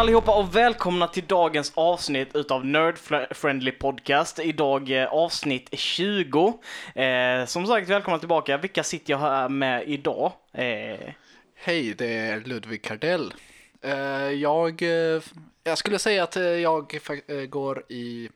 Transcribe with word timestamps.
allihopa 0.00 0.38
och 0.38 0.56
välkomna 0.56 1.06
till 1.06 1.26
dagens 1.26 1.72
avsnitt 1.74 2.36
utav 2.36 2.66
Nerd 2.66 2.98
Friendly 3.30 3.72
Podcast. 3.72 4.38
Idag 4.38 4.90
eh, 4.90 5.12
avsnitt 5.12 5.68
20. 5.72 6.58
Eh, 6.94 7.46
som 7.46 7.66
sagt, 7.66 7.88
välkomna 7.88 8.18
tillbaka. 8.18 8.58
Vilka 8.58 8.82
sitter 8.82 9.12
jag 9.12 9.18
här 9.18 9.48
med 9.48 9.88
idag? 9.88 10.32
Eh... 10.52 11.14
Hej, 11.54 11.94
det 11.94 12.12
är 12.12 12.40
Ludvig 12.40 12.82
Kardell. 12.82 13.34
Eh, 13.80 13.92
jag, 14.30 14.82
eh, 14.82 15.22
jag 15.64 15.78
skulle 15.78 15.98
säga 15.98 16.22
att 16.22 16.36
eh, 16.36 16.42
jag 16.42 16.98
eh, 17.26 17.36
går 17.36 17.84
i 17.88 18.28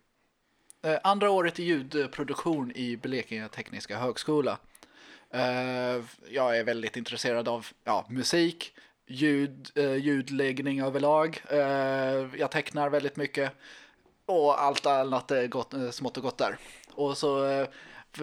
andra 1.02 1.30
året 1.30 1.58
i 1.58 1.64
ljudproduktion 1.64 2.72
i 2.74 2.96
Blekinge 2.96 3.48
Tekniska 3.48 3.98
Högskola. 3.98 4.58
Jag 6.28 6.58
är 6.58 6.64
väldigt 6.64 6.96
intresserad 6.96 7.48
av 7.48 7.66
ja, 7.84 8.06
musik, 8.08 8.73
ljud, 9.06 9.70
eh, 9.74 9.94
ljudläggning 9.94 10.80
överlag. 10.80 11.42
Eh, 11.50 12.38
jag 12.38 12.50
tecknar 12.50 12.90
väldigt 12.90 13.16
mycket 13.16 13.52
och 14.26 14.62
allt 14.62 14.86
annat 14.86 15.30
är 15.30 15.46
gott, 15.46 15.74
eh, 15.74 15.90
smått 15.90 16.16
och 16.16 16.22
gott 16.22 16.38
där. 16.38 16.58
Och 16.94 17.18
så 17.18 17.46
eh, 17.46 17.66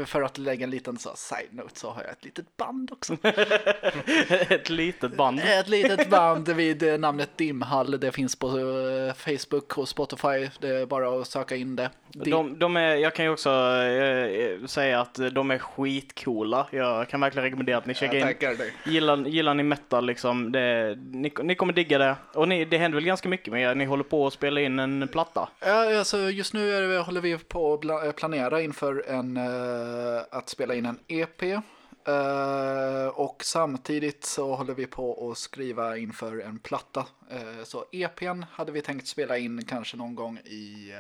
för 0.05 0.22
att 0.22 0.38
lägga 0.38 0.63
en 0.63 0.70
liten 0.70 0.98
så 0.98 1.12
side-note 1.16 1.80
så 1.80 1.90
har 1.90 2.04
jag 2.04 2.12
ett 2.12 2.26
litet 2.26 2.58
band 2.58 2.91
också. 2.91 3.18
ett 4.50 4.70
litet 4.70 5.17
band? 5.17 5.40
Ett 5.40 5.67
litet 5.67 6.09
band 6.09 6.50
vid 6.50 6.84
eh, 6.84 6.98
namnet 6.98 7.30
Dimhall. 7.38 8.00
Det 8.00 8.12
finns 8.12 8.36
på 8.36 8.48
eh, 8.48 9.14
Facebook 9.14 9.77
och 9.77 9.90
Spotify. 9.90 10.50
Det 10.59 10.67
är 10.67 10.86
bara 10.86 11.22
att 11.22 11.27
söka 11.27 11.55
in 11.55 11.76
det. 11.76 11.90
De, 12.14 12.59
de 12.59 12.77
är, 12.77 12.95
jag 12.95 13.16
kan 13.16 13.26
ju 13.26 13.31
också 13.31 13.50
äh, 13.50 14.66
säga 14.66 15.02
att 15.02 15.20
de 15.31 15.52
är 15.52 15.58
skitcoola. 15.58 16.67
Jag 16.72 17.09
kan 17.09 17.20
verkligen 17.20 17.44
rekommendera 17.44 17.78
att 17.78 17.86
ni 17.86 17.94
checkar 17.94 18.44
in. 18.44 18.72
Gillar, 18.86 19.17
gillar 19.17 19.53
ni 19.53 19.64
metal 19.64 20.06
liksom, 20.06 20.52
det, 20.52 20.97
ni, 21.12 21.34
ni 21.44 21.56
kommer 21.56 21.73
digga 21.73 21.97
det. 21.97 22.16
Och 22.34 22.47
ni, 22.47 22.66
det 22.66 22.78
händer 22.78 22.95
väl 22.95 23.06
ganska 23.06 23.30
mycket 23.30 23.53
med 23.53 23.62
er. 23.62 23.75
Ni 23.75 23.86
håller 23.86 24.03
på 24.03 24.28
att 24.28 24.34
spela 24.34 24.62
in 24.62 24.80
en 24.80 25.08
platta. 25.08 25.50
Ja, 25.59 26.00
alltså 26.00 26.17
just 26.17 26.53
nu 26.53 26.75
är, 26.75 27.00
håller 27.00 27.22
vi 27.22 27.38
på 27.38 27.73
att 27.73 28.16
planera 28.16 28.62
inför 28.62 29.03
en 29.08 29.38
uh, 29.38 29.81
Eh, 29.82 30.24
att 30.30 30.50
spela 30.50 30.76
in 30.76 30.86
en 30.86 31.00
EP. 31.08 31.42
Eh, 32.08 33.08
och 33.08 33.44
samtidigt 33.44 34.26
så 34.26 34.56
håller 34.56 34.74
vi 34.74 34.88
på 34.88 35.32
att 35.32 35.38
skriva 35.38 35.98
inför 35.98 36.40
en 36.40 36.60
platta. 36.60 37.06
Eh, 37.30 37.64
så 37.64 37.86
EPn 37.92 38.44
hade 38.52 38.72
vi 38.72 38.82
tänkt 38.82 39.08
spela 39.08 39.38
in 39.38 39.66
kanske 39.66 39.98
någon 39.98 40.16
gång 40.16 40.38
i 40.38 40.94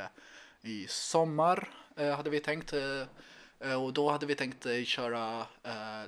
i 0.63 0.87
sommar 0.89 1.69
eh, 1.95 2.15
hade 2.15 2.29
vi 2.29 2.39
tänkt. 2.39 2.73
Eh, 2.73 3.83
och 3.83 3.93
då 3.93 4.09
hade 4.09 4.25
vi 4.25 4.35
tänkt 4.35 4.67
köra 4.85 5.45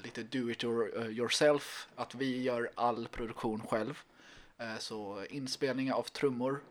lite 0.04 0.24
do 0.24 0.52
it 0.52 0.64
yourself, 0.64 1.88
att 1.96 2.16
vi 2.16 2.42
gör 2.42 2.72
all 2.76 3.08
produktion 3.08 3.62
själv. 3.68 4.00
Så 4.80 5.26
inspelning 5.30 5.94
av 5.94 6.04
trummor, 6.04 6.64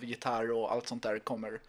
gitarr 0.00 0.52
och 0.52 0.72
allt 0.72 0.88
sånt 0.88 1.02
där 1.02 1.18
kommer 1.18 1.60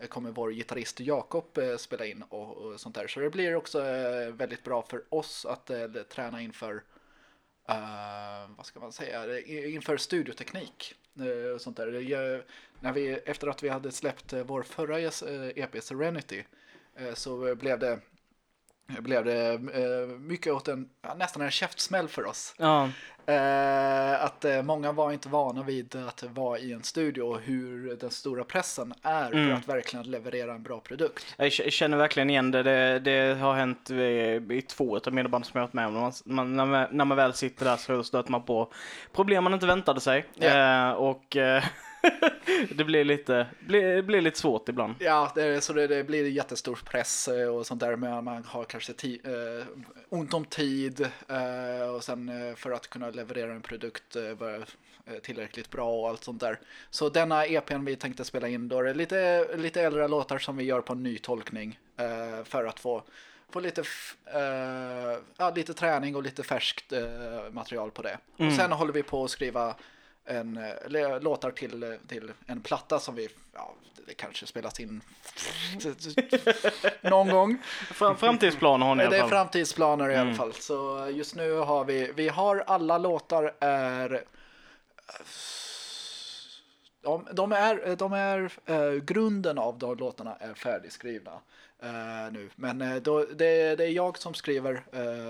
Eh, 0.00 0.06
kommer 0.08 0.30
vår 0.30 0.52
gitarrist 0.52 1.00
Jakob 1.00 1.58
eh, 1.58 1.76
spela 1.76 2.06
in 2.06 2.22
och, 2.28 2.56
och, 2.56 2.80
sånt 2.80 2.94
där. 2.94 3.06
Så 3.06 3.20
det 3.20 3.30
blir 3.30 3.54
också 3.54 3.86
eh, 3.86 4.32
väldigt 4.32 4.64
bra 4.64 4.82
för 4.82 5.02
oss 5.08 5.46
att 5.46 5.70
träna 6.08 6.42
inför, 6.42 6.74
uh, 6.74 8.50
vad 8.56 8.66
ska 8.66 8.80
man 8.80 8.92
säga, 8.92 9.40
inför 9.46 9.96
studioteknik. 9.96 10.94
Uh, 11.20 11.54
och 11.54 11.60
sånt 11.60 11.76
där. 11.76 11.92
Jag, 11.92 12.42
när 12.80 12.92
vi, 12.92 13.10
efter 13.10 13.48
att 13.48 13.62
vi 13.62 13.68
hade 13.68 13.92
släppt 13.92 14.32
vår 14.32 14.62
förra 14.62 15.00
EP 15.00 15.82
Serenity 15.82 16.44
så 17.14 17.54
blev 17.54 17.78
det 17.78 18.00
blev 18.98 19.24
det 19.24 19.60
mycket 20.20 20.52
åt 20.52 20.68
en, 20.68 20.88
nästan 21.16 21.42
en 21.42 21.50
käftsmäll 21.50 22.08
för 22.08 22.26
oss. 22.26 22.54
Ja. 22.58 22.88
att 24.18 24.44
många 24.64 24.92
var 24.92 25.12
inte 25.12 25.28
vana 25.28 25.62
vid 25.62 25.96
att 25.96 26.22
vara 26.22 26.58
i 26.58 26.72
en 26.72 26.82
studio 26.82 27.22
och 27.22 27.40
hur 27.40 27.96
den 27.96 28.10
stora 28.10 28.44
pressen 28.44 28.94
är 29.02 29.32
mm. 29.32 29.48
för 29.48 29.56
att 29.56 29.68
verkligen 29.68 30.10
leverera 30.10 30.54
en 30.54 30.62
bra 30.62 30.80
produkt. 30.80 31.34
Jag 31.36 31.52
känner 31.52 31.96
verkligen 31.96 32.30
igen 32.30 32.50
det. 32.50 32.62
Det, 32.62 32.98
det 32.98 33.38
har 33.38 33.54
hänt 33.54 33.90
i 34.50 34.62
två 34.68 35.00
av 35.06 35.12
mina 35.12 35.28
band 35.28 35.46
som 35.46 35.58
jag 35.58 35.66
varit 35.66 35.72
med 35.72 35.86
om. 35.86 35.94
Man, 35.94 36.12
man, 36.24 36.56
när, 36.56 36.66
man, 36.66 36.86
när 36.90 37.04
man 37.04 37.16
väl 37.16 37.34
sitter 37.34 37.64
där 37.64 37.76
så 37.76 38.04
stöter 38.04 38.30
man 38.30 38.42
på 38.42 38.72
problem 39.12 39.44
man 39.44 39.54
inte 39.54 39.66
väntade 39.66 40.00
sig. 40.00 40.26
Yeah. 40.40 40.92
och 40.92 41.36
det 42.70 42.84
blir 42.84 43.04
lite, 43.04 43.46
blir, 43.60 44.02
blir 44.02 44.20
lite 44.20 44.38
svårt 44.38 44.68
ibland. 44.68 44.94
Ja, 44.98 45.32
det, 45.34 45.60
så 45.60 45.72
det, 45.72 45.86
det, 45.86 46.04
blir 46.04 46.28
jättestor 46.28 46.78
press 46.84 47.28
eh, 47.28 47.48
och 47.48 47.66
sånt 47.66 47.80
där. 47.80 47.96
Men 47.96 48.24
man 48.24 48.44
har 48.44 48.64
kanske 48.64 48.92
ti, 48.92 49.20
eh, 49.24 49.66
ont 50.08 50.34
om 50.34 50.44
tid 50.44 51.00
eh, 51.28 51.94
och 51.94 52.04
sen 52.04 52.28
eh, 52.28 52.54
för 52.54 52.70
att 52.70 52.90
kunna 52.90 53.10
leverera 53.10 53.52
en 53.52 53.62
produkt 53.62 54.16
eh, 54.16 54.24
eh, 54.24 55.18
tillräckligt 55.22 55.70
bra 55.70 56.00
och 56.00 56.08
allt 56.08 56.24
sånt 56.24 56.40
där. 56.40 56.60
Så 56.90 57.08
denna 57.08 57.46
EPn 57.46 57.84
vi 57.84 57.96
tänkte 57.96 58.24
spela 58.24 58.48
in 58.48 58.68
då 58.68 58.78
är 58.78 58.84
det 58.84 58.94
lite, 58.94 59.48
lite 59.56 59.82
äldre 59.82 60.08
låtar 60.08 60.38
som 60.38 60.56
vi 60.56 60.64
gör 60.64 60.80
på 60.80 60.92
en 60.92 61.02
ny 61.02 61.18
tolkning 61.18 61.78
för 62.44 62.64
att 62.64 62.80
få 62.80 63.02
få 63.52 63.60
lite, 63.60 63.82
ja, 65.36 65.50
lite 65.50 65.74
träning 65.74 66.16
och 66.16 66.22
lite 66.22 66.42
färskt 66.42 66.92
material 67.50 67.90
på 67.90 68.02
det. 68.02 68.18
Mm. 68.38 68.48
Och 68.48 68.56
sen 68.56 68.72
håller 68.72 68.92
vi 68.92 69.02
på 69.02 69.24
att 69.24 69.30
skriva 69.30 69.76
en, 70.30 70.56
eller, 70.56 71.20
låtar 71.20 71.50
till, 71.50 71.98
till 72.06 72.32
en 72.46 72.60
platta 72.60 72.98
som 72.98 73.14
vi, 73.14 73.28
ja, 73.54 73.74
det 74.06 74.14
kanske 74.14 74.46
spelas 74.46 74.80
in 74.80 75.02
någon 77.00 77.28
gång. 77.28 77.58
Framtidsplaner 78.18 78.86
har 78.86 78.94
ni 78.94 79.02
i 79.02 79.06
alla 79.06 79.16
fall. 79.16 79.28
Det 79.28 79.34
är 79.34 79.38
framtidsplaner 79.38 80.10
i 80.10 80.14
mm. 80.14 80.26
alla 80.26 80.36
fall. 80.36 80.52
Så 80.52 81.08
just 81.12 81.34
nu 81.34 81.52
har 81.52 81.84
vi, 81.84 82.12
vi 82.16 82.28
har 82.28 82.64
alla 82.66 82.98
låtar 82.98 83.54
är 83.60 84.24
de, 87.02 87.26
de 87.32 87.52
är, 87.52 87.96
de 87.96 88.12
är 88.12 88.52
uh, 88.70 89.02
grunden 89.02 89.58
av 89.58 89.78
de 89.78 89.96
låtarna 89.96 90.36
är 90.40 90.54
färdigskrivna 90.54 91.32
uh, 91.84 92.32
nu. 92.32 92.50
Men 92.56 92.82
uh, 92.82 92.96
då, 93.02 93.24
det, 93.24 93.76
det, 93.76 93.84
är 93.84 93.90
jag 93.90 94.18
som 94.18 94.34
skriver 94.34 94.82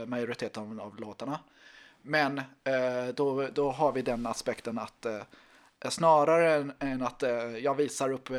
majoriteten 0.06 0.80
av 0.80 1.00
låtarna. 1.00 1.38
Men 2.02 2.38
eh, 2.38 3.14
då, 3.14 3.48
då 3.54 3.70
har 3.70 3.92
vi 3.92 4.02
den 4.02 4.26
aspekten 4.26 4.78
att 4.78 5.06
eh, 5.06 5.20
snarare 5.88 6.54
än, 6.54 6.72
än 6.78 7.02
att 7.02 7.22
eh, 7.22 7.30
jag 7.58 7.74
visar 7.74 8.12
upp 8.12 8.30
eh, 8.30 8.36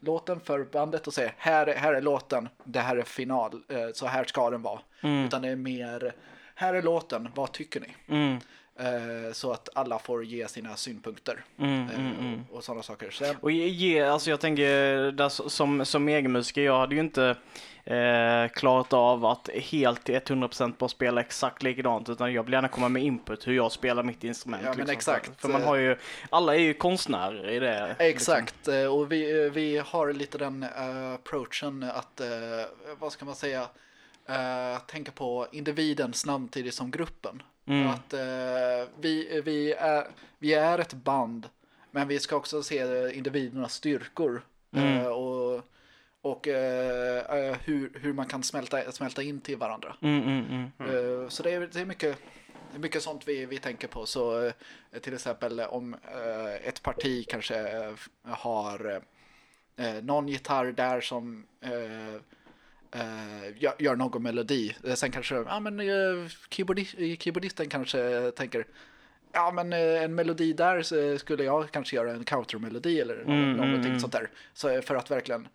låten 0.00 0.40
för 0.40 0.64
bandet 0.64 1.06
och 1.06 1.14
säger 1.14 1.34
här, 1.38 1.66
här 1.66 1.94
är 1.94 2.02
låten, 2.02 2.48
det 2.64 2.80
här 2.80 2.96
är 2.96 3.02
final, 3.02 3.62
eh, 3.68 3.88
så 3.94 4.06
här 4.06 4.24
ska 4.24 4.50
den 4.50 4.62
vara. 4.62 4.80
Mm. 5.00 5.24
Utan 5.24 5.42
det 5.42 5.48
är 5.48 5.56
mer, 5.56 6.14
här 6.54 6.74
är 6.74 6.82
låten, 6.82 7.28
vad 7.34 7.52
tycker 7.52 7.80
ni? 7.80 7.94
Mm. 8.08 8.38
Eh, 8.78 9.32
så 9.32 9.52
att 9.52 9.68
alla 9.74 9.98
får 9.98 10.24
ge 10.24 10.48
sina 10.48 10.76
synpunkter 10.76 11.44
mm, 11.58 11.88
mm, 11.88 12.12
mm. 12.20 12.44
och, 12.50 12.56
och 12.56 12.64
sådana 12.64 12.82
saker. 12.82 13.10
Så, 13.10 13.34
och 13.40 13.50
ge, 13.50 14.02
alltså 14.02 14.30
jag 14.30 14.40
tänker, 14.40 15.12
där, 15.12 15.28
som, 15.28 15.84
som 15.84 16.08
egen 16.08 16.32
musiker, 16.32 16.62
jag 16.62 16.78
hade 16.78 16.94
ju 16.94 17.00
inte 17.00 17.36
eh, 17.86 18.48
klarat 18.48 18.92
av 18.92 19.24
att 19.24 19.48
helt 19.48 20.04
till 20.04 20.14
100% 20.14 20.74
bara 20.78 20.88
spela 20.88 21.20
exakt 21.20 21.62
likadant 21.62 22.08
utan 22.08 22.32
jag 22.32 22.42
vill 22.42 22.52
gärna 22.52 22.68
komma 22.68 22.88
med 22.88 23.02
input 23.02 23.46
hur 23.46 23.52
jag 23.52 23.72
spelar 23.72 24.02
mitt 24.02 24.24
instrument. 24.24 24.62
Ja, 24.64 24.72
liksom. 24.72 24.90
exakt. 24.90 25.40
För 25.40 25.48
man 25.48 25.62
har 25.62 25.76
ju, 25.76 25.96
alla 26.30 26.54
är 26.54 26.58
ju 26.60 26.74
konstnärer 26.74 27.50
i 27.50 27.58
det. 27.58 27.88
Liksom. 27.88 28.06
Exakt, 28.06 28.54
liksom. 28.66 28.92
och 28.92 29.12
vi, 29.12 29.50
vi 29.50 29.78
har 29.78 30.12
lite 30.12 30.38
den 30.38 30.62
uh, 30.62 31.14
approachen 31.14 31.82
att, 31.82 32.20
uh, 32.20 32.26
vad 32.98 33.12
ska 33.12 33.24
man 33.24 33.34
säga, 33.34 33.62
uh, 34.30 34.78
tänka 34.86 35.12
på 35.12 35.46
individen 35.52 36.12
samtidigt 36.12 36.74
som 36.74 36.90
gruppen. 36.90 37.42
Mm. 37.68 37.88
Att 37.88 38.14
vi, 39.00 39.42
vi, 39.44 39.72
är, 39.72 40.06
vi 40.38 40.54
är 40.54 40.78
ett 40.78 40.94
band 40.94 41.48
men 41.90 42.08
vi 42.08 42.18
ska 42.18 42.36
också 42.36 42.62
se 42.62 43.10
individernas 43.14 43.74
styrkor. 43.74 44.42
Mm. 44.72 45.06
och 45.06 45.45
och 46.30 46.48
eh, 46.48 47.18
eh, 47.18 47.56
hur, 47.64 47.92
hur 48.00 48.12
man 48.12 48.26
kan 48.26 48.42
smälta, 48.42 48.92
smälta 48.92 49.22
in 49.22 49.40
till 49.40 49.56
varandra. 49.56 49.96
Mm, 50.02 50.22
mm, 50.22 50.44
mm. 50.46 50.70
mm. 50.78 51.22
Eh, 51.22 51.28
så 51.28 51.42
det 51.42 51.50
är, 51.50 51.60
det 51.72 51.80
är 51.80 51.84
mycket 51.84 52.18
mycket 52.78 53.02
sånt 53.02 53.28
vi, 53.28 53.46
vi 53.46 53.58
tänker 53.58 53.88
på. 53.88 54.06
Så 54.06 54.46
eh, 54.46 54.52
till 55.00 55.14
exempel 55.14 55.60
om 55.60 55.94
eh, 55.94 56.68
ett 56.68 56.82
parti 56.82 57.26
kanske 57.28 57.94
har 58.22 59.02
någon 60.02 60.28
gitarr 60.28 60.72
där 60.72 61.00
som 61.00 61.46
gör, 63.56 63.82
gör 63.82 63.96
någon 63.96 64.22
melodi. 64.22 64.76
Sen 64.94 65.10
kanske 65.10 65.34
ja, 65.34 65.60
men, 65.60 65.80
keyboardist, 66.50 66.94
keyboardisten 67.18 67.68
kanske 67.68 68.30
tänker 68.30 68.66
ja 69.32 69.50
men 69.50 69.72
en 69.72 70.14
melodi 70.14 70.52
där 70.52 70.82
skulle 71.18 71.44
jag 71.44 71.70
kanske 71.70 71.96
göra 71.96 72.10
en 72.10 72.24
countermelodi 72.24 73.00
eller 73.00 73.22
mm, 73.22 73.52
någonting 73.52 73.90
mm, 73.90 74.00
sånt 74.00 74.12
där. 74.12 74.30
Så 74.54 74.82
för 74.82 74.94
att 74.94 75.10
verkligen 75.10 75.48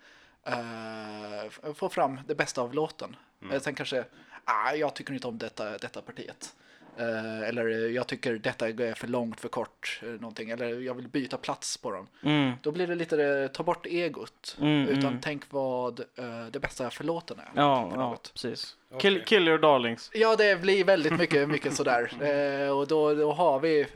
uh, 0.50 1.74
få 1.74 1.90
fram 1.90 2.20
det 2.28 2.36
bästa 2.36 2.62
av 2.62 2.74
låten. 2.74 3.16
Mm. 3.42 3.60
Sen 3.60 3.76
kanske, 3.76 4.06
ah, 4.46 4.74
jag 4.74 4.94
tycker 4.94 5.14
inte 5.14 5.28
om 5.28 5.38
detta, 5.38 5.78
detta 5.78 6.02
partiet. 6.02 6.56
Uh, 7.00 7.50
eller 7.50 7.90
jag 7.90 8.08
tycker 8.08 8.34
detta 8.34 8.70
är 8.70 8.94
för 8.94 9.08
långt, 9.08 9.40
för 9.40 9.50
kort, 9.50 10.02
uh, 10.04 10.10
någonting. 10.10 10.50
Eller 10.50 10.80
jag 10.80 10.94
vill 10.94 11.08
byta 11.08 11.38
plats 11.38 11.78
på 11.78 11.92
dem. 11.92 12.08
Mm. 12.24 12.52
Då 12.62 12.72
blir 12.72 12.88
det 12.88 12.96
lite, 12.96 13.50
ta 13.54 13.64
bort 13.64 13.86
egot. 13.86 14.58
Mm, 14.62 14.88
utan 14.88 15.06
mm. 15.06 15.22
tänk 15.22 15.44
vad 15.50 16.00
uh, 16.00 16.46
det 16.52 16.60
bästa 16.60 16.90
för 16.90 17.04
låten 17.04 17.40
är. 17.40 17.52
Ja, 17.56 17.92
ja 17.96 18.18
precis. 18.34 18.76
Okay. 18.90 19.00
Kill, 19.00 19.24
kill 19.26 19.48
your 19.48 19.60
darlings. 19.60 20.10
Ja, 20.14 20.36
det 20.36 20.62
blir 20.62 20.84
väldigt 20.84 21.18
mycket, 21.18 21.50
mycket 21.50 21.74
sådär. 21.74 22.04
och 22.72 22.88
då, 22.88 23.14
då 23.14 23.32
har 23.32 23.60
vi, 23.60 23.88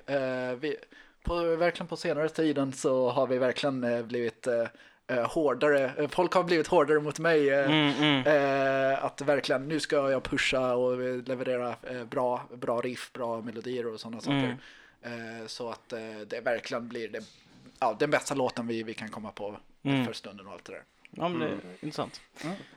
vi 0.60 0.78
på, 1.26 1.56
verkligen 1.56 1.88
på 1.88 1.98
senare 1.98 2.30
tiden 2.30 2.72
så 2.72 3.10
har 3.10 3.28
vi 3.28 3.38
verkligen 3.38 3.84
eh, 3.84 4.02
blivit 4.02 4.48
eh, 4.48 4.60
eh, 4.60 4.68
hårdare. 5.14 5.92
Eh, 5.98 6.08
Folk 6.10 6.34
har 6.34 6.44
blivit 6.44 6.68
hårdare 6.68 7.00
mot 7.00 7.20
mig. 7.20 7.50
Eh, 7.50 7.66
Mm, 7.66 7.94
mm. 7.94 8.28
eh, 8.92 9.06
att 9.06 9.22
verkligen, 9.22 9.68
nu 9.68 9.80
ska 9.80 10.12
jag 10.12 10.24
pusha 10.24 10.74
och 10.76 10.98
leverera 11.28 11.76
eh, 11.84 12.04
bra, 12.04 12.42
bra 12.54 12.82
riff, 12.82 13.14
bra 13.14 13.42
melodier 13.42 13.88
och 13.88 14.00
sådana 14.00 14.22
saker. 14.22 14.58
Eh, 15.02 15.48
så 15.48 15.70
att 15.70 15.94
eh, 15.94 16.00
det 16.28 16.40
verkligen 16.42 16.88
blir 16.88 17.10
det, 17.10 17.24
ja, 17.80 17.96
den 18.00 18.12
bästa 18.12 18.36
låten 18.36 18.68
vi, 18.68 18.84
vi 18.84 18.94
kan 18.94 19.10
komma 19.10 19.32
på 19.32 19.58
Mm. 19.84 20.06
för 20.06 20.14
stunden 20.14 20.48
och 20.48 20.54
allt 20.54 20.66
det 20.66 20.72
där. 20.74 20.84
Ja, 21.12 21.30
men 21.30 21.40
det 21.40 21.46
är 21.46 21.60
intressant. 21.80 22.22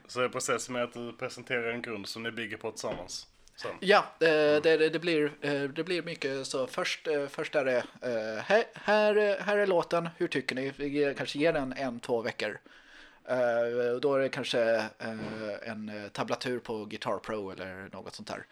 Så 0.06 0.20
är 0.20 0.28
processen 0.28 0.72
med 0.72 0.82
att 0.84 0.92
du 0.92 1.12
presenterar 1.12 1.72
en 1.72 1.82
grund 1.82 2.08
som 2.08 2.22
ni 2.22 2.30
bygger 2.30 2.56
på 2.56 2.70
tillsammans. 2.70 3.26
Sen. 3.62 3.70
Ja, 3.80 4.04
det, 4.18 4.60
det, 4.60 4.88
det, 4.88 4.98
blir, 4.98 5.32
eh, 5.40 5.62
det 5.62 5.84
blir 5.84 6.02
mycket 6.02 6.46
så. 6.46 6.66
Först, 6.66 7.06
eh, 7.06 7.26
först 7.26 7.54
är 7.54 7.64
det 7.64 7.76
eh, 8.02 8.42
här, 8.44 8.64
här, 8.74 9.16
är- 9.16 9.40
här 9.40 9.56
är 9.58 9.66
låten, 9.66 10.08
hur 10.16 10.28
tycker 10.28 10.54
ni? 10.54 10.72
Vi 10.76 11.14
kanske 11.18 11.38
ger 11.38 11.52
den 11.52 11.72
en, 11.72 12.00
två 12.00 12.22
veckor. 12.22 12.58
Eh, 13.24 13.94
och 13.94 14.00
Då 14.00 14.14
är 14.14 14.18
det 14.20 14.28
kanske 14.28 14.74
eh, 14.98 15.68
en 15.70 15.88
eh, 15.88 16.08
tablatur 16.08 16.58
på 16.58 16.84
Guitar 16.84 17.18
Pro 17.18 17.50
eller 17.50 17.88
något 17.92 18.14
sånt 18.14 18.28
där. 18.28 18.46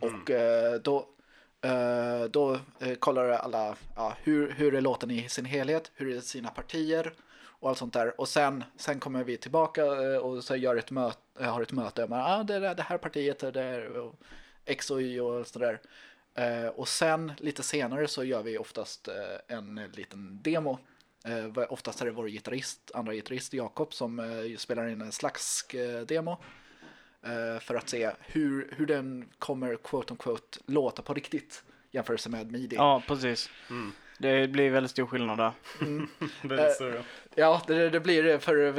Och 0.00 0.30
eh, 0.30 0.74
då, 0.74 1.06
eh, 1.62 2.22
då 2.30 2.58
eh, 2.80 2.94
kollar 2.98 3.28
alla 3.28 3.76
ja, 3.96 4.16
hur, 4.22 4.50
hur 4.52 4.74
är 4.74 4.80
låten 4.80 5.10
i 5.10 5.28
sin 5.28 5.44
helhet, 5.44 5.90
hur 5.94 6.16
är 6.16 6.20
sina 6.20 6.48
partier 6.50 7.12
och 7.44 7.68
allt 7.68 7.78
sånt 7.78 7.92
där. 7.92 8.20
Och 8.20 8.28
sen, 8.28 8.64
sen 8.76 9.00
kommer 9.00 9.24
vi 9.24 9.36
tillbaka 9.36 9.82
eh, 9.84 10.16
och 10.16 10.44
så 10.44 10.56
gör 10.56 10.76
ett 10.76 10.90
möte, 10.90 11.44
har 11.44 11.62
ett 11.62 11.72
möte. 11.72 12.06
Men, 12.06 12.20
ah, 12.20 12.42
det, 12.42 12.58
det 12.74 12.82
här 12.82 12.98
partiet 12.98 13.42
och 13.42 13.52
X 14.64 14.90
och 14.90 15.02
Y 15.02 15.20
och 15.20 15.46
sådär. 15.46 15.80
Eh, 16.34 16.66
och 16.66 16.88
sen 16.88 17.32
lite 17.38 17.62
senare 17.62 18.08
så 18.08 18.24
gör 18.24 18.42
vi 18.42 18.58
oftast 18.58 19.08
eh, 19.08 19.56
en 19.56 19.80
liten 19.94 20.42
demo. 20.42 20.78
Eh, 21.24 21.62
oftast 21.68 22.00
är 22.00 22.04
det 22.04 22.10
vår 22.10 22.28
gitarrist, 22.28 22.90
andra 22.94 23.14
gitarrist 23.14 23.52
Jakob 23.52 23.94
som 23.94 24.42
spelar 24.58 24.88
in 24.88 25.00
en 25.00 25.12
slags 25.12 25.66
demo. 26.06 26.36
För 27.60 27.74
att 27.74 27.88
se 27.88 28.10
hur, 28.20 28.74
hur 28.76 28.86
den 28.86 29.28
kommer 29.38 29.76
quote 29.76 30.12
on 30.12 30.16
quote 30.16 30.58
låta 30.66 31.02
på 31.02 31.14
riktigt 31.14 31.64
jämfört 31.90 32.28
med 32.28 32.52
midi. 32.52 32.76
Ja, 32.76 33.02
precis. 33.06 33.50
Det 34.18 34.48
blir 34.48 34.70
väldigt 34.70 34.90
stor 34.90 35.06
skillnad 35.06 35.38
där. 35.38 35.52
Väldigt 36.48 36.74
stora. 36.74 36.94
Ja, 36.94 37.02
det, 37.66 37.90
det 37.90 38.00
blir 38.00 38.22
det. 38.22 38.38
För 38.38 38.78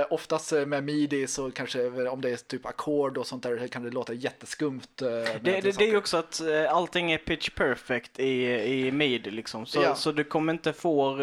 eh, 0.00 0.06
oftast 0.10 0.52
med 0.52 0.84
midi 0.84 1.26
så 1.26 1.50
kanske 1.50 1.86
om 2.08 2.20
det 2.20 2.30
är 2.30 2.36
typ 2.36 2.66
ackord 2.66 3.18
och 3.18 3.26
sånt 3.26 3.42
där 3.42 3.68
kan 3.68 3.82
det 3.82 3.90
låta 3.90 4.12
jätteskumt. 4.12 4.80
eh, 5.02 5.06
Det, 5.08 5.60
det, 5.60 5.60
det 5.78 5.84
är 5.84 5.88
ju 5.90 5.96
också 5.96 6.16
att 6.16 6.40
eh, 6.40 6.72
allting 6.74 7.12
är 7.12 7.18
pitch 7.18 7.50
perfect 7.50 8.18
i, 8.20 8.44
i 8.86 8.92
midi 8.92 9.30
liksom. 9.30 9.66
Så, 9.66 9.82
Ja. 9.82 9.94
så 9.94 10.12
du 10.12 10.24
kommer 10.24 10.52
inte 10.52 10.72
få 10.72 11.18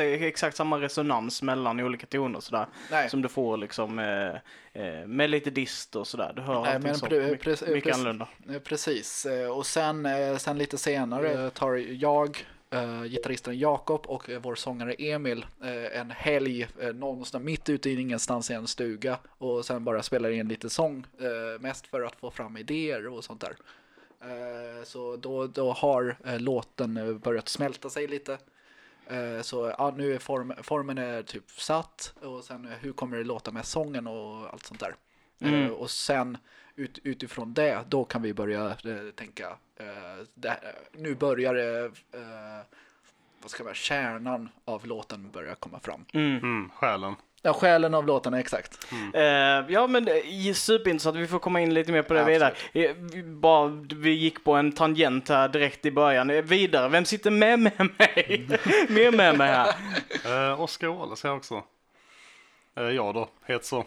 exakt 0.00 0.56
samma 0.56 0.80
resonans 0.80 1.42
mellan 1.42 1.80
olika 1.80 2.06
toner 2.06 2.40
sådär. 2.40 2.66
Nej. 2.90 3.10
Som 3.10 3.22
du 3.22 3.28
får 3.28 3.56
liksom 3.56 3.94
med 5.06 5.30
lite 5.30 5.50
dist 5.50 5.96
och 5.96 6.06
sådär. 6.06 6.32
Du 6.36 6.42
hör 6.42 6.62
Nej, 6.62 6.74
allting 6.74 6.94
så 6.94 7.06
pre- 7.06 7.30
mycket, 7.30 7.68
mycket 7.68 7.94
annorlunda. 7.94 8.28
Precis, 8.64 9.26
och 9.56 9.66
sen, 9.66 10.08
sen 10.38 10.58
lite 10.58 10.78
senare 10.78 11.50
tar 11.50 11.74
jag, 11.74 12.46
eh, 12.74 13.02
gitarristen 13.02 13.58
Jakob 13.58 14.06
och 14.06 14.30
eh, 14.30 14.40
vår 14.40 14.54
sångare 14.54 14.94
Emil 14.94 15.46
eh, 15.62 16.00
en 16.00 16.10
helg 16.10 16.68
eh, 16.80 16.92
någonstans 16.94 17.44
mitt 17.44 17.68
ute 17.68 17.90
i 17.90 18.00
ingenstans 18.00 18.50
i 18.50 18.54
en 18.54 18.66
stuga 18.66 19.18
och 19.28 19.64
sen 19.64 19.84
bara 19.84 20.02
spelar 20.02 20.30
in 20.30 20.48
lite 20.48 20.70
sång, 20.70 21.06
mest 21.60 21.86
för 21.86 22.02
att 22.02 22.16
få 22.16 22.30
fram 22.30 22.56
idéer 22.56 23.06
och 23.06 23.24
sånt 23.24 23.40
där. 23.40 23.56
Så 24.84 25.16
då, 25.16 25.46
då 25.46 25.72
har 25.72 26.16
låten 26.38 27.20
börjat 27.24 27.48
smälta 27.48 27.90
sig 27.90 28.06
lite. 28.06 28.38
Så 29.42 29.74
ja, 29.78 29.94
nu 29.96 30.14
är 30.14 30.18
form, 30.18 30.54
formen 30.62 30.98
är 30.98 31.22
typ 31.22 31.50
satt 31.50 32.14
och 32.22 32.44
sen 32.44 32.68
hur 32.80 32.92
kommer 32.92 33.16
det 33.16 33.24
låta 33.24 33.50
med 33.50 33.64
sången 33.64 34.06
och 34.06 34.52
allt 34.52 34.66
sånt 34.66 34.80
där. 34.80 34.94
Mm. 35.40 35.72
Och 35.72 35.90
sen 35.90 36.38
ut, 36.76 36.98
utifrån 37.02 37.54
det, 37.54 37.84
då 37.88 38.04
kan 38.04 38.22
vi 38.22 38.34
börja 38.34 38.66
eh, 38.66 39.10
tänka, 39.14 39.46
eh, 39.76 39.86
det, 40.34 40.48
här- 40.48 40.74
nu 40.92 41.14
börjar 41.14 41.54
det, 41.54 41.84
eh, 41.84 42.64
vad 43.42 43.50
ska 43.50 43.64
man 43.64 43.74
säga, 43.74 44.02
kärnan 44.02 44.48
av 44.64 44.86
låten 44.86 45.30
börjar 45.30 45.54
komma 45.54 45.80
fram. 45.80 46.04
Mm. 46.12 46.36
Mm, 46.36 46.70
själen. 46.76 47.14
Ja, 47.46 47.52
själen 47.52 47.94
av 47.94 48.06
låten, 48.06 48.34
exakt. 48.34 48.86
Eh, 49.14 49.22
ja 49.68 49.86
men 49.86 50.04
superintressant, 50.54 51.16
vi 51.16 51.26
får 51.26 51.38
komma 51.38 51.60
in 51.60 51.74
lite 51.74 51.92
mer 51.92 52.02
på 52.02 52.14
det 52.14 52.20
Ja, 52.20 52.26
vidare. 52.26 52.54
Eh, 52.72 52.94
vi, 52.96 53.22
bara, 53.22 53.68
vi 53.94 54.10
gick 54.10 54.44
på 54.44 54.52
en 54.54 54.72
tangent 54.72 55.28
här 55.28 55.48
direkt 55.48 55.86
i 55.86 55.90
början. 55.90 56.30
Eh, 56.30 56.42
vidare, 56.42 56.88
vem 56.88 57.04
sitter 57.04 57.30
med 57.30 57.58
med 57.58 57.78
mig? 57.98 58.46
mer 58.88 59.12
med 59.12 59.38
mig 59.38 59.48
här. 59.52 59.74
Eh, 60.52 60.60
Oskar 60.60 60.88
Åhle 60.88 61.16
säger 61.16 61.30
jag 61.32 61.36
också. 61.38 61.62
Eh, 62.76 62.84
ja 62.84 63.12
då, 63.12 63.28
heter 63.46 63.64
så. 63.66 63.84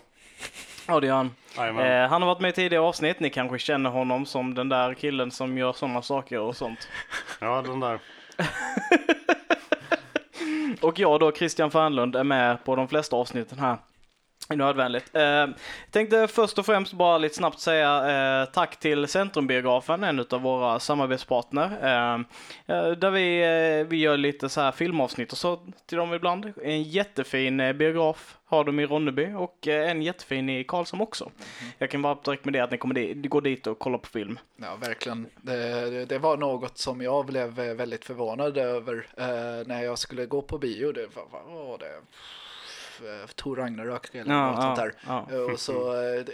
Ja 0.88 1.00
det 1.00 1.07
gör 1.07 1.16
han. 1.16 1.31
Eh, 1.80 2.10
han 2.10 2.22
har 2.22 2.28
varit 2.28 2.39
med 2.39 2.50
i 2.50 2.54
tidigare 2.54 2.84
avsnitt, 2.84 3.19
ni 3.19 3.30
kanske 3.30 3.60
känner 3.60 3.89
honom 3.89 4.25
som 4.25 4.54
den 4.54 4.69
där 4.69 4.94
killen 4.94 5.31
som 5.31 5.57
gör 5.57 5.74
sådana 5.74 6.01
saker 6.01 6.39
och 6.39 6.56
sånt. 6.56 6.88
Ja, 7.42 7.62
den 7.62 7.80
där. 7.80 8.00
Och 10.81 11.00
jag 11.00 11.19
då, 11.19 11.31
Christian 11.31 11.72
Fernlund, 11.72 12.16
är 12.16 12.24
med 12.24 12.63
på 12.63 12.75
de 12.75 12.88
flesta 12.88 13.16
avsnitten 13.16 13.60
här. 13.60 13.78
Nödvändigt. 14.55 15.15
Eh, 15.15 15.47
tänkte 15.91 16.27
först 16.27 16.59
och 16.59 16.65
främst 16.65 16.94
bara 16.94 17.17
lite 17.17 17.35
snabbt 17.35 17.59
säga 17.59 18.41
eh, 18.41 18.45
tack 18.45 18.79
till 18.79 19.07
Centrumbiografen, 19.07 20.03
en 20.03 20.19
av 20.19 20.41
våra 20.41 20.79
samarbetspartner. 20.79 21.65
Eh, 21.81 22.13
eh, 22.75 22.91
där 22.91 23.11
vi, 23.11 23.41
eh, 23.41 23.88
vi 23.88 23.97
gör 23.97 24.17
lite 24.17 24.49
så 24.49 24.61
här 24.61 24.71
filmavsnitt 24.71 25.31
och 25.31 25.38
så 25.38 25.59
till 25.85 25.97
dem 25.97 26.13
ibland. 26.13 26.53
En 26.63 26.83
jättefin 26.83 27.59
eh, 27.59 27.73
biograf 27.73 28.38
har 28.45 28.63
de 28.63 28.79
i 28.79 28.85
Ronneby 28.85 29.33
och 29.33 29.67
eh, 29.67 29.91
en 29.91 30.01
jättefin 30.01 30.50
i 30.50 30.63
Karlshamn 30.63 31.01
också. 31.01 31.31
Jag 31.77 31.89
kan 31.89 32.01
bara 32.01 32.17
det 32.43 32.59
att 32.59 32.71
ni 32.71 32.77
kommer 32.77 32.95
dit, 32.95 33.29
går 33.29 33.41
dit 33.41 33.67
och 33.67 33.79
kollar 33.79 33.97
på 33.97 34.07
film. 34.07 34.39
Ja, 34.55 34.75
verkligen. 34.75 35.27
Det, 35.41 36.05
det, 36.05 36.19
var 36.19 36.38
något 36.38 36.77
som 36.77 37.01
jag 37.01 37.25
blev 37.25 37.50
väldigt 37.53 38.05
förvånad 38.05 38.57
över 38.57 39.07
när 39.65 39.83
jag 39.83 39.97
skulle 39.97 40.25
gå 40.25 40.41
på 40.41 40.57
bio. 40.57 40.91
Det 40.91 41.07
var, 41.15 41.53
var 41.53 41.77
det? 41.77 42.01
F- 43.23 43.33
Tor 43.35 43.55
Ragnarök 43.55 44.15
eller 44.15 44.33
Ja, 44.33 44.51
något 44.51 44.61
sånt 44.61 44.75
där. 44.75 44.94
Eh, 45.31 45.39
Och 45.51 45.59
så, 45.59 45.94
eh, 46.03 46.25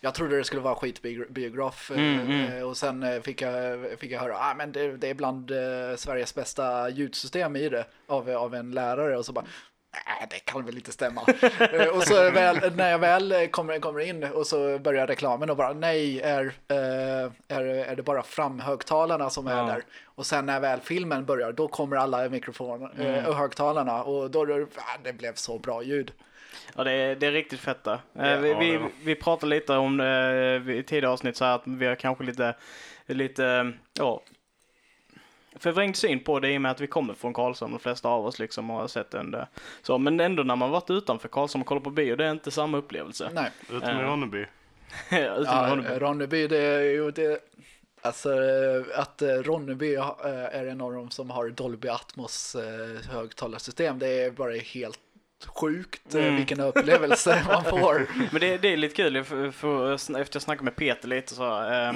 jag 0.00 0.14
trodde 0.14 0.36
det 0.36 0.44
skulle 0.44 0.62
vara 0.62 0.74
skitbiograf 0.74 1.90
eh, 1.90 1.98
Mm, 1.98 2.20
mm. 2.20 2.52
eh, 2.56 2.62
och 2.68 2.76
sen 2.76 3.02
eh, 3.02 3.20
fick 3.22 3.42
jag, 3.42 3.78
fick 3.98 4.10
jag 4.12 4.20
höra 4.20 4.36
ah, 4.38 4.54
men 4.54 4.72
det, 4.72 4.96
det 4.96 5.10
är 5.10 5.14
bland 5.14 5.50
eh, 5.50 5.96
Sveriges 5.96 6.34
bästa 6.34 6.88
ljudsystem 6.88 7.56
i 7.56 7.68
det 7.68 7.84
av, 8.06 8.30
av 8.30 8.54
en 8.54 8.70
lärare 8.70 9.18
och 9.18 9.24
så 9.26 9.32
bara 9.32 9.44
Nej, 9.92 10.26
det 10.30 10.38
kan 10.38 10.64
väl 10.64 10.76
inte 10.76 10.92
stämma. 10.92 11.22
Eh, 11.72 11.86
och 11.96 12.02
så 12.02 12.30
väl, 12.30 12.76
när 12.76 12.90
jag 12.90 12.98
väl 12.98 13.48
kommer, 13.50 13.78
kommer 13.78 14.00
in 14.00 14.24
och 14.24 14.46
så 14.46 14.78
börjar 14.78 15.06
reklamen 15.06 15.50
och 15.50 15.56
bara 15.56 15.72
nej, 15.72 16.20
är, 16.20 16.44
eh, 16.68 17.32
är, 17.48 17.64
är 17.64 17.96
det 17.96 18.02
bara 18.02 18.22
framhögtalarna 18.22 19.30
som 19.30 19.46
är 19.46 19.56
Ja. 19.56 19.62
där? 19.64 19.82
Och 20.04 20.26
sen 20.26 20.46
när 20.46 20.60
väl 20.60 20.80
filmen 20.80 21.24
börjar, 21.24 21.52
då 21.52 21.68
kommer 21.68 21.96
alla 21.96 22.28
mikrofoner 22.28 22.90
Mm. 22.98 23.14
eh, 23.14 23.26
och 23.28 23.34
högtalarna 23.36 24.02
och 24.02 24.30
då, 24.30 24.44
då 24.44 24.66
det 25.04 25.12
blev 25.12 25.34
så 25.34 25.58
bra 25.58 25.82
ljud. 25.82 26.12
Ja, 26.76 26.84
det 26.84 26.92
är, 26.92 27.16
det 27.16 27.26
är 27.26 27.32
riktigt 27.32 27.60
fett 27.60 27.78
Ja, 27.84 27.98
vi, 28.12 28.54
vi, 28.54 28.80
vi 29.04 29.14
pratade 29.14 29.50
lite 29.50 29.72
om 29.76 29.96
det 29.96 30.74
i 30.74 30.82
tidigare 30.82 31.12
avsnitt 31.12 31.36
så 31.36 31.44
här 31.44 31.54
att 31.54 31.62
vi 31.66 31.86
har 31.86 31.94
kanske 31.94 32.24
lite, 32.24 32.54
lite, 33.06 33.72
ja, 33.98 34.22
förvrängd 35.56 35.96
syn 35.96 36.20
på 36.24 36.40
det 36.40 36.52
i 36.52 36.56
och 36.56 36.60
med 36.62 36.70
att 36.70 36.80
vi 36.80 36.86
kommer 36.86 37.14
från 37.14 37.34
Karlshamn, 37.34 37.72
de 37.72 37.78
flesta 37.80 38.08
av 38.08 38.26
oss 38.26 38.38
liksom 38.38 38.70
har 38.70 38.88
sett 38.88 39.10
den 39.10 39.30
där. 39.30 39.46
Så, 39.82 39.98
men 39.98 40.20
ändå 40.20 40.42
när 40.42 40.56
man 40.56 40.70
varit 40.70 40.90
utanför 40.90 41.28
Karlshamn 41.28 41.60
och 41.62 41.66
kollat 41.66 41.84
på 41.84 41.90
bio, 41.90 42.16
det 42.16 42.24
är 42.24 42.30
inte 42.30 42.50
samma 42.50 42.78
upplevelse. 42.78 43.30
Nej. 43.32 43.50
Utom 43.70 43.88
i 43.90 43.92
Ja. 43.92 44.02
Ronneby. 44.02 44.46
Ja, 45.10 45.68
Ronneby. 45.70 45.88
Ronneby, 45.98 46.46
det 46.46 46.58
är 46.58 46.80
ju 46.80 47.10
det. 47.10 47.40
Alltså 48.04 48.32
eh, 48.32 49.00
att 49.00 49.22
eh, 49.22 49.28
Ronneby 49.28 49.94
eh, 49.94 50.10
är 50.52 50.66
en 50.66 50.80
av 50.80 50.92
de 50.92 51.10
som 51.10 51.30
har 51.30 51.48
Dolby 51.48 51.88
Atmos 51.88 52.54
eh, 52.54 53.10
högtalarsystem. 53.10 53.98
Det 53.98 54.08
är 54.24 54.30
bara 54.30 54.52
helt 54.54 55.00
sjukt 55.46 56.14
eh, 56.14 56.20
Mm. 56.22 56.36
vilken 56.36 56.60
upplevelse 56.60 57.42
man 57.48 57.64
får. 57.64 58.06
Men 58.32 58.40
det, 58.40 58.56
det 58.58 58.68
är 58.72 58.76
lite 58.76 58.94
kul, 58.94 59.24
för, 59.24 59.50
för, 59.50 59.94
efter 59.94 60.36
jag 60.36 60.42
snackade 60.42 60.64
med 60.64 60.76
Peter 60.76 61.08
lite 61.08 61.34
så, 61.34 61.62
eh, 61.70 61.88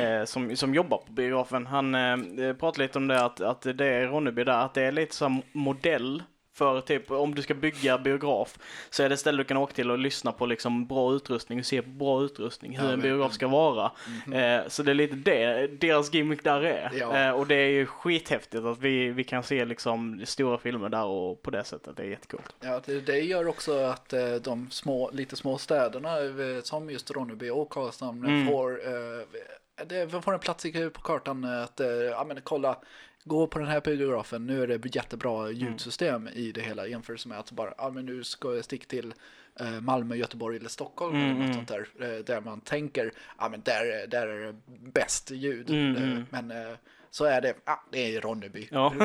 eh, 0.00 0.24
som, 0.24 0.56
som 0.56 0.74
jobbar 0.74 0.98
på 0.98 1.12
biografen, 1.12 1.66
han 1.66 1.94
eh, 1.94 2.52
pratade 2.52 2.82
lite 2.82 2.98
om 2.98 3.06
det 3.08 3.24
att, 3.24 3.40
att 3.40 3.62
det 3.62 3.86
är 3.86 4.06
Ronneby 4.06 4.44
där, 4.44 4.64
att 4.64 4.74
det 4.74 4.82
är 4.82 4.92
lite 4.92 5.14
som 5.14 5.42
modell 5.52 6.22
för 6.54 6.80
typ 6.80 7.10
om 7.10 7.34
du 7.34 7.42
ska 7.42 7.54
bygga 7.54 7.98
biograf 7.98 8.58
så 8.90 9.02
är 9.02 9.08
det 9.08 9.12
ett 9.12 9.20
ställe 9.20 9.38
du 9.38 9.44
kan 9.44 9.56
åka 9.56 9.72
till 9.74 9.90
och 9.90 9.98
lyssna 9.98 10.32
på 10.32 10.46
liksom 10.46 10.86
bra 10.86 11.12
utrustning 11.14 11.58
och 11.58 11.66
se 11.66 11.82
på 11.82 11.88
bra 11.90 12.22
utrustning, 12.22 12.78
hur 12.78 12.86
Ja, 12.86 12.92
en 12.92 13.00
biograf 13.00 13.32
ska 13.32 13.46
vara. 13.48 13.92
Eh, 14.34 14.68
så 14.68 14.82
det 14.82 14.90
är 14.92 14.94
lite 14.94 15.14
det 15.16 15.66
deras 15.80 16.14
gimmick 16.14 16.44
där 16.44 16.60
är. 16.64 16.90
Ja. 16.94 17.18
Eh, 17.18 17.30
och 17.30 17.46
det 17.46 17.54
är 17.54 17.68
ju 17.68 17.86
skithäftigt 17.86 18.64
att 18.64 18.78
vi, 18.78 19.08
vi 19.10 19.24
kan 19.24 19.42
se 19.42 19.64
liksom 19.64 20.22
stora 20.24 20.58
filmer 20.58 20.88
där 20.88 21.04
och 21.04 21.42
på 21.42 21.50
det 21.50 21.64
sättet, 21.64 21.96
det 21.96 22.02
är 22.02 22.06
jättekult. 22.06 22.56
Ja, 22.60 22.80
det, 22.86 23.00
det 23.00 23.18
gör 23.20 23.48
också 23.48 23.78
att 23.78 24.12
eh, 24.12 24.34
de 24.34 24.70
små, 24.70 25.10
lite 25.12 25.36
små 25.36 25.58
städerna 25.58 26.18
eh, 26.18 26.62
som 26.62 26.90
just 26.90 27.10
Ronneby 27.10 27.50
och 27.50 27.70
Karlshamn 27.70 28.24
Mm. 28.26 28.46
får, 28.46 28.70
eh, 28.70 29.84
det 29.86 30.22
får 30.24 30.32
en 30.32 30.38
plats 30.38 30.66
i- 30.66 30.90
på 30.90 31.00
kartan 31.00 31.44
att 31.44 31.80
eh, 31.80 31.86
ja, 31.88 32.24
men 32.28 32.40
kolla, 32.44 32.76
gå 33.24 33.46
på 33.46 33.58
den 33.58 33.68
här 33.68 33.80
biografen, 33.80 34.46
nu 34.46 34.62
är 34.62 34.66
det 34.66 34.96
jättebra 34.96 35.50
ljudsystem 35.50 36.28
i 36.28 36.52
det 36.52 36.60
hela 36.60 36.86
jämfört 36.86 37.26
med 37.26 37.38
att 37.38 37.52
bara, 37.52 37.74
ja 37.78 37.90
men 37.90 38.06
nu 38.06 38.24
ska 38.24 38.54
jag 38.54 38.64
sticka 38.64 38.86
till 38.86 39.14
eh, 39.60 39.80
Malmö, 39.80 40.14
Göteborg 40.16 40.56
eller 40.56 40.68
Stockholm 40.68 41.16
eller 41.16 41.46
något 41.46 41.54
sånt 41.54 41.68
där, 41.68 41.88
eh, 42.00 42.24
där 42.24 42.40
man 42.40 42.60
tänker, 42.60 43.12
ja 43.38 43.48
men 43.48 43.62
där, 43.62 44.06
där 44.06 44.26
är 44.26 44.46
det 44.46 44.54
bäst 44.92 45.30
ljud. 45.30 45.70
Mm, 45.70 45.96
Eh, 45.96 46.02
mm. 46.02 46.26
Men 46.30 46.50
eh, 46.50 46.76
så 47.10 47.24
är 47.24 47.40
det, 47.40 47.54
ja 47.64 47.82
det 47.90 48.16
är 48.16 48.20
Ronneby. 48.20 48.68
Ja. 48.70 48.92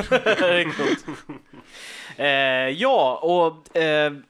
Eh, 2.16 2.26
ja, 2.68 3.20
och 3.22 3.68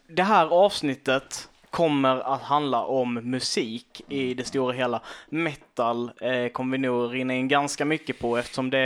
det 0.07 0.23
här 0.23 0.47
avsnittet 0.47 1.49
kommer 1.71 2.35
att 2.35 2.43
handla 2.43 2.83
om 2.85 3.15
musik 3.15 4.03
i 4.09 4.35
det 4.35 4.45
stora 4.45 4.73
hela. 4.73 5.01
Metal 5.29 6.11
eh, 6.21 6.49
kommer 6.53 6.73
vi 6.73 6.79
nog 6.79 7.15
rinna 7.15 7.35
in 7.35 7.49
ganska 7.49 7.85
mycket 7.85 8.19
på 8.19 8.37
eftersom 8.37 8.71
det 8.71 8.79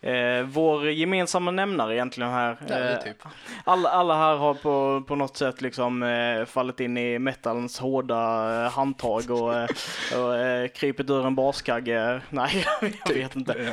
är 0.00 0.40
eh, 0.40 0.44
vår 0.46 0.90
gemensamma 0.90 1.50
nämnare 1.50 1.94
egentligen 1.94 2.30
här. 2.30 2.56
Ja, 2.68 2.74
Eh, 2.78 2.98
typ. 3.02 3.16
alla, 3.64 3.88
alla 3.88 4.16
här 4.16 4.36
har 4.36 4.54
på, 4.54 5.02
på 5.08 5.14
något 5.16 5.36
sätt 5.36 5.60
liksom 5.60 6.02
eh, 6.02 6.44
fallit 6.44 6.80
in 6.80 6.96
i 6.96 7.18
metalens 7.18 7.78
hårda 7.78 8.16
eh, 8.64 8.70
handtag 8.70 9.30
och, 9.30 9.54
eh, 9.54 9.68
och 10.16 10.36
eh, 10.36 10.68
krypit 10.68 11.10
ur 11.10 11.26
en 11.26 11.34
baskagge. 11.34 12.20
Nej, 12.30 12.64
jag 13.06 13.14
vet 13.14 13.36
inte. 13.36 13.72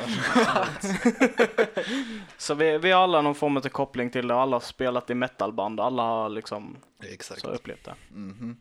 Så 2.36 2.54
vi, 2.54 2.78
vi 2.78 2.90
har 2.90 3.02
alla 3.02 3.22
någon 3.22 3.34
form 3.34 3.56
av 3.56 3.60
koppling 3.60 4.10
till 4.10 4.28
det. 4.28 4.34
Alla 4.34 4.54
har 4.56 4.60
spelat 4.60 5.10
i 5.10 5.14
metalband. 5.14 5.80
Alla 5.80 6.02
har 6.02 6.28
liksom 6.28 6.76
Exakt. 7.02 7.40
så 7.40 7.48
upplevt 7.48 7.84
det. 7.84 7.94
Mhm. 8.08 8.56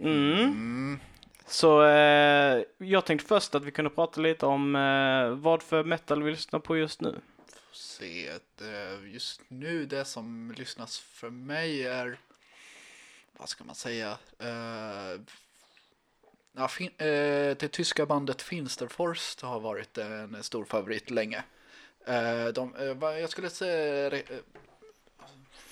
Mm. 0.00 0.98
Så 1.46 1.84
eh, 1.84 2.62
jag 2.78 3.04
tänkte 3.06 3.28
först 3.28 3.54
att 3.54 3.64
vi 3.64 3.70
kunde 3.70 3.90
prata 3.90 4.20
lite 4.20 4.46
om 4.46 4.76
eh, 4.76 5.28
vad 5.28 5.62
för 5.62 5.84
metal 5.84 6.22
vi 6.22 6.30
lyssnar 6.30 6.60
på 6.60 6.76
just 6.76 7.00
nu. 7.00 7.20
se. 7.72 8.28
eh, 8.28 9.12
Just 9.12 9.40
nu 9.48 9.86
det 9.86 10.04
som 10.04 10.54
lyssnas 10.56 10.98
för 10.98 11.30
mig 11.30 11.86
är, 11.86 12.18
vad 13.36 13.48
ska 13.48 13.64
man 13.64 13.74
säga, 13.74 14.18
eh, 14.38 15.20
ja, 16.52 16.68
fin, 16.68 16.90
eh, 16.98 17.56
det 17.56 17.68
tyska 17.72 18.06
bandet 18.06 18.42
Finsterforst 18.42 19.40
har 19.40 19.60
varit 19.60 19.98
en 19.98 20.42
stor 20.42 20.64
favorit 20.64 21.10
länge. 21.10 21.44
Eh, 22.06 22.46
de, 22.46 22.74
jag 23.00 23.30
skulle 23.30 23.50
säga, 23.50 24.22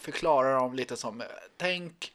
re- 0.03 0.09
eh, 0.09 0.13
förklara 0.13 0.55
dem 0.55 0.75
lite 0.75 0.97
som, 0.97 1.21
eh, 1.21 1.27
tänk, 1.57 2.13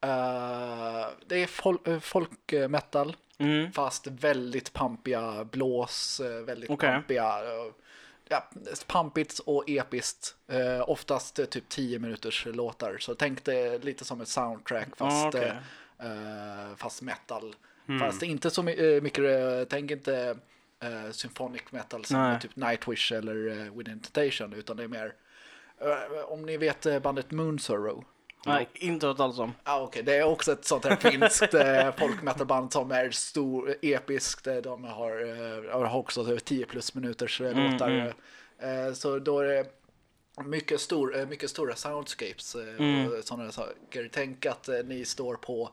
eh, 0.00 1.06
det 1.26 1.42
är 1.42 1.46
fol, 1.46 1.78
eh, 1.86 1.98
folk 2.00 2.52
eh, 2.52 2.68
metal. 2.68 3.16
Mm. 3.38 3.72
Fast 3.72 4.06
väldigt 4.06 4.72
pampiga 4.72 5.44
blås, 5.44 6.20
väldigt 6.46 6.70
Okej. 6.70 6.90
pampiga, 6.92 7.38
ja, 8.28 8.50
pampigt 8.86 9.38
och 9.38 9.64
episkt. 9.70 10.36
Eh, 10.48 10.90
oftast 10.90 11.50
typ 11.50 11.68
10 11.68 11.98
minuters 11.98 12.46
låtar. 12.46 12.96
Så 13.00 13.14
tänk 13.14 13.44
det 13.44 13.84
lite 13.84 14.04
som 14.04 14.20
ett 14.20 14.28
soundtrack 14.28 14.96
fast, 14.96 15.24
Ah, 15.24 15.28
okej. 15.28 15.52
eh, 15.98 16.06
eh, 16.70 16.76
fast 16.76 17.02
metal. 17.02 17.54
Fast 18.00 18.22
inte 18.22 18.50
så 18.50 18.62
my- 18.62 19.00
mycket, 19.00 19.68
tänk 19.70 19.90
inte 19.90 20.36
eh, 20.82 21.10
symphonic 21.10 21.62
metal 21.70 22.04
som 22.04 22.38
typ 22.42 22.56
Nightwish 22.56 23.12
eller 23.12 23.48
eh, 23.66 23.72
Within 23.76 24.00
Temptation 24.00 24.52
utan 24.52 24.76
det 24.76 24.82
är 24.84 24.88
mer, 24.88 25.12
om 26.26 26.42
ni 26.42 26.56
vet 26.56 26.86
eh, 26.86 26.98
bandet 26.98 27.30
Moonsorrow. 27.30 28.04
Nej, 28.46 28.68
inte 28.74 29.06
hört 29.06 29.20
alls 29.20 29.38
om. 29.38 29.52
Ja, 29.64 29.80
okej. 29.82 30.02
Det 30.02 30.16
är 30.16 30.24
också 30.24 30.52
ett 30.52 30.64
sånt 30.64 30.84
här 30.84 30.96
finskt 30.96 31.54
eh, 31.54 31.94
folkmetalband 31.98 32.72
som 32.72 32.90
är 32.92 33.10
stor, 33.10 33.74
episkt. 33.82 34.46
Eh, 34.46 34.56
De 34.56 34.84
har, 34.84 35.10
eh, 35.72 35.80
har 35.88 35.96
också 35.98 36.38
10 36.44 36.66
plus 36.66 36.94
minuters 36.94 37.40
eh, 37.40 37.50
Mm, 37.50 37.72
låtar. 37.72 37.90
mm. 37.90 38.12
Eh, 38.58 38.92
så 38.92 39.18
då 39.18 39.38
är 39.40 39.44
det 39.44 39.66
mycket, 40.44 40.80
stor, 40.80 41.18
eh, 41.18 41.26
mycket 41.26 41.50
stora 41.50 41.74
soundscapes 41.74 42.54
eh, 42.54 42.74
Mm. 42.78 43.06
och 43.12 43.24
sådana 43.24 43.52
saker. 43.52 44.08
Tänk 44.12 44.46
att 44.46 44.68
eh, 44.68 44.78
ni 44.84 45.04
står 45.04 45.34
på 45.36 45.70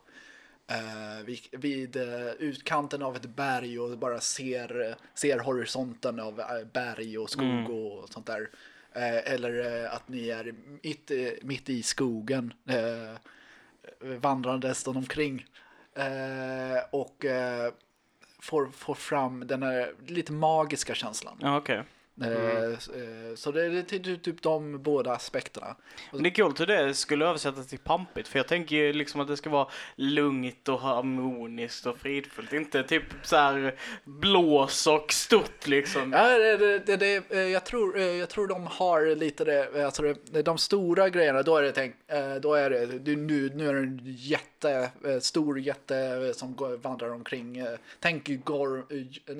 eh, 0.68 1.26
vid, 1.26 1.40
vid 1.52 1.96
eh, 1.96 2.32
utkanten 2.40 3.02
av 3.04 3.16
ett 3.16 3.26
berg 3.36 3.80
och 3.80 3.98
bara 3.98 4.20
ser, 4.20 4.82
eh, 4.90 4.94
ser 5.14 5.40
horisonten 5.40 6.20
av 6.20 6.40
eh, 6.40 6.46
berg 6.74 7.18
och 7.18 7.30
skog 7.30 7.46
Mm. 7.46 7.72
och 7.72 8.10
sånt 8.10 8.26
där. 8.28 8.50
Eh, 9.00 9.34
eller 9.34 9.84
eh, 9.84 9.94
att 9.94 10.10
ni 10.10 10.30
är 10.30 10.54
mitt, 10.84 11.12
eh, 11.12 11.18
mitt 11.42 11.70
i 11.70 11.84
skogen 11.84 12.54
eh, 12.68 13.18
vandrandes 14.20 14.84
de 14.84 14.98
omkring. 14.98 15.46
Eh, 15.96 16.84
och 16.92 17.26
eh, 17.26 17.74
får, 18.40 18.68
får 18.68 18.96
fram 18.96 19.48
den 19.48 19.64
här 19.64 19.94
lite 20.08 20.32
magiska 20.32 20.94
känslan. 20.94 21.38
Ja, 21.42 21.58
okay. 21.58 21.82
Eh, 22.24 22.74
s- 22.78 22.90
eh, 22.90 23.36
så 23.36 23.52
det 23.52 23.64
är 23.66 23.82
typ, 23.82 24.24
typ 24.24 24.42
de 24.42 24.84
båda 24.84 25.12
aspekterna. 25.12 25.76
Men 26.12 26.24
det 26.24 26.30
är 26.30 26.34
coolt 26.44 26.60
hur 26.60 26.66
det 26.66 26.94
skulle 26.94 27.26
översättas 27.26 27.68
till 27.68 27.80
pampigt, 27.80 28.28
för 28.28 28.40
jag 28.40 28.48
tänker 28.48 28.76
ju 28.76 28.94
liksom 28.94 29.22
att 29.22 29.28
det 29.28 29.38
ska 29.38 29.50
vara 29.50 29.68
lugnt 29.96 30.70
och 30.70 30.80
harmoniskt 30.80 31.86
och 31.86 31.98
fridfullt, 31.98 32.54
inte 32.54 32.84
typ 32.84 33.04
så 33.24 33.36
här 33.36 33.76
blås 34.04 34.88
och 34.88 35.14
stort 35.14 35.68
liksom. 35.68 36.14
Ja, 36.14 36.28
det, 36.38 36.80
det, 36.80 36.98
det, 36.98 37.32
eh, 37.32 37.40
jag, 37.40 37.66
tror, 37.66 37.98
eh, 37.98 38.04
jag 38.04 38.30
tror 38.30 38.48
de 38.48 38.68
har 38.68 39.16
lite 39.16 39.44
det, 39.46 39.86
alltså 39.86 40.14
det, 40.32 40.42
de 40.42 40.58
stora 40.58 41.10
grejerna, 41.10 41.42
då 41.44 41.58
är 41.58 41.62
det, 41.64 41.72
tänk, 41.72 41.96
eh, 42.08 42.36
då 42.36 42.54
är 42.54 42.70
det, 42.70 43.16
nu, 43.16 43.50
nu 43.56 43.70
är 43.70 43.74
det 43.74 43.80
en 43.80 44.00
jätte, 44.04 44.90
eh, 45.06 45.20
stor 45.20 45.60
jätte 45.60 45.98
eh, 45.98 46.32
som 46.34 46.56
vandrar 46.82 47.10
omkring. 47.10 47.58
eh, 47.58 47.68
Tänk 48.00 48.28
Gor, 48.46 48.86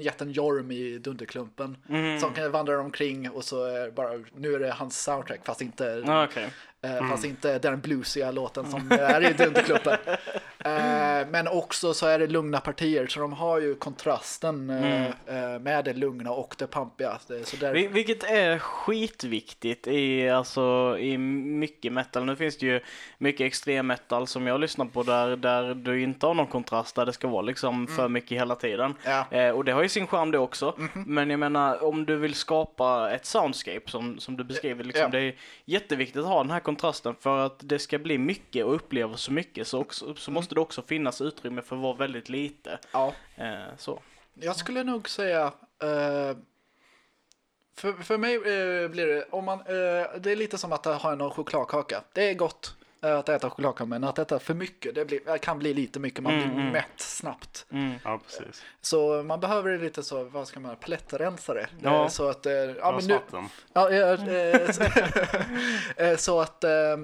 jätten 0.02 0.32
Jorm 0.32 0.72
i 0.72 0.98
Dunderklumpen 0.98 1.78
som 2.20 2.34
kan 2.34 2.52
vandra 2.52 2.69
omkring 2.78 3.30
och 3.30 3.44
så 3.44 3.64
är 3.66 3.92
bara, 3.92 4.10
nu 4.36 4.54
är 4.54 4.60
det 4.60 4.72
hans 4.72 5.00
soundtrack 5.04 5.40
fast 5.44 5.62
inte 5.62 6.04
Ja, 6.06 6.24
okej. 6.24 6.50
Eh, 6.82 7.10
Fast 7.10 7.26
inte 7.26 7.60
den 7.60 7.80
bluesiga 7.80 8.32
låten 8.32 8.72
som 8.72 8.92
är 8.92 9.30
i 9.32 9.34
Dunderklumpen. 9.34 9.98
Eh, 10.66 11.28
men 11.30 11.48
också 11.48 11.94
så 11.94 12.08
är 12.08 12.20
det 12.20 12.28
lugna 12.28 12.60
partier 12.60 13.08
så 13.08 13.20
de 13.20 13.34
har 13.34 13.60
ju 13.62 13.76
kontrasten 13.76 14.70
eh, 14.70 15.06
eh, 15.06 15.60
med 15.60 15.86
det 15.86 15.94
lugna 15.94 16.32
och 16.32 16.56
det 16.58 16.68
pampiga. 16.68 17.20
Så 17.44 17.56
där, 17.58 17.74
Vil- 17.74 17.92
Vilket 17.92 18.24
är 18.24 18.60
skitviktigt 18.60 19.88
i, 19.88 20.30
alltså, 20.30 20.96
i 21.00 21.18
mycket 21.18 21.94
metal. 21.94 22.26
Nu 22.26 22.36
finns 22.36 22.58
det 22.58 22.66
ju 22.66 22.80
mycket 23.18 23.46
extrem 23.48 23.88
metal 23.88 24.28
som 24.28 24.48
jag 24.48 24.60
lyssnar 24.60 24.86
på 24.86 25.04
där, 25.04 25.36
där 25.36 25.74
du 25.76 26.02
inte 26.02 26.26
har 26.26 26.34
någon 26.34 26.48
kontrast, 26.48 26.96
där 26.96 27.06
det 27.06 27.14
ska 27.14 27.28
vara 27.28 27.42
liksom 27.42 27.88
för 27.88 28.08
mycket 28.10 28.38
hela 28.38 28.56
tiden. 28.56 28.94
Ja. 29.06 29.26
Eh, 29.32 29.50
och 29.52 29.66
det 29.66 29.72
har 29.72 29.84
ju 29.84 29.90
sin 29.90 30.08
charm 30.08 30.32
det 30.32 30.38
också. 30.40 30.76
Men 30.94 31.30
jag 31.30 31.40
menar, 31.40 31.84
om 31.84 32.06
du 32.06 32.16
vill 32.16 32.34
skapa 32.34 33.12
ett 33.12 33.26
soundscape 33.26 33.82
som, 33.92 34.20
som 34.20 34.38
du 34.38 34.44
beskriver, 34.44 34.84
liksom, 34.84 35.04
Ja. 35.04 35.10
det 35.10 35.20
är 35.22 35.36
jätteviktigt 35.66 36.18
att 36.22 36.28
ha 36.28 36.44
den 36.44 36.52
här 36.52 36.60
kontrasten 36.60 37.16
för 37.20 37.38
att 37.46 37.60
det 37.60 37.80
ska 37.80 37.98
bli 38.00 38.18
mycket 38.18 38.66
och 38.66 38.76
uppleva 38.76 39.18
så 39.18 39.32
mycket 39.32 39.68
så, 39.68 39.80
också, 39.80 40.16
så 40.16 40.32
måste 40.32 40.49
det 40.56 40.62
också 40.62 40.82
finnas 40.82 41.22
utrymme 41.22 41.62
för 41.62 41.76
att 41.76 41.82
vara 41.82 41.94
väldigt 41.94 42.30
lite. 42.30 42.80
ja, 42.92 43.14
Eh, 43.36 43.76
så. 43.78 44.00
jag 44.34 44.56
skulle 44.56 44.84
nog 44.84 45.10
säga 45.10 45.54
eh, 45.82 46.38
för, 47.76 47.94
för 48.04 48.18
mig 48.18 48.36
eh, 48.36 48.90
blir 48.90 49.08
det, 49.08 49.26
om 49.30 49.46
man, 49.46 49.60
eh, 49.60 49.66
det 50.20 50.32
är 50.32 50.36
lite 50.36 50.58
som 50.58 50.74
att 50.74 50.86
ha 50.86 51.12
en 51.12 51.32
chokladkaka. 51.32 52.04
Det 52.14 52.30
är 52.30 52.34
gott 52.34 52.76
att 53.02 53.30
äta 53.30 53.50
chokladkaka 53.50 53.86
men 53.86 54.04
att 54.04 54.20
äta 54.20 54.40
för 54.40 54.54
mycket, 54.54 54.96
det 54.96 55.06
blir, 55.06 55.38
kan 55.38 55.60
bli 55.60 55.74
lite 55.74 56.00
mycket. 56.00 56.24
Man 56.24 56.34
Mm, 56.34 56.50
blir 56.50 56.60
mm. 56.62 56.74
mätt 56.74 56.86
snabbt. 56.98 57.66
Mm. 57.72 57.94
Ja, 58.04 58.20
precis. 58.26 58.64
Så 58.82 59.24
man 59.24 59.40
behöver 59.40 59.78
lite 59.78 60.04
så, 60.04 60.24
vad 60.24 60.48
ska 60.48 60.60
man, 60.60 60.76
palettrensare. 60.76 61.68
Ja. 61.84 62.04
Eh, 62.04 62.08
Så 62.10 62.30
att, 62.30 62.46
eh, 62.46 62.54
ja, 62.54 62.74
Ja, 62.80 62.92
men 62.92 63.08
nu. 63.08 63.20
Ja, 63.74 63.90
eh, 63.90 64.10
eh, 64.10 64.72
så, 64.72 64.84
eh, 65.98 66.16
så 66.18 66.42
att 66.42 66.64
eh, 66.64 66.72
eh, 66.72 66.98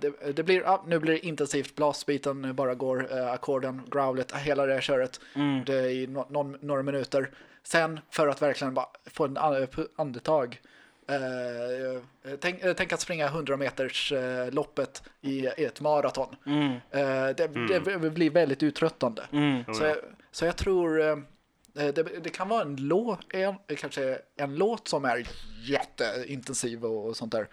det, 0.00 0.32
det 0.36 0.42
blir, 0.42 0.60
ja, 0.62 0.84
nu 0.86 0.98
blir 0.98 1.12
det 1.12 1.26
intensivt, 1.26 1.74
blastbiten 1.74 2.54
bara 2.54 2.74
går, 2.74 3.18
eh, 3.18 3.32
ackorden, 3.32 3.82
growlet, 3.90 4.32
hela 4.32 4.66
det 4.66 4.74
här 4.74 4.80
köret. 4.80 5.20
Mm. 5.34 5.64
Det 5.64 5.74
är 5.74 5.86
i 5.88 6.06
no, 6.06 6.56
några 6.60 6.82
minuter. 6.82 7.30
Sen 7.62 8.00
för 8.10 8.28
att 8.28 8.42
verkligen 8.42 8.74
bara 8.74 8.86
få 9.06 9.24
en 9.24 9.36
an- 9.36 9.66
andetag. 9.96 10.60
Eh, 11.06 12.36
tänk, 12.40 12.64
eh, 12.64 12.74
tänk 12.74 12.92
att 12.92 13.00
springa 13.00 13.26
100 13.26 13.56
meters 13.56 14.12
eh, 14.12 14.50
loppet 14.50 15.02
i, 15.20 15.48
i 15.56 15.64
ett 15.64 15.80
maraton. 15.80 16.36
Mm. 16.46 16.72
Eh, 16.72 17.36
det, 17.36 17.46
det 18.00 18.10
blir 18.10 18.30
väldigt 18.30 18.62
uttröttande. 18.62 19.22
Mm. 19.32 19.60
Oh, 19.60 19.72
Så, 19.72 19.84
ja. 19.84 19.88
jag, 19.88 19.96
så 20.30 20.44
jag 20.44 20.56
tror 20.56 21.00
eh, 21.00 21.16
det, 21.74 22.22
det 22.24 22.30
kan 22.30 22.48
vara 22.48 22.62
en 22.62 22.76
låt, 22.76 23.34
en, 23.34 23.54
kanske 23.76 24.18
en 24.36 24.56
låt 24.56 24.88
som 24.88 25.04
är 25.04 25.26
jätteintensiv 25.64 26.84
och, 26.84 27.08
och 27.08 27.16
sånt 27.16 27.32
där. 27.32 27.48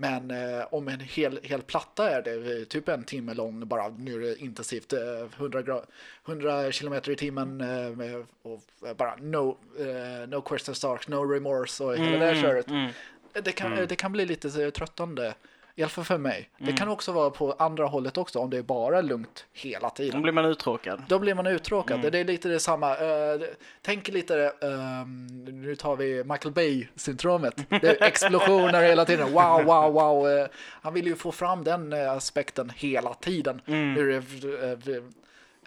Men 0.00 0.30
eh, 0.30 0.64
om 0.70 0.88
en 0.88 1.00
hel, 1.00 1.40
hel 1.42 1.62
platta 1.62 2.10
är 2.10 2.22
det 2.22 2.58
eh, 2.58 2.64
typ 2.64 2.88
en 2.88 3.04
timme 3.04 3.34
lång, 3.34 3.68
bara 3.68 3.88
nu 3.88 4.14
är 4.14 4.18
det 4.20 4.36
intensivt, 4.36 4.92
eh, 4.92 5.00
100, 5.36 5.62
gra- 5.62 5.84
100 6.26 6.72
kilometer 6.72 7.12
i 7.12 7.16
timmen 7.16 7.60
eh, 7.60 7.90
med, 7.96 8.26
och 8.42 8.88
eh, 8.88 8.94
bara 8.96 9.16
no, 9.16 9.58
eh, 9.78 10.28
no 10.28 10.40
questions 10.40 10.84
asked, 10.84 11.10
no 11.10 11.32
remorse 11.32 11.84
och 11.84 11.96
hela 11.96 12.18
det 12.18 12.34
här 12.34 12.42
köret. 12.42 12.68
Mm. 12.70 12.92
Det 13.32 13.52
kan, 13.52 13.86
det 13.88 13.96
kan 13.96 14.12
bli 14.12 14.26
lite 14.26 14.70
tröttande. 14.70 15.34
I 15.74 15.82
alla 15.82 15.88
fall 15.88 16.04
för 16.04 16.18
mig. 16.18 16.50
Mm. 16.58 16.72
Det 16.72 16.78
kan 16.78 16.88
också 16.88 17.12
vara 17.12 17.30
på 17.30 17.52
andra 17.58 17.86
hållet 17.86 18.18
också 18.18 18.38
om 18.38 18.50
det 18.50 18.58
är 18.58 18.62
bara 18.62 19.00
lugnt 19.00 19.46
hela 19.52 19.88
Då 19.88 19.94
tiden. 19.94 20.22
blir 20.22 20.32
man 20.32 20.44
uttråkad. 20.44 21.02
Då 21.08 21.18
blir 21.18 21.34
man 21.34 21.46
uttråkad. 21.46 21.98
Mm. 21.98 22.10
Det 22.10 22.18
är 22.18 22.24
lite 22.24 22.48
detsamma. 22.48 22.94
Uh, 22.94 23.42
tänk 23.82 24.08
lite, 24.08 24.52
ehm, 24.62 25.26
nu 25.44 25.76
tar 25.76 25.96
vi 25.96 26.24
Michael 26.24 26.54
Bay-syndromet. 26.54 27.54
Det 27.68 27.84
är 27.84 28.02
explosioner 28.02 28.82
hela 28.82 29.04
tiden. 29.04 29.28
Wow, 29.40 29.64
wow, 29.64 29.92
wow. 29.92 30.28
Eh, 30.28 30.46
han 30.82 30.94
vill 30.94 31.06
ju 31.06 31.16
få 31.16 31.32
fram 31.32 31.64
den 31.64 31.92
eh, 31.92 32.12
aspekten 32.12 32.70
hela 32.76 33.14
tiden. 33.14 33.60
Mm. 33.66 34.10
Eh, 34.10 34.22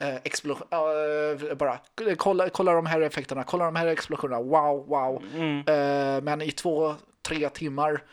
eh, 0.08 0.16
explosion, 0.24 0.68
eh, 0.72 1.56
bara 1.56 1.80
kolla, 2.18 2.50
kolla 2.50 2.74
de 2.74 2.86
här 2.86 3.02
effekterna, 3.02 3.44
kolla 3.44 3.66
de 3.66 3.76
här 3.76 3.88
explosionerna. 3.88 4.42
Wow, 4.42 4.88
wow. 4.88 5.24
Mm. 5.36 5.60
Eh, 5.60 6.24
men 6.24 6.42
i 6.42 6.52
två, 6.52 6.96
tre 7.28 7.50
timmar, 7.50 8.04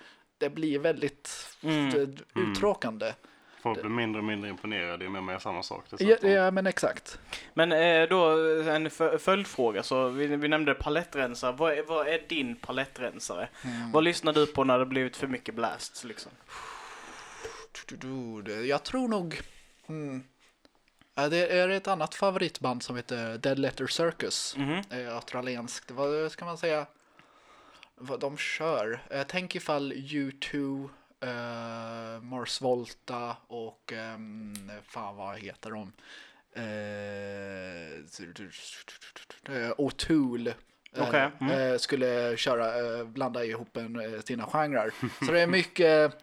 det 0.41 0.51
blir 0.51 0.79
väldigt 0.79 1.57
Mm. 1.63 1.89
eh, 1.89 2.09
uttråkande. 2.43 3.15
Folk 3.63 3.81
blir 3.81 3.91
mindre 3.91 4.19
och 4.19 4.25
mindre 4.25 4.51
imponerade 4.51 5.05
ju 5.05 5.11
mer 5.11 5.21
man 5.21 5.33
gör 5.33 5.39
samma 5.39 5.63
sak. 5.63 5.85
Ja, 5.99 6.17
ja, 6.29 6.51
men 6.51 6.67
exakt. 6.67 7.19
Men 7.55 7.73
eh, 7.73 8.09
då 8.09 8.25
en 8.71 8.89
fö- 8.91 9.19
följdfråga. 9.19 9.83
Så 9.83 10.09
vi, 10.09 10.27
vi 10.27 10.49
nämnde 10.49 10.75
palettrensare. 10.75 11.53
Vad 11.53 11.73
är, 11.79 11.83
vad 11.83 12.09
är 12.09 12.23
din 12.29 12.57
palettrensare? 12.57 13.49
Mm. 13.65 13.93
Vad 13.93 14.05
lyssnar 14.05 14.33
du 14.33 14.47
på 14.47 14.65
när 14.65 14.79
det 14.79 14.87
blivit 14.87 15.17
för 15.17 15.27
mycket 15.27 15.55
blasts 15.55 16.05
liksom? 16.05 16.33
Jag 18.69 18.83
tror 18.83 19.09
nog... 19.09 19.41
Mm. 19.89 20.23
Det 21.15 21.51
är 21.51 21.69
ett 21.69 21.89
annat 21.89 22.15
favoritband 22.15 22.83
som 22.83 22.97
heter 22.97 23.39
Dead 23.39 23.59
Letter 23.59 23.87
Circus. 23.87 24.57
Eh, 24.91 25.15
Australienskt. 25.15 25.91
Vad 25.91 26.33
ska 26.33 26.45
man 26.45 26.59
säga? 26.59 26.87
Vad 28.03 28.21
de 28.21 28.37
kör? 28.37 29.03
Eh, 29.11 29.23
Tänk 29.29 29.57
ifall 29.57 29.93
U2, 29.93 30.89
eh, 31.21 32.23
Mars 32.23 32.61
Volta 32.61 33.37
och 33.47 33.93
um, 34.15 34.55
fan 34.85 35.17
vad 35.17 35.39
heter 35.39 35.71
de? 35.71 35.93
Eh, 36.53 36.63
eh, 39.57 39.73
O'Toole. 39.79 40.55
eh, 40.97 41.09
Okej, 41.09 41.31
mm. 41.41 41.73
eh, 41.73 41.79
skulle 41.79 42.37
köra, 42.37 42.99
eh, 42.99 43.05
blanda 43.05 43.45
ihop 43.45 43.77
en, 43.77 44.01
eh, 44.01 44.21
sina 44.21 44.47
genrer. 44.47 44.91
Så 45.27 45.33
det 45.33 45.41
är 45.41 45.47
mycket 45.47 46.15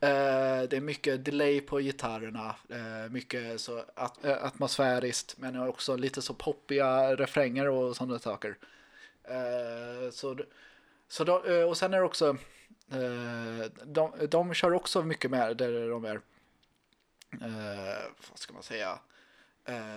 eh, 0.00 0.62
det 0.70 0.72
är 0.72 0.80
mycket 0.80 1.24
delay 1.24 1.60
på 1.60 1.78
gitarrerna, 1.78 2.54
eh, 2.68 3.10
mycket 3.10 3.60
så 3.60 3.84
at, 3.94 4.24
eh, 4.24 4.44
atmosfäriskt 4.44 5.34
men 5.38 5.68
också 5.68 5.96
lite 5.96 6.22
så 6.22 6.34
poppiga 6.34 7.16
refränger 7.16 7.68
och 7.68 7.96
sådana 7.96 8.18
saker. 8.18 8.56
Eh, 9.24 10.10
så, 10.10 10.36
så 11.08 11.24
då, 11.24 11.44
eh, 11.44 11.62
och 11.68 11.76
sen 11.76 11.94
är 11.94 11.98
det 11.98 12.04
också 12.04 12.36
eh, 12.92 13.70
de, 13.84 14.12
de 14.30 14.54
kör 14.54 14.72
också 14.72 15.02
mycket 15.02 15.30
med 15.30 15.56
där 15.56 15.88
de 15.90 16.04
är 16.04 16.20
eh, 17.32 18.02
vad 18.30 18.38
ska 18.38 18.52
man 18.52 18.62
säga 18.62 18.98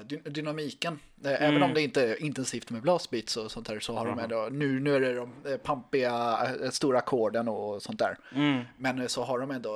dy- 0.06 0.30
dynamiken. 0.30 1.00
Även 1.24 1.50
Mm. 1.50 1.64
om 1.64 1.74
det 1.74 1.82
inte 1.82 2.08
är 2.10 2.22
intensivt 2.22 2.70
med 2.70 2.82
blastbeats 2.82 3.38
och 3.38 3.52
sånt 3.52 3.68
där 3.68 3.80
så 3.80 3.96
har 3.96 4.06
de 4.06 4.12
Mhm. 4.12 4.20
ändå, 4.24 4.48
nu, 4.52 4.80
nu 4.80 4.96
är 4.96 5.00
det 5.00 5.14
de 5.16 5.34
pampiga 5.64 6.48
stora 6.72 6.98
ackorden 6.98 7.48
och 7.48 7.82
sånt 7.84 8.00
där. 8.00 8.18
Mm. 8.36 8.64
Men 8.78 9.10
så 9.10 9.24
har 9.24 9.40
de 9.40 9.52
ändå, 9.52 9.76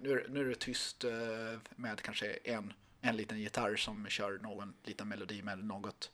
nu, 0.00 0.26
nu 0.28 0.40
är 0.40 0.44
det 0.44 0.54
tyst 0.58 1.04
med 1.76 2.02
kanske 2.02 2.26
en, 2.44 2.72
en 3.00 3.16
liten 3.16 3.40
gitarr 3.40 3.76
som 3.76 4.06
kör 4.08 4.38
någon 4.42 4.74
liten 4.84 5.08
melodi 5.08 5.42
med 5.42 5.64
något, 5.64 6.10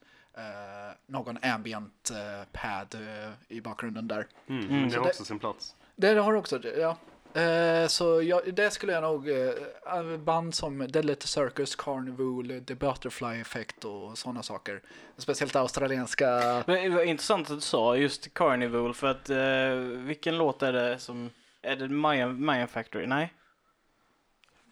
någon 1.06 1.38
ambient 1.42 2.10
eh, 2.10 2.46
pad 2.52 2.94
eh, 2.94 3.30
i 3.56 3.60
bakgrunden 3.60 4.08
där. 4.08 4.26
Mm, 4.48 4.68
Mm, 4.68 4.88
det 4.88 4.96
har 4.96 5.04
det- 5.04 5.10
också 5.10 5.24
sin 5.24 5.38
plats. 5.38 5.74
Det 5.96 6.14
har 6.14 6.32
också, 6.34 6.60
ja. 6.78 6.96
Eh, 7.40 7.86
så 7.86 8.22
jag, 8.22 8.54
det 8.54 8.70
skulle 8.70 8.92
jag 8.92 9.02
nog, 9.02 9.28
eh, 9.30 10.16
band 10.18 10.54
som 10.54 10.78
Dead 10.78 11.04
Little 11.04 11.28
Circus, 11.28 11.76
Carnival, 11.76 12.64
The 12.66 12.74
Butterfly 12.74 13.40
Effect 13.40 13.84
och 13.84 14.18
sådana 14.18 14.42
saker. 14.42 14.82
Speciellt 15.16 15.56
australienska. 15.56 16.26
Men 16.66 16.82
det 16.82 16.88
var 16.96 17.02
intressant 17.02 17.50
att 17.50 17.56
du 17.56 17.60
sa 17.60 17.96
just 17.96 18.34
Carnival 18.34 18.94
för 18.94 19.06
att 19.06 19.30
eh, 19.30 19.74
vilken 20.06 20.38
låt 20.38 20.62
är 20.62 20.72
det 20.72 20.98
som, 20.98 21.30
är 21.62 21.76
det 21.76 21.88
Mayan, 21.88 22.44
Mayan 22.44 22.68
Factory? 22.68 23.06
Nej? 23.06 23.32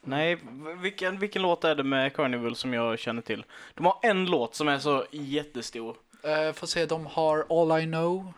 Nej, 0.05 0.39
vilken, 0.83 1.19
vilken 1.19 1.43
låt 1.43 1.65
är 1.65 1.75
det 1.75 1.83
med 1.83 2.17
Carnival 2.17 2.57
som 2.57 2.75
jag 2.75 2.99
känner 2.99 3.23
till? 3.23 3.45
De 3.75 3.87
har 3.87 3.99
en 4.03 4.27
låt 4.27 4.55
som 4.55 4.69
är 4.69 4.79
så 4.79 5.05
jättestor. 5.11 5.97
Uh, 6.25 6.53
får 6.53 6.67
se, 6.67 6.87
de 6.87 7.07
har 7.07 7.47
All 7.49 7.83
I 7.83 7.87
Know, 7.87 8.33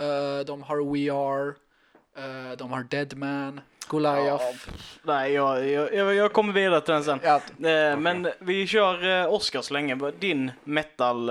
eh, 0.00 0.46
de 0.46 0.62
har 0.62 0.92
We 0.92 1.12
Are, 1.12 1.54
eh, 2.16 2.56
de 2.56 2.72
har 2.72 2.82
Dead 2.82 3.16
Man, 3.16 3.60
Goliath. 3.86 4.44
Nej, 5.02 5.32
jag, 5.32 5.68
jag, 5.68 6.14
jag, 6.14 6.32
kommer 6.32 6.52
vidare 6.52 6.80
till 6.80 6.94
den 6.94 7.04
sen. 7.04 7.20
Ja, 7.22 7.40
Eh, 7.68 7.98
Men 7.98 8.28
vi 8.38 8.66
kör 8.66 9.26
Oscar 9.28 9.62
så 9.62 9.74
länge. 9.74 10.12
Din 10.18 10.50
metal 10.64 11.30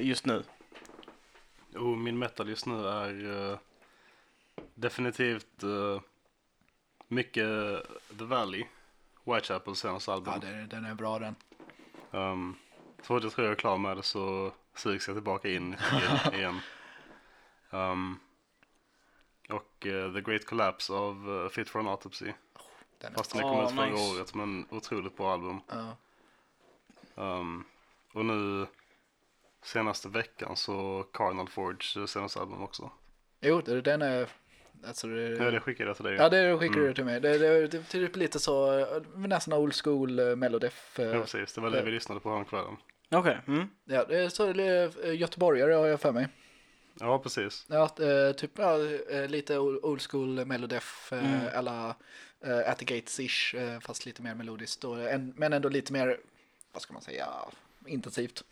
just 0.00 0.26
nu? 0.26 0.42
Oh, 1.74 1.96
min 1.96 2.18
metal 2.18 2.48
just 2.48 2.66
nu 2.66 2.88
är 2.88 3.58
definitivt 4.74 5.62
mycket 7.08 7.46
The 8.18 8.24
Valley, 8.24 8.66
Whitechapels 9.24 9.78
senaste 9.78 10.12
album. 10.12 10.34
ja 10.34 10.40
den, 10.48 10.68
den 10.68 10.84
är 10.84 10.94
bra 10.94 11.18
den. 11.18 11.34
Um, 12.10 12.56
så 12.98 13.04
fort 13.04 13.22
jag 13.22 13.32
tror 13.32 13.46
jag 13.46 13.52
är 13.52 13.56
klar 13.56 13.78
med 13.78 13.96
det 13.96 14.02
så 14.02 14.52
sugs 14.74 15.08
jag 15.08 15.16
tillbaka 15.16 15.48
in 15.48 15.76
igen. 16.32 16.60
Um, 17.70 18.20
och 19.48 19.86
eh, 19.86 20.12
The 20.14 20.20
Great 20.20 20.46
Collapse 20.46 20.92
av 20.92 21.28
uh, 21.30 21.48
Fit 21.48 21.68
for 21.68 21.78
an 21.80 21.88
Autopsy. 21.88 22.32
den 22.98 23.12
är, 23.12 23.16
Fast 23.16 23.32
den 23.32 23.42
kom 23.42 23.64
ut 23.64 23.70
förra 23.70 23.86
nice. 23.86 24.14
året 24.14 24.34
men 24.34 24.66
otroligt 24.70 25.16
bra 25.16 25.32
album. 25.32 25.60
ja. 25.68 25.96
Um, 27.14 27.64
och 28.12 28.24
nu 28.24 28.66
senaste 29.62 30.08
veckan 30.08 30.56
så 30.56 31.02
Cardinal 31.12 31.48
Forge 31.48 32.00
eh, 32.02 32.06
senaste 32.06 32.40
album 32.40 32.62
också. 32.62 32.90
Jo, 33.40 33.60
det- 33.60 33.80
den 33.80 34.02
är... 34.02 34.28
Alltså 34.86 35.06
det, 35.06 35.28
Ja, 35.44 35.50
det 35.50 35.60
skickade 35.60 35.90
jag 35.90 35.96
till 35.96 36.04
dig. 36.04 36.14
Ja, 36.14 36.28
det 36.28 36.58
skickar 36.58 36.74
Mm. 36.74 36.86
du 36.88 36.94
till 36.94 37.04
mig. 37.04 37.20
Det, 37.20 37.38
det, 37.38 37.66
det 37.66 37.76
är 37.78 37.82
typ 37.82 38.16
lite 38.16 38.38
så, 38.38 38.78
eh, 38.78 38.86
nästan 39.16 39.54
old 39.58 39.74
school 39.74 40.20
uh, 40.20 40.36
melodef. 40.36 40.98
eh, 41.00 41.06
Ja, 41.06 41.20
precis. 41.20 41.52
Det 41.52 41.60
var 41.60 41.70
det 41.70 41.82
vi 41.82 41.90
lyssnade 41.90 42.20
på 42.20 42.30
häromkvällen. 42.30 42.76
Okej. 43.10 43.38
Mm. 43.46 43.68
Ja, 43.84 44.04
det 44.04 44.18
är 44.18 44.28
så 44.28 44.52
göteborgare 45.12 45.72
har 45.72 45.86
jag 45.86 46.00
för 46.00 46.12
mig. 46.12 46.28
Ja, 47.00 47.18
precis. 47.18 47.66
Ja, 47.68 47.82
eh, 48.00 48.32
typ 48.32 48.50
ja, 48.58 48.78
eh, 49.10 49.28
lite 49.28 49.58
old 49.58 50.02
school 50.10 50.44
melodef, 50.44 51.12
Mm. 51.12 51.40
alla 51.54 51.94
At 52.66 52.78
the 52.78 52.84
Gates-ish, 52.84 53.54
eh, 53.58 53.80
fast 53.80 54.06
lite 54.06 54.22
mer 54.22 54.34
melodiskt. 54.34 54.84
Men 55.34 55.52
ändå 55.52 55.68
lite 55.68 55.92
mer, 55.92 56.18
vad 56.72 56.82
ska 56.82 56.92
man 56.92 57.02
säga, 57.02 57.26
intensivt. 57.86 58.44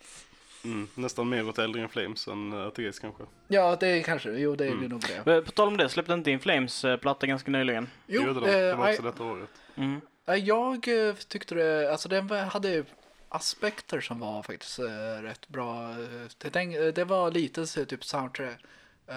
Mm, 0.67 0.87
nästan 0.95 1.29
mer 1.29 1.49
åt 1.49 1.57
Eldring 1.59 1.89
Flames 1.89 2.27
än 2.27 2.53
uh, 2.53 2.67
Atheist 2.67 2.99
kanske. 3.01 3.23
Ja, 3.47 3.77
det 3.79 3.87
är 3.87 4.03
kanske, 4.03 4.29
jo 4.31 4.55
det 4.55 4.65
är 4.65 4.71
Mm. 4.71 4.81
det 4.83 4.87
nog 4.87 5.01
det. 5.25 5.31
Eh, 5.33 5.41
På 5.41 5.51
tal 5.51 5.67
om 5.67 5.77
det, 5.77 5.89
släppte 5.89 6.13
inte 6.13 6.31
In 6.31 6.39
Flames 6.39 6.85
eh, 6.85 6.97
platta 6.97 7.27
ganska 7.27 7.51
nyligen? 7.51 7.89
Jo, 8.07 8.21
det 8.21 8.27
gjorde 8.27 8.39
de. 8.39 8.45
Det 8.51 8.69
eh, 8.69 8.77
var 8.77 8.89
också 8.89 9.01
I- 9.01 9.05
detta 9.05 9.23
året. 9.23 9.49
Mm. 9.75 10.01
Ja, 10.25 10.35
Jag 10.37 11.07
eh, 11.07 11.13
tyckte 11.15 11.55
det, 11.55 11.91
alltså 11.91 12.09
den 12.09 12.29
hade 12.29 12.83
aspekter 13.29 14.01
som 14.01 14.19
var 14.19 14.43
faktiskt 14.43 14.79
eh, 14.79 15.21
rätt 15.23 15.47
bra. 15.47 15.89
Eh, 15.91 16.51
Det, 16.51 16.97
eh, 16.97 17.07
var 17.07 17.31
lite 17.31 17.67
så, 17.67 17.85
typ 17.85 18.05
soundtrack, 18.05 18.59
eh, 19.07 19.15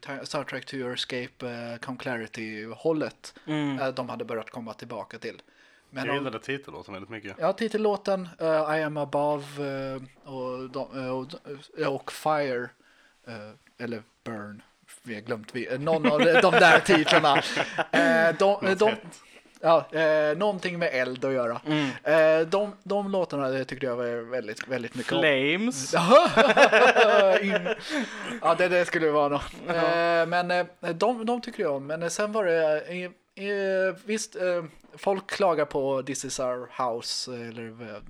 ta- 0.00 0.26
soundtrack 0.26 0.64
to 0.66 0.74
your 0.76 0.94
escape, 0.94 1.46
uh, 1.46 1.78
come 1.80 1.98
clarity 1.98 2.64
hållet. 2.76 3.34
Mm. 3.46 3.78
eh, 3.78 3.88
de 3.88 4.08
hade 4.08 4.24
börjat 4.24 4.50
komma 4.50 4.74
tillbaka 4.74 5.18
till. 5.18 5.42
Men 5.90 6.06
Jag 6.06 6.14
de, 6.14 6.18
gillade 6.18 6.38
titellåten 6.38 6.94
väldigt 6.94 7.10
mycket. 7.10 7.36
ja, 7.40 7.52
titellåten 7.52 8.28
uh, 8.42 8.78
I 8.78 8.82
am 8.82 8.96
above 8.96 9.44
eh, 9.94 10.02
och, 10.32 10.70
de, 10.70 10.98
eh, 10.98 11.10
och, 11.10 11.94
och 11.94 12.12
Fire, 12.12 12.68
eller 13.78 14.02
Burn. 14.24 14.62
Vi 15.02 15.14
har 15.14 15.20
glömt 15.22 15.54
vi, 15.54 15.78
någon 15.78 16.06
av 16.12 16.18
de, 16.18 16.50
där 16.50 16.80
titlarna. 16.80 17.42
De, 18.38 18.74
de, 18.78 18.90
ja, 19.60 19.98
eh, 20.00 20.36
någonting 20.36 20.78
med 20.78 20.90
eld 20.92 21.24
att 21.24 21.32
göra. 21.32 21.60
Mm. 21.66 21.88
Eh, 22.04 22.48
de, 22.48 22.72
de 22.82 23.10
låtarna 23.10 23.48
det 23.48 23.64
tyckte 23.64 23.86
jag 23.86 23.96
var 23.96 24.30
väldigt, 24.30 24.68
väldigt 24.68 24.94
mycket 24.94 25.12
om. 25.12 25.20
Flames. 25.20 25.94
In, 27.42 27.74
ja, 28.42 28.54
det, 28.54 28.68
det 28.68 28.84
skulle 28.84 29.10
vara 29.10 29.28
något. 29.28 29.52
Eh, 29.68 30.26
men 30.26 30.50
eh, 30.50 30.66
de, 30.94 31.26
de 31.26 31.40
tycker 31.40 31.62
jag 31.62 31.74
om. 31.74 31.86
Men 31.86 32.02
eh, 32.02 32.08
sen 32.08 32.32
var 32.32 32.44
det, 32.44 33.10
eh, 33.36 33.44
eh, 33.44 33.94
visst, 34.04 34.36
eh, 34.36 34.64
folk 34.94 35.30
klagar 35.30 35.64
på 35.64 36.02
This 36.02 36.24
is 36.24 36.40
our 36.40 36.68
house. 36.82 37.34
Eller 37.34 38.00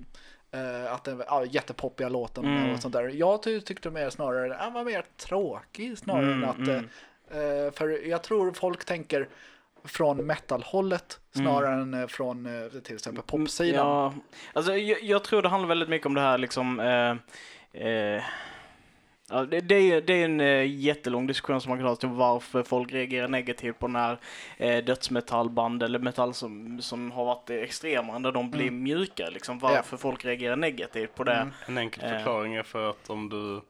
eh, 0.51 0.93
att 0.93 1.03
den 1.03 1.23
ja, 1.27 1.45
jättepoppiga 1.45 2.09
låten 2.09 2.45
Mm. 2.45 2.73
och 2.73 2.79
sånt 2.79 2.93
där. 2.93 3.09
Jag 3.09 3.43
ty, 3.43 3.61
tyckte 3.61 3.89
mer 3.89 4.09
snarare, 4.09 4.47
den 4.47 4.73
var 4.73 4.83
mer 4.83 5.03
tråkig 5.17 5.97
snarare 5.97 6.31
Mm, 6.31 6.43
än 6.43 6.49
att, 6.49 6.57
mm. 6.57 6.89
eh, 7.31 7.65
eh, 7.65 7.71
för 7.71 8.07
jag 8.07 8.23
tror 8.23 8.51
folk 8.51 8.85
tänker 8.85 9.27
från 9.83 10.25
metalhållet 10.25 11.19
snarare 11.31 11.81
än 11.81 11.93
eh, 11.93 12.07
från 12.07 12.45
eh, 12.45 12.69
till 12.81 12.95
exempel 12.95 13.23
popsidan. 13.23 13.87
Ja, 13.87 14.13
alltså 14.53 14.75
jag, 14.75 15.03
jag 15.03 15.23
tror 15.23 15.41
det 15.41 15.49
handlar 15.49 15.67
väldigt 15.67 15.89
mycket 15.89 16.05
om 16.05 16.13
det 16.13 16.21
här 16.21 16.37
liksom 16.37 16.79
eh, 16.79 17.11
eh, 17.87 18.23
Ja, 19.29 19.45
det, 19.45 19.59
det, 19.61 19.75
är, 19.75 20.01
det 20.01 20.13
är 20.13 20.25
en 20.25 20.39
eh, 20.39 20.79
jättelång 20.79 21.27
diskussion 21.27 21.61
som 21.61 21.69
man 21.69 21.77
kan 21.77 21.87
ha 21.87 21.95
till 21.95 22.09
varför 22.09 22.63
folk 22.63 22.91
reagerar 22.93 23.27
negativt 23.27 23.79
på 23.79 23.87
när 23.87 24.19
eh, 24.57 24.83
dödsmetallband 24.83 25.83
eller 25.83 25.99
metall 25.99 26.33
som, 26.33 26.81
som 26.81 27.11
har 27.11 27.25
varit 27.25 27.49
extrema 27.49 28.19
när 28.19 28.31
de 28.31 28.51
blir 28.51 28.71
mjuka. 28.71 29.29
Liksom, 29.29 29.59
varför 29.59 29.97
folk 29.97 30.25
reagerar 30.25 30.55
negativt 30.55 31.15
på 31.15 31.23
det. 31.23 31.33
Mm. 31.33 31.53
En 31.65 31.77
enkel 31.77 32.03
Eh. 32.03 32.09
förklaring 32.17 32.55
är 32.55 32.63
för 32.63 32.89
att 32.89 33.09
om 33.09 33.29
du 33.29 33.61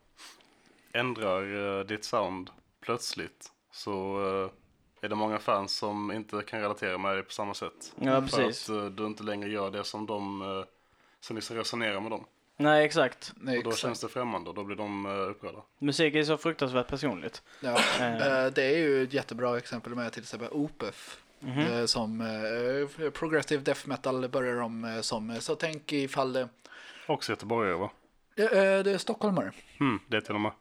ändrar 1.00 1.80
eh, 1.80 1.86
ditt 1.86 2.06
sound 2.06 2.50
plötsligt 2.82 3.52
så 3.72 4.20
eh, 4.44 5.06
är 5.06 5.10
det 5.10 5.16
många 5.16 5.40
fans 5.40 5.72
som 5.78 6.12
inte 6.12 6.42
kan 6.48 6.62
relatera 6.62 6.98
med 6.98 7.18
det 7.18 7.24
på 7.24 7.32
samma 7.32 7.54
sätt. 7.54 7.94
Ja, 8.00 8.22
precis. 8.22 8.66
För 8.66 8.78
att 8.78 8.84
eh, 8.84 8.90
du 8.90 9.06
inte 9.06 9.24
längre 9.24 9.50
gör 9.50 9.72
det 9.72 9.84
som 9.84 10.06
de, 10.06 10.42
eh, 10.42 10.66
som 11.20 11.36
liksom 11.36 11.56
resonerar 11.56 12.00
med 12.00 12.12
dem. 12.12 12.26
Nej, 12.58 12.86
exakt. 12.86 13.34
Nej, 13.36 13.58
Och 13.58 13.64
då 13.64 13.70
exakt. 13.70 13.82
känns 13.82 14.00
det 14.00 14.08
främmande 14.10 14.50
och 14.50 14.56
då 14.56 14.64
blir 14.64 14.76
de 14.76 15.06
eh, 15.06 15.12
upprörda. 15.12 15.60
Musik 15.80 16.16
är 16.16 16.24
så 16.24 16.38
fruktansvärt 16.38 16.88
personligt. 16.88 17.42
Ja, 17.60 17.80
Eh. 18.00 18.28
eh, 18.46 18.52
det 18.52 18.64
är 18.64 18.78
ju 18.78 19.04
ett 19.04 19.14
jättebra 19.14 19.58
exempel 19.58 19.96
med 19.96 20.12
till 20.14 20.22
exempel 20.24 20.50
Opeth. 20.52 20.98
Mhm. 21.40 21.60
eh, 21.60 21.86
Som 21.86 22.22
eh, 22.22 23.10
progressive 23.10 23.64
death 23.64 23.88
metal 23.88 24.30
börjar 24.30 24.56
de 24.56 25.00
som. 25.02 25.36
Så 25.40 25.56
tänk 25.56 25.94
ifall 25.94 26.34
det, 26.34 26.50
Också 27.08 27.32
göteborgare 27.32 27.76
va? 27.76 27.90
Eh, 28.36 28.50
det 28.84 28.92
är 28.92 28.98
stockholmare. 28.98 29.52
Hmm, 29.80 30.00
det 30.08 30.22
till 30.22 30.36
och 30.36 30.42
med. 30.42 30.52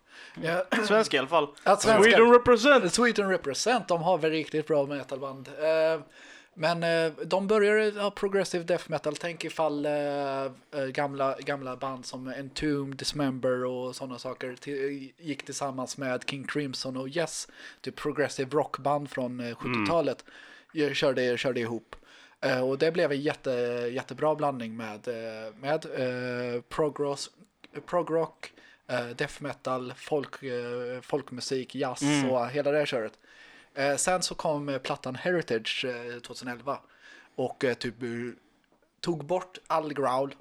Ja, 0.42 0.64
Svenska 0.86 1.16
i 1.16 1.18
alla 1.20 1.28
fall. 1.28 1.48
att 1.62 1.82
Sweden 1.82 2.32
represent! 2.32 2.92
Sweden 2.92 3.28
Represent, 3.28 3.88
de 3.88 4.02
har 4.02 4.18
väl 4.18 4.30
riktigt 4.30 4.66
bra 4.66 4.86
metalband. 4.86 5.48
Eh, 5.48 6.00
Men 6.58 6.82
eh, 6.82 7.12
de 7.24 7.46
började 7.46 8.00
ha 8.00 8.10
progressive 8.10 8.64
death 8.64 8.90
metal. 8.90 9.16
Tänk 9.16 9.44
ifall 9.44 9.86
eh, 9.86 9.92
eh, 10.44 10.86
gamla, 10.92 11.36
gamla 11.40 11.76
band 11.76 12.06
som 12.06 12.28
Entombed, 12.28 12.96
Dismember 12.96 13.64
och 13.64 13.96
sådana 13.96 14.18
saker 14.18 14.56
till, 14.56 15.12
gick 15.18 15.44
tillsammans 15.44 15.98
med 15.98 16.24
King 16.26 16.44
Crimson 16.44 16.96
och 16.96 17.08
Yes, 17.08 17.48
typ 17.80 17.96
progressive 17.96 18.50
rockband 18.50 19.10
från 19.10 19.40
eh, 19.40 19.56
70-talet, 19.56 20.24
mm. 20.74 20.94
körde, 20.94 21.36
körde 21.36 21.60
ihop. 21.60 21.96
Eh, 22.40 22.60
och 22.68 22.78
det 22.78 22.92
blev 22.92 23.12
en 23.12 23.20
jätte, 23.20 23.50
jättebra 23.92 24.34
blandning 24.34 24.76
med, 24.76 25.08
eh, 25.08 25.54
med 25.54 25.84
eh, 25.84 26.60
progros, 26.60 27.30
progrock, 27.86 28.52
eh, 28.88 29.06
death 29.06 29.42
metal, 29.42 29.92
folk, 29.96 30.42
eh, 30.42 31.00
folkmusik, 31.02 31.74
jazz 31.74 32.02
Mm. 32.02 32.30
och 32.30 32.48
hela 32.48 32.70
det 32.70 32.86
köret. 32.86 33.12
Eh, 33.76 33.96
sen 33.96 34.22
så 34.22 34.34
kom 34.34 34.68
eh, 34.68 34.78
plattan 34.78 35.14
Heritage 35.14 35.84
eh, 35.84 36.20
2011 36.20 36.78
och 37.36 37.64
eh, 37.64 37.74
typ 37.74 38.02
eh, 38.02 38.08
tog 39.00 39.24
bort 39.24 39.58
all 39.66 39.94
growl. 39.94 40.34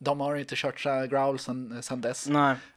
De 0.00 0.20
har 0.20 0.36
inte 0.36 0.54
kört 0.56 0.82
growl 1.10 1.38
sen, 1.38 1.82
sen 1.82 2.00
dess. 2.00 2.26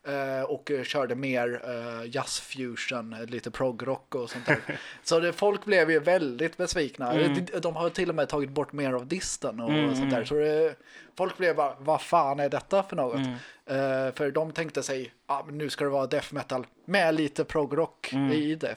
Eh, 0.04 0.42
och 0.44 0.72
eh, 0.72 0.84
körde 0.84 1.16
mer 1.16 1.62
eh, 1.66 2.10
jazzfusion, 2.16 3.14
eh, 3.14 3.26
lite 3.26 3.52
progrock 3.52 4.16
och 4.16 4.30
sånt 4.30 4.46
där. 4.46 4.60
så 5.04 5.20
det, 5.20 5.34
folk 5.34 5.66
blev 5.66 5.92
ju 5.92 6.00
väldigt 6.00 6.58
besvikna. 6.58 7.12
Mm. 7.14 7.46
De, 7.46 7.60
de 7.60 7.76
har 7.76 7.90
till 7.90 8.10
och 8.10 8.16
med 8.16 8.30
tagit 8.30 8.50
bort 8.50 8.72
mer 8.72 8.94
av 8.94 9.08
disten 9.08 9.60
och 9.60 9.70
Mm, 9.70 9.96
sånt 9.96 10.10
där. 10.10 10.18
mm. 10.18 10.28
Så 10.28 10.34
det, 10.36 10.76
folk 11.18 11.38
blev 11.38 11.56
bara, 11.56 11.76
vad 11.80 12.02
fan 12.02 12.40
är 12.40 12.50
detta 12.50 12.84
för 12.84 12.96
något? 12.96 13.16
Mm. 13.16 13.34
Eh, 13.66 14.14
för 14.14 14.32
de 14.32 14.52
tänkte 14.52 14.84
sig, 14.84 15.14
ah, 15.26 15.44
nu 15.52 15.70
ska 15.70 15.84
det 15.84 15.90
vara 15.90 16.08
death 16.08 16.34
metal 16.34 16.68
med 16.86 17.16
lite 17.16 17.44
progrock 17.44 18.14
Mm. 18.14 18.32
i 18.32 18.56
det. 18.56 18.76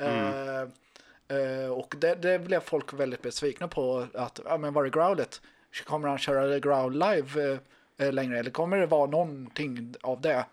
Eh, 0.00 0.60
eh, 1.38 1.70
och 1.70 1.94
det, 1.98 2.14
det 2.14 2.38
blev 2.38 2.60
folk 2.60 2.92
väldigt 2.92 3.22
besvikna 3.22 3.68
på 3.68 4.06
att, 4.14 4.40
ja 4.44 4.56
men 4.58 4.72
var 4.74 4.84
är 4.84 4.88
growlet? 4.90 5.40
Kommer 5.84 6.08
han 6.08 6.18
köra 6.18 6.58
growl 6.58 6.92
live 6.92 7.58
eh, 7.98 8.12
längre 8.12 8.38
eller 8.38 8.50
kommer 8.50 8.76
det 8.76 8.86
vara 8.86 9.06
någonting 9.10 9.94
av 10.02 10.20
det? 10.20 10.44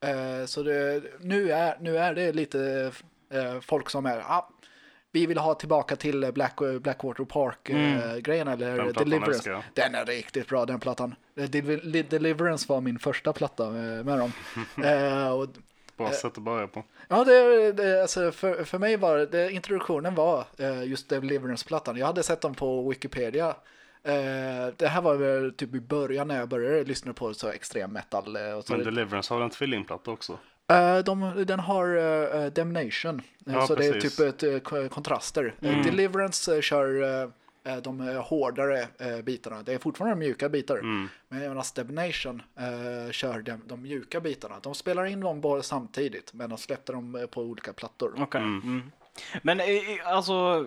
Eh, 0.00 0.46
så 0.46 0.62
det, 0.62 1.02
nu, 1.20 1.52
är, 1.52 1.76
nu 1.80 1.98
är 1.98 2.14
det 2.14 2.32
lite 2.32 2.92
folk 3.60 3.90
som 3.90 4.06
är, 4.06 4.18
ah, 4.18 4.50
vi 5.12 5.26
vill 5.26 5.38
ha 5.38 5.54
tillbaka 5.54 5.96
till 5.96 6.32
Black, 6.32 6.58
Blackwater 6.80 7.24
Park-grejen 7.24 8.48
eller 8.48 8.76
Den 8.76 8.92
Deliverance. 8.92 9.30
älskar. 9.30 9.62
Den 9.74 9.94
är 9.94 10.04
riktigt 10.04 10.48
bra 10.48 10.66
den 10.66 10.80
plattan. 10.80 11.14
Del- 11.34 12.04
Deliverance 12.08 12.66
var 12.68 12.80
min 12.80 12.98
första 12.98 13.32
platta 13.32 13.64
eh, 13.66 14.04
med 14.04 14.18
dem. 14.18 14.32
Och 15.38 15.48
Bra 15.98 16.12
sätt 16.12 16.24
att 16.38 16.38
börja 16.38 16.66
på. 16.66 16.84
Ja, 17.08 17.24
det, 17.24 17.72
det, 17.72 18.02
alltså 18.02 18.32
för, 18.32 18.64
för 18.64 18.78
mig 18.78 18.96
var 18.96 19.18
det, 19.18 19.50
introduktionen 19.52 20.14
var 20.14 20.44
eh, 20.58 20.82
just 20.84 21.08
Deliverance-plattan. 21.08 21.96
Jag 21.96 22.06
hade 22.06 22.22
sett 22.22 22.40
dem 22.40 22.54
på 22.54 22.88
Wikipedia. 22.88 23.46
Eh, 24.04 24.14
det 24.76 24.86
här 24.88 25.00
var 25.00 25.14
väl 25.14 25.52
typ 25.52 25.74
i 25.74 25.80
början 25.80 26.28
när 26.28 26.38
jag 26.38 26.48
började 26.48 26.84
lyssna 26.84 27.12
på 27.12 27.34
så 27.34 27.48
extrem 27.48 27.92
metal. 27.92 28.36
eh, 28.36 28.52
Och 28.52 28.64
så 28.64 28.72
Men 28.72 28.84
Deliverance 28.84 29.34
har 29.34 29.40
en 29.40 29.50
tvillingplatta 29.50 30.10
också. 30.10 30.38
Eh, 30.70 30.98
de, 30.98 31.44
den 31.46 31.60
har 31.60 31.96
uh, 31.96 32.46
Damnation, 32.52 33.22
Eh, 33.46 33.54
Ja, 33.54 33.66
så 33.66 33.74
det 33.74 33.86
är 33.86 33.92
precis. 33.92 34.16
typ 34.16 34.42
ett, 34.42 34.72
eh, 34.72 34.88
kontraster. 34.88 35.54
Eh, 35.60 35.68
Mm. 35.70 35.82
Deliverance 35.82 36.54
eh, 36.56 36.60
kör 36.60 37.02
eh, 37.02 37.22
eh, 37.22 37.28
de 37.76 38.08
eh, 38.08 38.22
hårdare 38.22 38.88
eh, 38.98 39.20
bitarna. 39.22 39.62
Det 39.62 39.74
är 39.74 39.78
fortfarande 39.78 40.16
mjuka 40.16 40.48
bitar. 40.48 40.78
Mm. 40.78 41.08
Men 41.28 41.40
medan 41.40 41.64
Damnation 41.74 42.42
uh, 42.60 43.10
kör 43.10 43.42
de, 43.42 43.60
de 43.66 43.82
mjuka 43.82 44.20
bitarna. 44.20 44.60
De 44.62 44.74
spelar 44.74 45.04
in 45.04 45.20
dem 45.20 45.40
bara 45.40 45.62
samtidigt, 45.62 46.32
men 46.32 46.50
de 46.50 46.58
släppte 46.58 46.92
dem 46.92 47.14
eh, 47.14 47.26
på 47.26 47.42
olika 47.42 47.72
plattor. 47.72 48.14
Okej. 48.18 48.40
Mm. 48.40 48.60
Mm. 48.60 48.92
Men 49.42 49.60
eh, 49.60 49.66
eh, 49.66 50.12
alltså, 50.12 50.66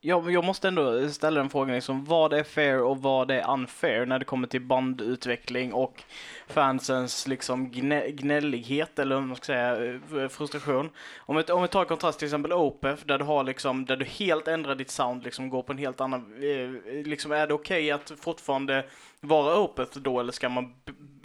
jag, 0.00 0.30
jag 0.32 0.44
måste 0.44 0.68
ändå 0.68 1.08
ställa 1.08 1.40
den 1.40 1.50
frågan, 1.50 1.74
liksom, 1.74 2.04
vad 2.04 2.32
är 2.32 2.42
fair 2.42 2.82
och 2.82 3.02
vad 3.02 3.30
är 3.30 3.50
unfair 3.50 4.06
när 4.06 4.18
det 4.18 4.24
kommer 4.24 4.48
till 4.48 4.60
bandutveckling 4.60 5.72
och 5.72 6.02
fansens 6.48 7.26
liksom 7.26 7.70
gnä, 7.70 8.10
gnällighet 8.10 8.98
eller 8.98 9.14
vad 9.14 9.24
man 9.24 9.36
ska 9.36 9.44
säga, 9.44 9.84
eh, 9.84 10.28
frustration. 10.28 10.90
Om 11.18 11.36
vi, 11.36 11.42
om 11.42 11.62
vi 11.62 11.68
tar 11.68 11.84
kontrast 11.84 12.18
till 12.18 12.26
exempel 12.26 12.52
Opeth 12.52 13.06
där 13.06 13.18
du 13.18 13.24
har 13.24 13.44
liksom, 13.44 13.84
där 13.84 13.96
du 13.96 14.04
helt 14.04 14.48
ändrar 14.48 14.74
ditt 14.74 14.90
sound, 14.90 15.24
liksom 15.24 15.48
går 15.50 15.62
på 15.62 15.72
en 15.72 15.78
helt 15.78 16.00
annan, 16.00 16.34
eh, 16.42 16.92
liksom 17.04 17.32
är 17.32 17.46
det 17.46 17.54
okej 17.54 17.90
att 17.90 18.12
fortfarande 18.20 18.84
vara 19.20 19.58
Opeth 19.58 19.98
då 19.98 20.20
eller 20.20 20.32
ska 20.32 20.48
man 20.48 20.74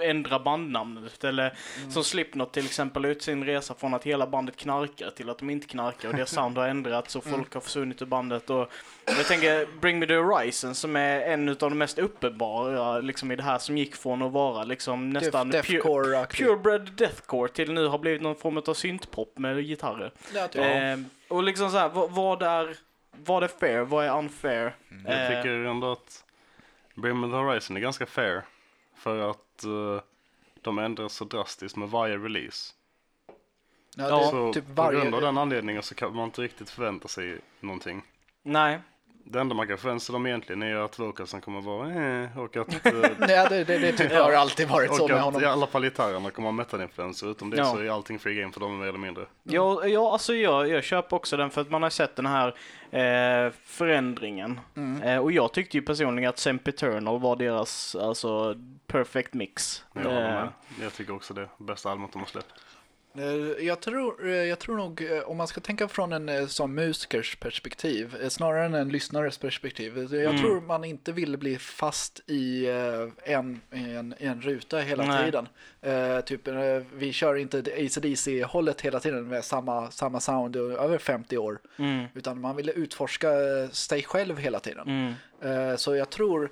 ändra 0.02 0.40
bandnamnet? 0.40 1.24
Eller 1.24 1.58
som 1.90 2.04
Slipknot 2.04 2.54
till 2.54 2.66
exempel 2.66 3.06
ut 3.06 3.24
sin 3.24 3.44
resa 3.46 3.74
från 3.74 3.94
att 3.94 4.04
hela 4.04 4.28
bandet 4.28 4.56
knarkar 4.58 5.10
till 5.10 5.30
att 5.30 5.38
de 5.38 5.50
inte 5.50 5.68
knarkar 5.68 6.10
och 6.10 6.16
deras 6.16 6.30
sound 6.36 6.58
har 6.58 6.68
ändrats 6.68 7.16
och 7.16 7.24
folk 7.24 7.54
har 7.54 7.62
försvunnit 7.62 8.02
ur 8.02 8.06
bandet. 8.06 8.50
Och 8.50 8.72
jag 9.06 9.26
tänker 9.28 9.80
Bring 9.82 10.00
Me 10.00 10.08
The 10.08 10.16
Horizon 10.16 10.76
som 10.76 10.96
är 10.96 11.22
en 11.22 11.50
av 11.50 11.56
de 11.56 11.78
mest 11.78 12.00
uppenbara 12.00 13.00
liksom 13.00 13.32
i 13.32 13.36
det 13.36 13.44
här 13.44 13.58
som 13.58 13.78
gick 13.78 13.96
från 13.96 14.22
att 14.22 14.32
vara 14.32 14.64
liksom 14.64 15.10
nästan 15.10 15.50
Def, 15.50 15.68
pure, 15.68 16.26
purebred 16.26 16.92
deathcore 16.98 17.52
till 17.52 17.72
nu 17.74 17.88
har 17.88 17.98
blivit 17.98 18.22
någon 18.22 18.36
form 18.36 18.58
av 18.68 18.74
syntpop 18.74 19.38
med 19.38 19.64
gitarrer. 19.66 20.12
Ja. 20.34 20.62
Eh, 20.62 20.98
och 21.28 21.44
liksom 21.44 21.72
så 21.72 21.78
här, 21.78 21.90
vad, 21.90 22.12
vad 22.12 22.44
är 22.44 22.78
vad 23.26 23.44
är 23.44 23.48
fair, 23.48 23.82
vad 23.82 24.06
är 24.06 24.18
unfair? 24.18 24.76
Jag 25.06 25.22
Eh, 25.22 25.28
tycker 25.28 25.50
ändå 25.50 25.92
att 25.92 26.25
Bring 26.96 27.20
Me 27.20 27.28
The 27.28 27.34
Horizon 27.34 27.78
är 27.78 27.82
ganska 27.82 28.06
fair. 28.06 28.42
För 28.96 29.30
att 29.30 29.64
eh, 29.64 30.02
de 30.62 30.80
ändras 30.80 31.14
så 31.14 31.26
drastiskt 31.26 31.76
med 31.78 31.90
varje 31.90 32.18
release. 32.18 32.74
Ja, 33.96 34.28
Så 34.32 34.54
typ 34.54 34.68
på 34.68 34.74
varje... 34.74 35.00
grund 35.02 35.16
av 35.16 35.22
den 35.22 35.38
anledningen 35.38 35.84
så 35.84 35.96
kan 35.96 36.16
man 36.16 36.26
inte 36.26 36.42
riktigt 36.42 36.70
förvänta 36.70 37.08
sig 37.08 37.40
någonting. 37.60 38.02
nej. 38.44 38.80
Det 39.28 39.40
enda 39.40 39.56
man 39.56 39.68
kan 39.68 39.78
förvänta 39.78 40.00
sig 40.06 40.14
dem 40.14 40.26
egentligen 40.28 40.64
är 40.64 40.76
att 40.76 41.00
vocalsen 41.00 41.42
kommer 41.42 41.62
vara 41.62 42.22
eh, 42.24 42.40
och 42.40 42.58
att, 42.58 42.86
eh, 42.86 42.94
Nej, 43.18 43.48
det, 43.50 43.64
det, 43.64 43.78
det 43.78 43.92
typ 43.92 44.12
har 44.12 44.32
alltid 44.32 44.68
varit 44.68 44.96
så 44.96 45.04
och 45.04 45.10
med 45.10 45.18
att 45.18 45.24
honom. 45.24 45.42
i 45.42 45.46
alla 45.46 45.68
fall 45.68 45.84
gitarrerna 45.84 46.32
kommer 46.32 46.48
ha 46.48 46.52
metalinfluenser. 46.54 47.32
Utom 47.32 47.50
det 47.50 47.58
Ja. 47.58 47.66
så 47.66 47.78
är 47.78 47.90
allting 47.90 48.20
free 48.20 48.36
game 48.42 48.52
för 48.54 48.60
dem 48.60 48.80
mer 48.80 48.88
eller 48.88 49.00
mindre. 49.00 49.26
Ja, 49.44 49.86
ja 49.86 50.12
alltså 50.12 50.34
jag, 50.34 50.70
jag 50.70 50.84
köper 50.84 51.16
också 51.16 51.38
den 51.38 51.50
för 51.50 51.62
att 51.62 51.70
man 51.70 51.84
har 51.84 51.90
sett 51.90 52.16
den 52.16 52.26
här 52.26 52.48
eh, 52.92 53.52
förändringen. 53.66 54.60
Mm. 54.76 55.02
Eh, 55.02 55.18
och 55.20 55.32
jag 55.32 55.52
tyckte 55.54 55.78
ju 55.78 55.84
personligen 55.84 56.30
att 56.30 56.40
Sempiternal 56.40 57.20
var 57.20 57.36
deras 57.36 57.96
alltså 57.96 58.56
perfect 58.88 59.34
mix. 59.34 59.84
Jag, 59.94 60.04
håller 60.04 60.42
Eh, 60.44 60.50
jag 60.82 60.94
tycker 60.94 61.14
också 61.16 61.34
det. 61.34 61.50
Bästa 61.58 61.92
albumet 61.92 62.12
de 62.14 62.20
har 62.20 62.26
släppt. 62.28 62.54
Eh, 63.18 63.66
Jag 63.66 63.80
tror, 63.82 64.28
eh, 64.28 64.34
jag 64.34 64.60
tror 64.60 64.78
nog, 64.78 65.02
eh, 65.12 65.20
om 65.24 65.38
man 65.38 65.48
ska 65.48 65.62
tänka 65.62 65.88
från 65.88 66.14
en 66.30 66.50
som 66.50 66.76
musikers 66.76 67.36
perspektiv, 67.36 68.30
snarare 68.30 68.66
än 68.66 68.74
en 68.74 68.90
lyssnares 68.90 69.38
perspektiv. 69.38 69.98
Jag 69.98 70.14
Mm. 70.24 70.38
tror 70.42 70.62
man 70.62 70.84
inte 70.84 71.12
vill 71.12 71.38
bli 71.38 71.58
fast 71.58 72.22
i 72.30 72.68
en, 73.24 73.62
en, 73.72 74.14
en 74.18 74.42
ruta 74.42 74.78
hela 74.80 75.06
Nej. 75.06 75.26
tiden. 75.26 75.48
Eh, 75.82 76.20
typ, 76.22 76.48
vi 76.94 77.14
kör 77.14 77.36
inte 77.36 77.58
ACDC-hållet 77.60 78.82
hela 78.82 79.00
tiden 79.00 79.28
med 79.28 79.46
samma, 79.46 79.92
samma 79.92 80.20
sound 80.20 80.56
över 80.56 80.98
50 80.98 81.38
år. 81.38 81.60
mm, 81.80 82.06
Utan 82.14 82.42
man 82.42 82.56
vill 82.56 82.70
utforska 82.70 83.30
sig 83.72 84.04
själv 84.04 84.38
hela 84.38 84.60
tiden. 84.60 84.88
mm, 84.88 85.14
Eh, 85.42 85.76
Så 85.76 85.96
jag 85.96 86.10
tror 86.10 86.50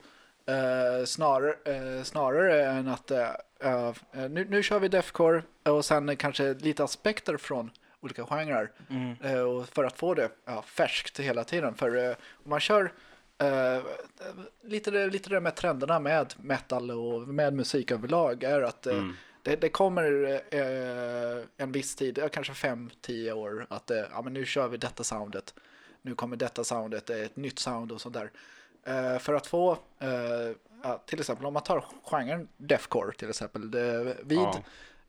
snarare, 1.06 1.56
eh, 1.97 2.04
snarare 2.04 2.65
än 2.65 2.88
att 2.88 3.12
eh, 3.63 3.88
eh, 4.12 4.30
nu, 4.30 4.45
nu 4.49 4.63
kör 4.63 4.80
vi 4.80 4.88
Defcore 4.88 5.43
och 5.63 5.86
sen 5.86 6.15
kanske 6.17 6.54
lite 6.54 6.84
aspekter 6.84 7.38
från 7.38 7.71
olika 8.02 8.26
genrer 8.26 8.71
mm, 8.89 9.15
eh, 9.23 9.39
och 9.39 9.69
för 9.69 9.84
att 9.84 9.97
få 9.97 10.13
det 10.13 10.30
ja, 10.45 10.62
färskt 10.62 11.19
hela 11.19 11.43
tiden. 11.43 11.76
För 11.76 12.10
eh, 12.10 12.15
om 12.43 12.49
man 12.49 12.60
kör 12.60 12.93
eh, 13.38 13.84
lite, 14.63 15.08
lite 15.08 15.30
det 15.30 15.39
med 15.39 15.56
trenderna 15.56 15.99
med 15.99 16.34
metal 16.38 16.91
och 16.91 17.28
med 17.28 17.54
musik 17.54 17.91
överlag 17.91 18.43
är 18.43 18.62
att 18.62 18.88
eh, 18.88 18.93
Mm. 18.97 19.13
det, 19.41 19.56
det 19.62 19.69
kommer 19.69 20.32
eh, 20.52 21.43
en 21.58 21.71
viss 21.71 21.95
tid, 21.95 22.30
kanske 22.32 22.54
5-10 22.54 23.32
år, 23.32 23.67
att 23.69 23.91
eh, 23.91 23.97
ja, 24.12 24.21
men 24.21 24.34
nu 24.34 24.45
kör 24.45 24.67
vi 24.67 24.78
detta 24.78 25.04
soundet. 25.04 25.54
Nu 26.02 26.15
kommer 26.15 26.36
detta 26.36 26.63
soundet, 26.63 27.06
det 27.06 27.19
är 27.19 27.26
ett 27.26 27.36
nytt 27.36 27.60
sound 27.60 27.91
och 27.91 28.02
sånt 28.02 28.13
där. 28.15 28.32
Eh, 28.86 29.17
för 29.19 29.34
att 29.34 29.48
få, 29.48 29.72
eh, 30.00 30.10
ja, 30.84 31.02
till 31.06 31.19
exempel 31.19 31.46
om 31.46 31.54
man 31.54 31.63
tar 31.63 31.86
genren 32.04 32.48
deathcore 32.58 33.13
till 33.13 33.30
exempel, 33.30 33.72
det, 33.72 34.17
vid, 34.24 34.38
Ja. 34.39 34.63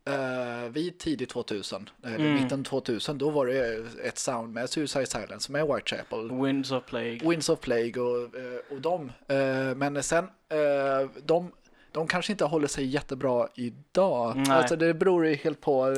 eh, 0.04 0.68
vid 0.70 0.98
tidigt 0.98 1.30
2000, 1.30 1.90
eller 2.04 2.16
Mm. 2.18 2.34
mitten 2.34 2.64
2000, 2.64 3.18
då 3.18 3.30
var 3.30 3.46
det 3.46 3.87
ett 4.04 4.18
sound 4.18 4.52
med 4.54 4.70
Suicide 4.70 5.06
Silence, 5.06 5.52
med 5.52 5.66
Whitechapel, 5.66 6.32
Winds 6.42 6.70
of 6.72 6.84
Plague. 6.84 7.20
Winds 7.30 7.48
of 7.48 7.60
Plague 7.60 8.00
och, 8.02 8.37
eh, 8.37 8.58
och 8.70 8.80
dem. 8.80 9.12
Eh, 9.28 9.74
Men 9.76 10.02
sen, 10.02 10.24
eh, 10.48 11.08
de, 11.24 11.52
de 11.94 12.07
kanske 12.07 12.33
inte 12.33 12.44
håller 12.44 12.68
sig 12.68 12.85
jättebra 12.85 13.48
idag. 13.54 14.37
Nej. 14.37 14.57
Alltså 14.57 14.76
det 14.76 14.94
beror 14.94 15.26
ju 15.26 15.35
helt 15.35 15.61
på. 15.61 15.96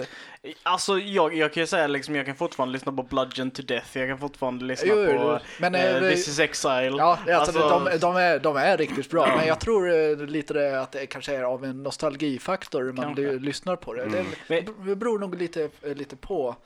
Alltså 0.62 0.98
jag, 0.98 1.34
jag 1.34 1.52
kan 1.52 1.62
ju 1.62 1.66
säga 1.66 1.86
liksom, 1.86 2.14
jag 2.14 2.26
kan 2.26 2.36
fortfarande 2.36 2.72
lyssna 2.72 2.92
på 2.92 3.02
Bludgeon 3.02 3.50
to 3.50 3.62
Death, 3.62 3.98
jag 3.98 4.08
kan 4.08 4.18
fortfarande 4.18 4.64
lyssna 4.64 4.88
Jo, 4.88 5.06
på 5.18 5.38
men, 5.60 5.74
eh, 5.74 5.96
eh, 5.96 6.00
This 6.00 6.28
is 6.28 6.38
Exile. 6.38 6.94
Ja, 6.98 7.18
alltså, 7.18 7.58
Alltså- 7.62 7.90
de, 7.90 7.98
de, 7.98 8.16
är, 8.16 8.38
de 8.38 8.56
är 8.56 8.76
riktigt 8.76 9.10
bra. 9.10 9.36
Men 9.36 9.46
jag 9.46 9.60
tror 9.60 9.90
eh, 9.94 10.16
lite 10.16 10.54
det 10.54 10.80
att 10.80 10.92
det 10.92 11.06
kanske 11.06 11.36
är 11.36 11.42
av 11.42 11.64
en 11.64 11.82
nostalgifaktor 11.82 12.92
man 12.92 13.14
lyssnar 13.14 13.76
på 13.76 13.94
det. 13.94 14.02
Mm. 14.02 14.26
Det, 14.48 14.60
det 14.86 14.96
beror 14.96 15.18
nog 15.18 15.34
lite, 15.34 15.68
lite 15.82 16.16
på. 16.16 16.56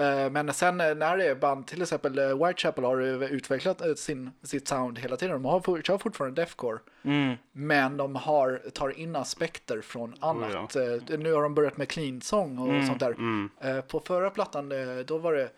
Eh, 0.00 0.30
Men 0.30 0.52
sen 0.52 0.80
eh, 0.80 0.94
när 0.94 1.16
det 1.16 1.26
är 1.26 1.34
band, 1.34 1.66
till 1.66 1.82
exempel 1.82 2.18
eh, 2.18 2.46
Whitechapel 2.46 2.84
har 2.84 3.00
utvecklat 3.32 3.98
sin, 3.98 4.30
sitt 4.42 4.68
sound 4.68 4.98
hela 4.98 5.16
tiden. 5.16 5.32
De 5.34 5.44
har, 5.44 5.60
for- 5.60 5.82
kör 5.82 5.98
fortfarande 5.98 6.42
deathcore. 6.42 6.78
Mm. 7.02 7.34
Men 7.52 7.96
de 7.96 8.16
har, 8.16 8.62
tar 8.74 8.98
in 8.98 9.16
aspekter 9.16 9.80
från 9.80 10.14
annat. 10.20 10.74
ja. 10.74 10.82
Eh, 10.82 11.18
Nu 11.18 11.32
har 11.32 11.42
de 11.42 11.54
börjat 11.54 11.76
med 11.76 11.88
clean 11.88 12.20
song 12.20 12.58
och 12.58 12.68
Mm, 12.68 12.86
sånt 12.86 13.00
där. 13.00 13.10
Mm. 13.12 13.50
På 13.88 14.00
förra 14.00 14.30
plattan, 14.30 14.72
då 15.06 15.18
var 15.18 15.32
det 15.32 15.48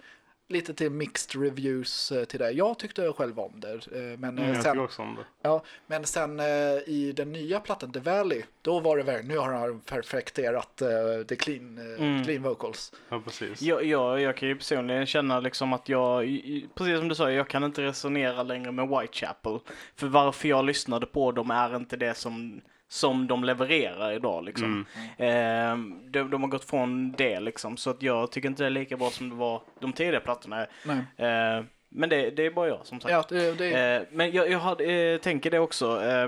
lite 0.53 0.75
till 0.75 0.91
mixed 0.91 1.43
reviews 1.43 2.13
eh, 2.13 2.25
till 2.25 2.39
det. 2.39 2.51
Jag 2.51 2.79
tyckte 2.79 3.13
själv 3.13 3.41
om 3.41 3.53
det. 3.61 3.73
eh, 3.73 4.19
Men, 4.19 4.39
eh, 4.39 4.49
Jag 4.53 4.63
sen, 4.63 4.79
om 5.07 5.15
det. 5.17 5.25
ja, 5.43 5.63
men 5.87 6.07
sen 6.07 6.41
eh, 6.41 6.47
i 6.87 7.13
den 7.17 7.33
nya 7.33 7.61
plattan, 7.61 7.93
The 7.93 8.01
Valley, 8.01 8.43
då 8.63 8.81
var 8.81 8.97
det 8.97 9.03
verkligen, 9.03 9.29
nu 9.29 9.39
har 9.39 9.53
han 9.53 9.81
perfekterat 9.81 10.83
uh, 10.83 11.27
the 11.27 11.37
clean, 11.37 11.79
eh, 11.79 12.03
Mm. 12.03 12.25
clean 12.25 12.43
vocals. 12.43 12.93
Ja, 13.09 13.21
precis. 13.25 13.63
Jag, 13.63 13.85
jag, 13.85 14.21
jag 14.21 14.37
kan 14.37 14.49
ju 14.49 14.57
personligen 14.57 15.07
känna 15.07 15.41
liksom 15.41 15.73
att 15.73 15.89
jag, 15.89 16.41
precis 16.75 16.99
som 16.99 17.09
du 17.09 17.15
sa, 17.15 17.31
jag 17.31 17.49
kan 17.49 17.65
inte 17.65 17.83
resonera 17.83 18.43
längre 18.43 18.73
med 18.73 18.89
Whitechapel. 18.89 19.59
För 19.97 20.07
varför 20.07 20.49
jag 20.49 20.65
lyssnade 20.65 21.07
på 21.07 21.33
dem 21.33 21.51
är 21.51 21.77
inte 21.77 21.97
det 21.97 22.15
som, 22.15 22.61
som 22.93 23.27
de 23.27 23.45
levererar 23.45 24.13
idag 24.13 24.45
liksom. 24.45 24.87
Eh, 25.17 25.77
de, 26.11 26.31
de 26.31 26.43
har 26.43 26.49
gått 26.49 26.65
från 26.65 27.13
det 27.13 27.41
liksom, 27.41 27.77
så 27.77 27.91
att 27.91 28.03
jag 28.03 28.33
tycker 28.33 28.49
inte 28.49 28.63
det 28.63 28.67
är 28.67 28.71
lika 28.71 28.97
bra 28.97 29.11
som 29.11 29.29
det 29.29 29.35
var 29.35 29.63
de 29.81 29.93
tidigare 29.93 30.21
plattorna. 30.21 30.67
Nej. 30.85 31.29
Eh, 31.29 31.65
men 31.89 32.09
det, 32.09 32.31
det 32.31 32.47
är 32.47 32.51
bara 32.51 32.69
jag 32.69 32.87
som 32.87 33.01
sagt. 33.01 33.13
Ja, 33.13 33.25
det, 33.29 33.59
det, 33.59 33.97
Eh, 33.97 34.03
men 34.11 34.33
jag, 34.33 34.51
jag 34.51 34.59
hade, 34.59 34.85
eh, 34.85 35.19
tänker 35.19 35.51
det 35.51 35.59
också. 35.59 36.03
Eh, 36.03 36.23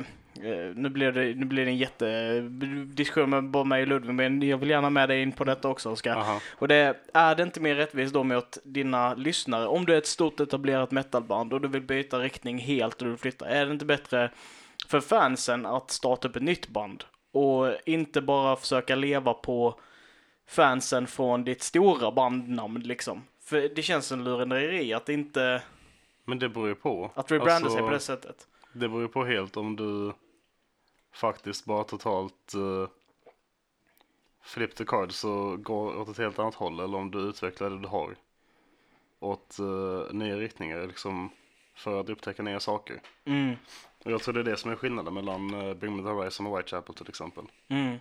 eh, 0.50 0.74
nu, 0.74 0.88
blir 0.88 1.12
det, 1.12 1.34
nu 1.34 1.46
blir 1.46 1.64
det 1.64 1.70
en 1.70 1.76
jättediskussion 1.76 3.30
med 3.30 3.44
bara 3.44 3.64
mig 3.64 3.82
och 3.82 3.88
Ludvig, 3.88 4.14
men 4.14 4.42
jag 4.42 4.58
vill 4.58 4.70
gärna 4.70 4.90
med 4.90 5.08
dig 5.08 5.22
in 5.22 5.32
på 5.32 5.44
detta 5.44 5.68
också, 5.68 5.90
Oskar. 5.90 6.16
Aha. 6.16 6.40
Och 6.58 6.68
det 6.68 6.96
är 7.14 7.34
det 7.34 7.42
inte 7.42 7.60
mer 7.60 7.74
rättvist 7.74 8.14
då 8.14 8.24
mot 8.24 8.58
dina 8.64 9.14
lyssnare? 9.14 9.66
Om 9.66 9.86
du 9.86 9.94
är 9.94 9.98
ett 9.98 10.06
stort 10.06 10.40
etablerat 10.40 10.90
metalband 10.90 11.52
och 11.52 11.60
du 11.60 11.68
vill 11.68 11.82
byta 11.82 12.18
riktning 12.18 12.58
helt 12.58 12.94
och 12.94 13.04
du 13.04 13.10
vill 13.10 13.20
flytta, 13.20 13.48
är 13.48 13.66
det 13.66 13.72
inte 13.72 13.84
bättre 13.84 14.30
för 14.88 15.00
fansen 15.00 15.66
att 15.66 15.90
starta 15.90 16.28
upp 16.28 16.36
ett 16.36 16.42
nytt 16.42 16.68
band? 16.68 17.04
Och 17.32 17.76
inte 17.86 18.20
bara 18.20 18.56
försöka 18.56 18.94
leva 18.94 19.34
på 19.34 19.80
fansen 20.46 21.06
från 21.06 21.44
ditt 21.44 21.62
stora 21.62 22.12
bandnamn 22.12 22.80
liksom. 22.80 23.22
För 23.40 23.70
det 23.74 23.82
känns 23.82 24.06
som 24.06 24.20
lurendrejeri 24.20 24.92
att 24.92 25.08
inte, 25.08 25.62
Men 26.24 26.38
det 26.38 26.48
beror 26.48 26.68
ju 26.68 26.74
på. 26.74 27.10
att 27.14 27.30
rebranda 27.30 27.54
Alltså, 27.54 27.70
sig 27.70 27.80
på 27.80 27.90
det 27.90 28.00
sättet. 28.00 28.46
Det 28.72 28.88
beror 28.88 29.02
ju 29.02 29.08
på 29.08 29.24
helt 29.24 29.56
om 29.56 29.76
du 29.76 30.12
faktiskt 31.12 31.64
bara 31.64 31.84
totalt 31.84 32.54
uh, 32.56 32.88
flip 34.42 34.74
the 34.74 34.84
cards 34.84 35.24
och 35.24 35.64
går 35.64 35.96
åt 35.96 36.08
ett 36.08 36.18
helt 36.18 36.38
annat 36.38 36.54
håll 36.54 36.80
eller 36.80 36.98
om 36.98 37.10
du 37.10 37.18
utvecklar 37.18 37.70
det 37.70 37.78
du 37.78 37.88
har 37.88 38.16
åt 39.20 39.56
uh, 39.60 40.12
nya 40.12 40.36
riktningar 40.36 40.86
liksom 40.86 41.30
för 41.74 42.00
att 42.00 42.08
upptäcka 42.08 42.42
nya 42.42 42.60
saker. 42.60 43.00
Mm, 43.24 43.56
jag 44.12 44.22
tror 44.22 44.34
det 44.34 44.40
är 44.40 44.44
det 44.44 44.56
som 44.56 44.70
är 44.70 44.76
skillnaden 44.76 45.14
mellan 45.14 45.54
uh, 45.54 45.74
Bring 45.74 45.96
Me 45.96 46.02
The 46.02 46.08
Horizon 46.08 46.46
och 46.46 46.58
Whitechapel 46.58 46.94
till 46.94 47.08
exempel. 47.08 47.44
mm, 47.68 47.98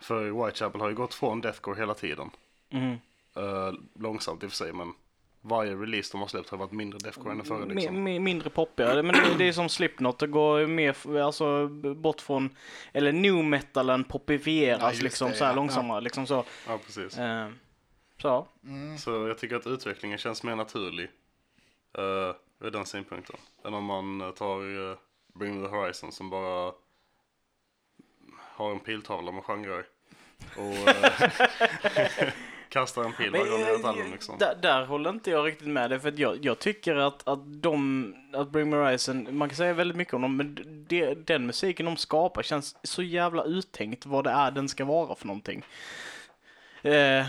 För 0.00 0.44
Whitechapel 0.46 0.80
har 0.80 0.88
ju 0.88 0.94
gått 0.94 1.14
från 1.14 1.40
Deathcore 1.40 1.78
hela 1.80 1.94
tiden. 1.94 2.30
mm. 2.70 2.96
Uh, 3.36 3.72
långsamt 4.00 4.42
i 4.42 4.46
och 4.46 4.50
för 4.50 4.56
sig 4.56 4.72
men 4.72 4.92
varje 5.40 5.74
release 5.74 6.08
de 6.12 6.20
har 6.20 6.28
släppt 6.28 6.50
har 6.50 6.58
varit 6.58 6.72
mindre 6.72 6.98
Deathcore 6.98 7.30
än 7.30 7.36
den 7.38 7.46
förra 7.46 7.64
liksom. 7.64 8.08
Mi- 8.08 8.18
mindre 8.20 8.50
poppiga. 8.50 8.94
Men 9.02 9.06
det, 9.14 9.34
det 9.38 9.48
är 9.48 9.52
som 9.52 9.68
Slipknot, 9.68 10.18
det 10.18 10.26
går 10.26 10.66
mer 10.66 11.18
alltså, 11.22 11.68
bort 11.94 12.20
från, 12.20 12.56
eller 12.92 13.12
new 13.12 13.34
metalen 13.44 14.04
popifieras 14.04 14.94
Ja, 14.96 15.02
liksom 15.02 15.30
det, 15.30 15.36
så 15.36 15.44
här 15.44 15.52
ja. 15.52 15.56
långsammare. 15.56 16.00
Liksom 16.00 16.26
så. 16.26 16.44
Ja 16.66 16.78
precis. 16.86 17.18
Eh, 17.18 17.48
så. 18.22 18.46
Så 18.98 19.10
jag 19.28 19.38
tycker 19.38 19.56
att 19.56 19.66
utvecklingen 19.66 20.18
känns 20.18 20.42
mer 20.42 20.56
naturlig 20.56 21.04
uh, 21.98 22.34
ur 22.60 22.70
den 22.70 22.86
synpunkten. 22.86 23.36
Än 23.64 23.74
om 23.74 23.84
man 23.84 24.20
eh, 24.20 24.30
tar 24.30 24.62
uh, 24.62 24.96
Bring 25.34 25.64
The 25.64 25.68
Horizon 25.68 26.12
som 26.12 26.30
bara 26.30 26.72
har 28.36 28.72
en 28.72 28.80
piltavla 28.80 29.32
med 29.32 29.44
genrer. 29.44 29.86
Och 30.56 30.88
eh, 30.88 32.28
kastar 32.68 33.04
en 33.04 33.12
pil 33.12 33.30
varje 33.30 33.50
gång 33.50 33.60
det 33.60 33.66
är 33.66 33.74
ett 33.74 33.84
album 33.84 34.12
liksom. 34.12 34.38
Där, 34.38 34.54
där 34.62 34.84
håller 34.84 35.10
inte 35.10 35.30
jag 35.30 35.46
riktigt 35.46 35.68
med 35.68 35.90
dig, 35.90 36.00
för 36.00 36.08
att 36.08 36.18
jag, 36.18 36.44
jag 36.44 36.58
tycker 36.58 36.96
att, 36.96 37.28
att 37.28 37.62
de, 37.62 38.14
att 38.32 38.50
Bring 38.50 38.70
Me 38.70 38.76
Horizon, 38.76 39.36
man 39.36 39.48
kan 39.48 39.56
säga 39.56 39.72
väldigt 39.72 39.96
mycket 39.96 40.14
om 40.14 40.22
dem, 40.22 40.36
men 40.36 40.84
det, 40.88 41.14
den 41.14 41.46
musiken 41.46 41.86
de 41.86 41.96
skapar 41.96 42.42
känns 42.42 42.76
så 42.82 43.02
jävla 43.02 43.44
uttänkt 43.44 44.06
vad 44.06 44.24
det 44.24 44.30
är 44.30 44.50
den 44.50 44.68
ska 44.68 44.84
vara 44.84 45.14
för 45.14 45.26
någonting. 45.26 45.64
Eh, 46.82 47.26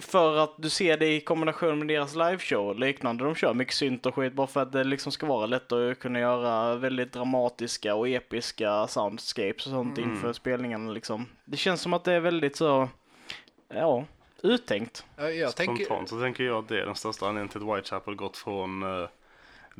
för 0.00 0.36
att 0.36 0.54
du 0.56 0.70
ser 0.70 0.96
det 0.96 1.14
i 1.14 1.20
kombination 1.20 1.78
med 1.78 1.88
deras 1.88 2.14
liveshow 2.14 2.68
och 2.68 2.78
liknande. 2.78 3.24
De 3.24 3.34
kör 3.34 3.54
mycket 3.54 3.74
synt 3.74 4.06
och 4.06 4.14
skit 4.14 4.32
bara 4.32 4.46
för 4.46 4.62
att 4.62 4.72
det 4.72 4.84
liksom 4.84 5.12
ska 5.12 5.26
vara 5.26 5.46
lätt 5.46 5.72
att 5.72 5.98
kunna 5.98 6.20
göra 6.20 6.74
väldigt 6.74 7.12
dramatiska 7.12 7.94
och 7.94 8.08
episka 8.08 8.86
soundscapes 8.86 9.66
och 9.66 9.72
sånt 9.72 9.98
inför 9.98 10.32
spelningarna 10.32 10.92
liksom. 10.92 11.26
Det 11.44 11.56
känns 11.56 11.80
som 11.80 11.92
att 11.92 12.04
det 12.04 12.12
är 12.12 12.20
väldigt 12.20 12.56
så, 12.56 12.88
ja, 13.68 14.04
uttänkt. 14.42 15.04
Ja, 15.16 15.30
jag 15.30 15.56
tänker, 15.56 15.84
Spontant 15.84 16.08
så 16.08 16.20
tänker 16.20 16.44
jag 16.44 16.58
att 16.58 16.68
det 16.68 16.80
är 16.80 16.86
den 16.86 16.94
största 16.94 17.26
anledningen 17.26 17.48
till 17.48 17.70
att 17.70 17.78
Whitechapel 17.78 18.14
gått 18.14 18.36
från 18.36 18.82
uh, 18.82 19.08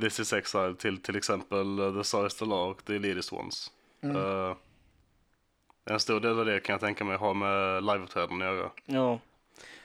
This 0.01 0.21
is 0.21 0.33
Exile 0.33 0.75
till 0.75 1.03
till 1.03 1.17
exempel 1.17 1.81
uh, 1.81 1.99
The 1.99 2.05
Stars 2.05 2.35
The 2.35 2.45
Law 2.45 2.71
och 2.71 2.85
The 2.85 2.97
Elitist 2.97 3.33
Ones. 3.33 3.71
Eh, 4.03 4.57
en 5.85 6.01
stor 6.01 6.21
del 6.21 6.38
av 6.38 6.45
det 6.45 6.61
kan 6.61 6.73
jag 6.73 6.81
tänka 6.81 7.05
mig 7.05 7.17
har 7.17 7.35
med 7.35 7.85
liveuppträdanden 7.85 8.49
att 8.49 8.55
göra. 8.55 8.71
Ja. 8.85 9.19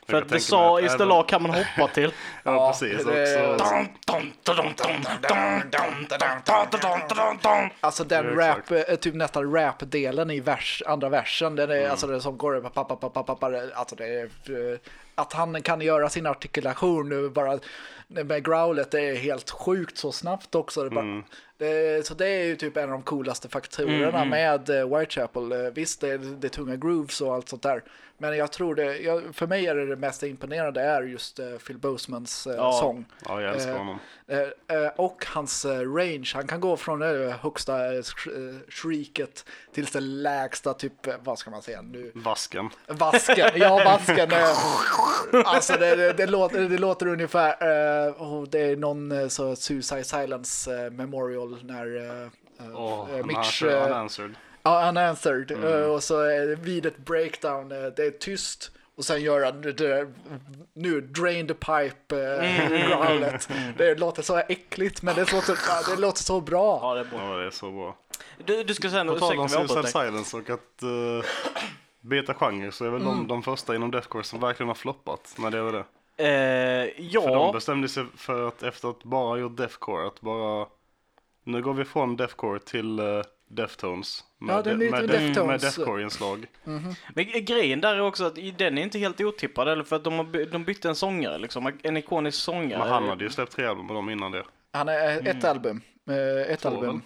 För 0.08 0.16
att 0.22 0.28
det 0.28 0.40
sa 0.40 0.80
i 0.80 0.84
även- 0.84 1.24
kan 1.24 1.42
man 1.42 1.50
hoppa 1.50 1.88
till. 1.94 2.12
Ja, 2.44 2.52
Ja, 2.52 2.68
precis. 2.72 3.06
Alltså 7.80 8.04
den 8.04 8.36
rap, 8.36 8.70
eh, 8.70 8.94
typ 8.96 9.14
nästan 9.14 9.54
rap-delen 9.54 10.30
i 10.30 10.40
vers, 10.40 10.82
andra 10.86 11.08
versen, 11.08 11.56
den 11.56 11.70
är 11.70 11.76
Mm. 11.78 11.90
alltså 11.90 12.06
det 12.06 12.20
som 12.20 12.38
går 12.38 12.60
pappa, 12.60 12.84
pappa, 12.84 13.08
pappa, 13.10 13.22
pappa, 13.34 13.60
alltså 13.74 13.96
det 13.96 14.06
är, 14.06 14.24
eh, 14.72 14.78
att 15.14 15.32
han 15.32 15.62
kan 15.62 15.80
göra 15.80 16.08
sin 16.08 16.26
artikulation 16.26 17.08
nu 17.08 17.28
bara 17.28 17.58
med 18.08 18.44
growlet, 18.44 18.90
det 18.90 19.00
är 19.00 19.16
helt 19.16 19.50
sjukt 19.50 19.98
så 19.98 20.12
snabbt 20.12 20.54
också. 20.54 20.84
Det 20.84 20.90
bara, 20.90 21.00
Mm. 21.00 21.24
Det, 21.58 22.06
så 22.06 22.14
det 22.14 22.28
är 22.28 22.44
ju 22.44 22.56
typ 22.56 22.76
en 22.76 22.82
av 22.82 22.88
de 22.90 23.02
coolaste 23.02 23.48
faktorerna 23.48 24.18
Mm, 24.22 24.28
med 24.28 24.70
uh, 24.70 24.98
Whitechapel. 24.98 25.52
Eh, 25.52 25.58
visst, 25.58 26.00
det 26.00 26.08
är, 26.08 26.18
det 26.18 26.46
är 26.46 26.48
tunga 26.48 26.76
grooves 26.76 27.20
och 27.20 27.34
allt 27.34 27.48
sånt 27.48 27.62
där. 27.62 27.82
Men 28.20 28.36
jag 28.36 28.52
tror 28.52 28.74
det, 28.74 28.98
jag, 28.98 29.34
för 29.34 29.46
mig 29.46 29.66
är 29.66 29.74
det 29.74 29.86
det 29.86 29.96
mest 29.96 30.22
imponerande 30.22 30.80
är 30.80 31.02
just 31.02 31.40
Phil 31.66 31.78
Bosemans 31.78 32.48
Ja. 32.56 32.72
sång. 32.72 33.04
ja, 33.24 33.42
jag 33.42 33.54
älskar 33.54 33.72
Eh, 33.72 33.78
honom. 33.78 33.98
Eh, 34.26 34.38
eh, 34.76 34.90
och 34.96 35.26
hans 35.28 35.64
eh, 35.64 35.92
range, 35.94 36.30
han 36.34 36.46
kan 36.46 36.60
gå 36.60 36.76
från 36.76 36.98
det 36.98 37.34
högsta 37.42 37.86
eh, 37.86 37.98
sh- 38.00 38.50
eh, 38.54 38.60
shrieket 38.68 39.44
till 39.74 39.84
det 39.84 40.00
lägsta, 40.00 40.74
typ, 40.74 41.06
eh, 41.06 41.14
vad 41.24 41.38
ska 41.38 41.50
man 41.50 41.62
säga 41.62 41.82
nu? 41.82 42.12
Vasken. 42.14 42.70
Vasken, 42.86 43.50
ja 43.54 43.82
vasken. 43.84 44.28
alltså 45.44 45.72
det, 45.72 45.96
det, 45.96 46.12
det, 46.12 46.26
låter, 46.26 46.60
det 46.68 46.78
låter 46.78 47.06
ungefär, 47.06 47.50
eh, 48.06 48.12
och 48.12 48.48
det 48.48 48.60
är 48.60 48.76
någon 48.76 49.12
eh, 49.12 49.28
så 49.28 49.56
Suicide 49.56 50.04
Silence 50.04 50.84
eh, 50.84 50.90
memorial 50.90 51.58
när 51.64 51.96
eh, 51.96 52.28
han 52.58 53.26
Mitch, 53.26 53.62
unanswered. 53.62 54.34
ja 54.62 54.88
unanswered, 54.88 55.50
Mm. 55.50 55.90
Och 55.90 56.02
så 56.02 56.16
vid 56.60 56.86
ett 56.86 56.98
breakdown, 56.98 57.68
det 57.68 57.98
är 57.98 58.10
tyst. 58.18 58.70
Och 58.96 59.04
sen 59.04 59.22
gör 59.22 59.44
han 59.44 59.60
det 59.60 59.72
där, 59.72 60.08
nu, 60.74 61.00
drain 61.00 61.48
the 61.48 61.54
pipe, 61.54 62.16
eh, 62.16 62.66
Mm. 62.66 62.88
growlet. 62.90 63.48
Det 63.76 63.94
låter 63.98 64.22
så 64.22 64.36
äckligt, 64.38 65.02
men 65.02 65.14
det 65.14 65.32
låter, 65.32 65.56
det 65.96 66.00
låter 66.00 66.22
så 66.22 66.40
bra. 66.40 66.78
Ja, 66.82 66.94
det 66.94 67.00
är 67.00 67.04
bra. 67.04 67.30
Ja, 67.32 67.36
det 67.40 67.46
är 67.46 67.50
så 67.50 67.70
bra. 67.70 67.96
Du, 68.44 68.64
du 68.64 68.74
ska 68.74 68.90
säga 68.90 69.04
På 69.04 69.10
något, 69.10 69.18
tal 69.20 69.28
ursäkta 69.32 69.42
om 69.42 69.46
om 69.46 69.52
jag 69.52 69.60
avbröt 69.60 69.84
Suicide 69.92 70.00
dig. 70.04 70.10
Silence 70.24 70.36
och 70.36 70.50
att 70.50 70.82
uh, 70.82 71.24
byta 72.00 72.34
genre 72.34 72.72
så 72.72 72.84
är 72.84 72.90
väl 72.90 73.02
Mm. 73.02 73.14
de, 73.16 73.26
de 73.26 73.42
första 73.42 73.74
inom 73.74 73.90
deathcore 73.90 74.24
som 74.24 74.40
verkligen 74.40 74.68
har 74.68 74.74
floppat 74.74 75.34
när 75.38 75.50
det 75.50 75.56
gör 75.56 75.72
det. 75.72 75.84
Eh, 76.24 76.94
För 76.96 77.28
de 77.28 77.32
ja, 77.32 77.50
bestämde 77.52 77.88
sig 77.88 78.04
för 78.16 78.48
att 78.48 78.62
efter 78.62 78.90
att 78.90 79.04
bara 79.04 79.28
ha 79.28 79.36
gjort 79.36 79.56
deathcore, 79.56 80.06
att 80.06 80.20
bara 80.20 80.66
nu 81.44 81.62
går 81.62 81.74
vi 81.74 81.84
från 81.84 82.16
deathcore 82.16 82.58
till 82.60 83.00
uh, 83.00 83.22
Deftones. 83.48 84.24
Med, 84.38 84.54
Ja, 84.56 84.62
det 84.62 84.70
är 84.70 84.74
lite 84.74 84.90
med, 84.90 85.08
Deftones. 85.08 85.36
med 85.36 85.60
deathcore-inslag. 85.60 86.46
men 87.14 87.44
grejen 87.44 87.80
där 87.80 87.94
är 87.94 88.00
också 88.00 88.24
att 88.24 88.38
i- 88.38 88.50
den 88.50 88.78
är 88.78 88.82
inte 88.82 88.98
helt 88.98 89.20
otippad, 89.20 89.68
eller 89.68 89.84
för 89.84 89.96
att 89.96 90.04
de, 90.04 90.14
har, 90.14 90.24
by- 90.24 90.44
de 90.44 90.64
bytte 90.64 90.88
en 90.88 90.94
sångare 90.94 91.38
liksom, 91.38 91.72
en 91.82 91.96
ikonisk 91.96 92.38
sångare. 92.38 92.78
Men 92.78 92.88
han 92.88 93.08
hade 93.08 93.24
ju 93.24 93.30
släppt 93.30 93.52
tre 93.52 93.66
album 93.66 93.86
med 93.86 93.96
dem 93.96 94.10
innan 94.10 94.32
det. 94.32 94.44
Han 94.72 94.88
är 94.88 95.28
ett 95.28 95.44
album. 95.44 95.80
Eh, 96.10 96.52
ett 96.52 96.60
Två, 96.60 96.68
album. 96.68 97.02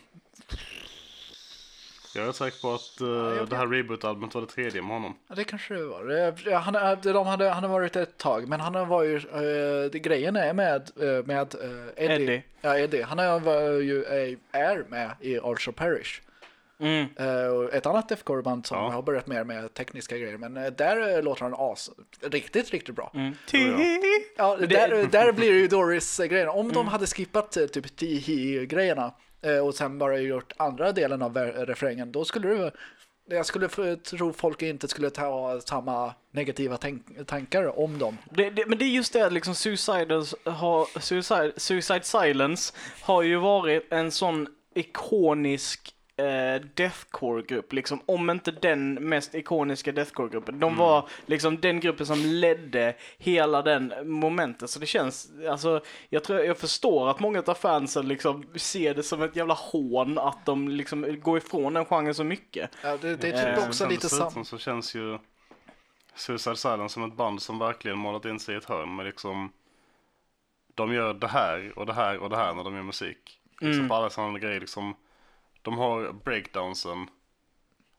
Jag 2.15 2.23
är 2.23 2.27
rätt 2.27 2.37
säker 2.37 2.61
på 2.63 2.75
att 2.75 3.01
uh, 3.01 3.37
jag 3.37 3.49
det 3.49 3.57
här 3.57 3.67
reboot-albumet 3.67 4.35
var 4.35 4.41
det 4.41 4.47
tredje 4.47 4.83
med 4.83 4.91
honom. 4.91 5.15
Ja, 5.29 5.35
det 5.35 5.45
kanske 5.45 5.75
det 5.75 5.85
var. 5.85 6.11
Eh, 6.51 6.61
Han, 6.61 6.75
är- 6.75 7.13
de 7.13 7.27
hade, 7.27 7.49
han 7.49 7.63
har 7.63 7.71
varit 7.71 7.97
ett 7.97 8.19
tag, 8.19 8.49
men 8.49 8.61
han 8.61 8.75
har 8.75 8.87
varit, 8.87 9.25
eh, 9.33 9.41
det 9.93 9.99
grejen 10.03 10.37
är 10.37 10.53
med, 10.53 10.91
eh, 11.01 11.25
med 11.27 11.55
eh, 11.55 12.05
Eddie. 12.05 12.25
Eddie. 12.25 12.43
Ja, 12.61 12.79
Eddie. 12.79 13.03
Han 13.03 13.19
är, 13.19 13.39
var 13.41 13.61
ju, 13.63 14.05
är, 14.05 14.85
med 14.91 15.11
i 15.21 15.39
Archer 15.39 15.73
Parish. 15.73 16.21
Mm. 16.81 17.07
Eh, 17.17 17.77
ett 17.77 17.87
annat 17.87 18.09
deathcore-band 18.09 18.67
som 18.67 18.79
Ja. 18.79 18.91
har 18.91 19.03
börjat 19.03 19.27
mer 19.27 19.45
med 19.45 19.75
tekniska 19.75 20.19
grejer, 20.19 20.39
men 20.39 20.57
eh, 20.57 20.67
där 20.73 21.17
eh, 21.17 21.23
låter 21.23 21.43
han 21.43 21.55
as, 21.59 21.91
riktigt, 22.21 22.71
riktigt 22.71 22.95
bra. 22.97 23.13
Mm. 23.15 23.35
Ja, 24.37 24.57
där, 24.57 25.07
där 25.07 25.33
blir 25.33 25.53
det 25.53 25.59
ju 25.59 25.69
Doris-grejen. 25.69 26.49
Om 26.49 26.73
de 26.73 26.89
hade 26.89 27.07
skippat 27.07 27.57
eh, 27.57 27.67
typ 27.67 27.97
Tihi-grejerna 27.97 29.05
eh, 29.07 29.13
Eh, 29.43 29.59
och 29.59 29.75
sen 29.75 29.99
bara 29.99 30.19
gjort 30.19 30.53
andra 30.57 30.93
delen 30.93 31.23
av 31.23 31.37
refrängen, 31.39 32.13
då 32.13 32.25
skulle 32.25 32.49
du 32.49 32.71
jag 33.29 33.47
skulle 33.47 33.69
tro 33.97 34.33
folk 34.33 34.63
inte 34.63 34.89
skulle 34.89 35.11
ta 35.11 35.61
samma 35.61 36.15
negativa 36.31 36.77
tänk- 36.77 37.27
tankar 37.27 37.79
om 37.79 37.99
dem. 37.99 38.19
Det, 38.31 38.51
det, 38.51 38.67
men 38.67 38.79
det 38.79 38.85
är 38.85 38.89
just 38.89 39.13
det, 39.13 39.31
liksom 39.31 39.55
har, 40.45 41.01
Suicide, 41.01 41.53
Suicide 41.57 42.03
Silence 42.05 42.75
har 43.03 43.23
ju 43.23 43.37
varit 43.37 43.93
en 43.93 44.11
sån 44.11 44.49
ikonisk 44.75 45.95
eh, 46.17 46.61
deathcore-grupp, 46.75 47.73
liksom, 47.73 48.01
om 48.07 48.31
inte 48.31 48.51
den 48.51 48.95
mest 48.95 49.35
ikoniska 49.35 49.93
deathcore-gruppen. 49.93 50.61
De 50.61 50.77
var 50.77 51.09
liksom 51.27 51.61
den 51.61 51.81
gruppen 51.81 52.07
som 52.07 52.19
ledde 52.19 52.95
hela 53.19 53.63
den 53.63 53.93
momentet, 54.05 54.71
så 54.71 54.79
det 54.79 54.87
känns, 54.87 55.31
alltså, 55.51 55.81
jag 56.09 56.25
tror, 56.25 56.41
jag 56.41 56.59
förstår 56.59 57.11
att 57.11 57.21
många 57.21 57.43
av 57.47 57.55
fansen 57.55 58.09
liksom 58.09 58.45
ser 58.57 58.95
det 58.95 59.03
som 59.03 59.23
ett 59.23 59.37
jävla 59.37 59.55
hån 59.55 60.19
att 60.19 60.47
de 60.47 60.69
liksom 60.69 61.21
går 61.21 61.39
ifrån 61.39 61.75
den 61.75 61.85
genren 61.85 62.15
så 62.15 62.25
mycket. 62.25 62.71
Ja, 62.83 62.97
det, 62.97 63.17
det 63.17 63.29
är 63.31 63.49
Eh, 63.49 63.55
typ 63.55 63.65
också 63.65 63.73
Sen 63.79 63.89
lite 63.89 64.09
samma. 64.09 64.45
så 64.45 64.59
känns 64.59 64.95
ju 64.95 65.19
Suicide 66.15 66.57
Silence 66.57 66.93
som 66.95 67.05
ett 67.05 67.17
band 67.17 67.43
som 67.43 67.59
verkligen 67.59 67.99
målat 67.99 68.25
in 68.25 68.41
sig 68.41 68.55
i 68.55 68.59
ett 68.59 68.65
hörn 68.65 68.97
med 68.97 69.07
liksom 69.07 69.53
De 70.75 70.93
gör 70.93 71.15
det 71.15 71.27
här 71.29 71.73
och 71.79 71.87
det 71.87 71.93
här 71.93 72.19
och 72.19 72.31
det 72.31 72.37
här 72.37 72.55
när 72.55 72.65
de 72.65 72.75
gör 72.75 72.83
musik. 72.83 73.39
Liksom 73.61 73.73
Mm. 73.79 73.89
på 73.89 73.95
alla 73.95 74.11
sådana 74.11 74.39
grejer 74.39 74.61
liksom 74.61 74.95
De 75.63 75.79
har 75.79 76.13
breakdownsen 76.13 77.11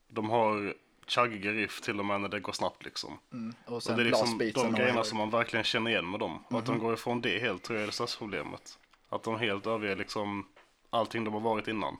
De 0.08 0.30
har 0.30 0.74
chuggiga 1.06 1.52
riff 1.52 1.80
till 1.80 1.98
och 1.98 2.04
med 2.06 2.20
när 2.20 2.28
det 2.28 2.40
går 2.40 2.52
snabbt 2.52 2.84
liksom. 2.84 3.18
Mm, 3.32 3.54
och 3.66 3.72
Och 3.72 3.82
det 3.86 3.92
är 4.02 4.04
liksom 4.04 4.38
de 4.54 4.72
grejerna 4.74 5.04
som 5.04 5.18
man 5.18 5.30
verkligen 5.30 5.64
känner 5.64 5.90
igen 5.90 6.10
med 6.10 6.20
dem. 6.20 6.44
Och 6.48 6.58
att 6.58 6.66
Mhm. 6.68 6.78
de 6.78 6.84
går 6.84 6.94
ifrån 6.94 7.20
det 7.20 7.38
helt 7.38 7.62
tror 7.62 7.76
jag 7.78 7.82
är 7.82 7.86
det 7.86 7.92
största 7.92 8.18
problemet. 8.18 8.78
Att 9.08 9.22
de 9.22 9.38
helt 9.38 9.66
överger 9.66 9.96
liksom 9.96 10.46
allting 10.90 11.24
de 11.24 11.34
har 11.34 11.40
varit 11.40 11.68
innan. 11.68 11.96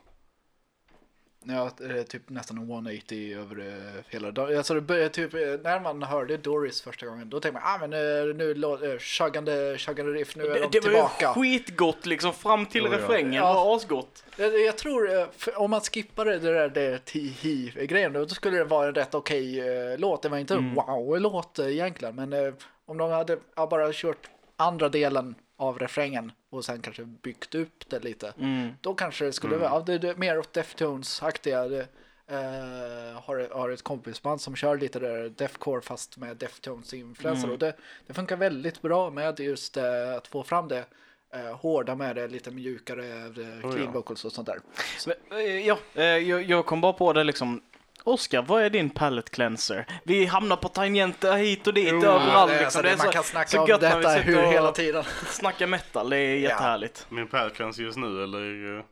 Ja, 1.47 1.71
det 1.79 1.85
är 1.99 2.03
typ 2.03 2.31
nästan 2.31 2.59
en 2.59 2.71
180 2.71 3.39
över 3.39 3.59
eh, 3.69 4.03
hela 4.09 4.31
dagen. 4.31 4.57
Alltså 4.59 4.75
det 4.75 4.81
började 4.81 5.09
typ, 5.09 5.35
eh, 5.35 5.41
när 5.41 5.81
man 5.81 6.03
hörde 6.03 6.37
Doris 6.37 6.83
första 6.83 7.07
gången, 7.07 7.31
då 7.31 7.41
tänkte 7.41 7.61
man, 7.61 7.75
ah 7.75 7.87
men 7.87 7.93
eh, 7.93 8.35
nu 8.35 8.99
chuggande, 8.99 9.79
chuggande 9.79 10.13
riff, 10.13 10.37
nu 10.37 10.43
är 10.47 10.49
Det, 10.49 10.55
de 10.55 10.67
det 10.71 10.81
var 10.81 11.09
tillbaka. 11.09 11.35
ju 11.37 11.43
skitgott 11.43 12.07
liksom 12.07 12.33
fram 12.33 12.67
till 12.67 12.83
Jo, 12.85 12.93
ja. 12.93 12.99
refrängen, 12.99 13.33
Ja. 13.33 13.49
det 13.49 13.55
var 13.55 13.77
asgott. 13.77 14.25
Jag, 14.37 14.61
jag 14.61 14.79
tror, 14.79 15.19
eh, 15.19 15.27
om 15.57 15.71
man 15.71 15.81
skippade 15.81 16.39
det 16.39 16.53
där 16.53 16.69
det 16.69 17.05
Tihi-grejen, 17.05 18.13
då 18.13 18.29
skulle 18.29 18.57
det 18.57 18.65
vara 18.65 18.89
en 18.89 18.95
rätt 18.95 19.15
okej 19.15 19.61
eh, 19.61 19.99
låt. 19.99 20.23
Det 20.23 20.29
var 20.29 20.39
inte 20.39 20.55
en 20.55 20.75
wow-låt 20.75 21.59
eh, 21.59 21.67
egentligen, 21.69 22.15
men 22.15 22.33
eh, 22.33 22.53
om 22.87 22.99
de 22.99 23.11
hade 23.11 23.39
ja, 23.57 23.67
bara 23.67 23.93
kört 23.93 24.29
andra 24.57 24.89
delen 24.89 25.35
av 25.59 25.79
refrängen 25.79 26.33
och 26.55 26.65
sen 26.65 26.83
kanske 26.83 27.05
byggt 27.05 27.55
upp 27.55 27.89
det 27.89 28.05
lite, 28.05 28.33
Mm. 28.39 28.71
då 28.81 28.95
kanske 28.95 29.25
det 29.25 29.33
skulle 29.33 29.57
vara 29.57 29.71
ja, 29.71 29.83
det, 29.87 29.99
det, 29.99 30.17
mer 30.17 30.39
åt 30.39 30.53
Deftones-aktiga. 30.53 31.87
Eh, 32.27 33.21
har, 33.23 33.55
har 33.55 33.71
ett 33.71 33.83
kompisband 33.83 34.41
som 34.41 34.57
kör 34.57 34.79
lite 34.79 34.99
där 34.99 35.29
deathcore 35.29 35.81
fast 35.81 36.17
med 36.17 36.37
Deftones-influenser 36.37 37.51
och 37.51 37.59
det, 37.59 37.77
det 38.07 38.15
funkar 38.15 38.37
väldigt 38.37 38.83
bra 38.83 39.11
med 39.11 39.41
just 39.41 39.77
eh, 39.77 40.15
att 40.17 40.27
få 40.29 40.43
fram 40.43 40.69
det 40.69 40.85
eh, 41.35 41.57
hårda 41.57 41.95
med 41.95 42.17
det, 42.17 42.29
lite 42.29 42.51
mjukare 42.51 43.03
clean 43.61 43.85
ja. 43.85 43.91
vocals 43.91 44.25
och 44.25 44.33
sånt 44.33 44.47
där. 44.47 44.59
Men, 45.07 45.39
eh, 45.39 45.67
Ja, 45.67 45.79
jag, 46.03 46.43
jag 46.43 46.67
kom 46.67 46.81
bara 46.81 46.93
på 46.93 47.13
det 47.13 47.25
liksom. 47.25 47.63
Oskar, 48.05 48.43
vad 48.43 48.63
är 48.63 48.71
din 48.71 48.91
palette 48.91 49.31
cleanser? 49.31 49.87
Vi 50.05 50.27
hamnar 50.27 50.57
på 50.57 50.69
tangenter 50.69 51.37
hit 51.37 51.67
och 51.67 51.75
dit 51.75 51.93
överallt. 51.93 52.51
det, 52.51 52.59
Liksom. 52.61 52.65
alltså, 52.65 52.83
Det 52.83 52.91
är 52.91 52.97
man 52.97 53.07
så, 53.07 53.13
kan 53.13 53.23
snacka 53.25 53.49
så 53.49 53.61
om 53.63 53.69
gött 53.69 53.81
när 53.81 53.97
vi 53.97 54.03
detta 54.03 54.21
hur 54.21 54.37
hela 54.43 54.73
tiden. 54.73 55.05
snackar 55.27 55.67
metal. 55.67 56.11
Det 56.11 56.17
är 56.17 56.37
jättehärligt. 56.37 57.07
Min 57.09 57.27
palcans 57.29 57.79
just 57.79 57.97
nu 57.99 58.23
eller 58.25 58.77
eh, 58.79 58.85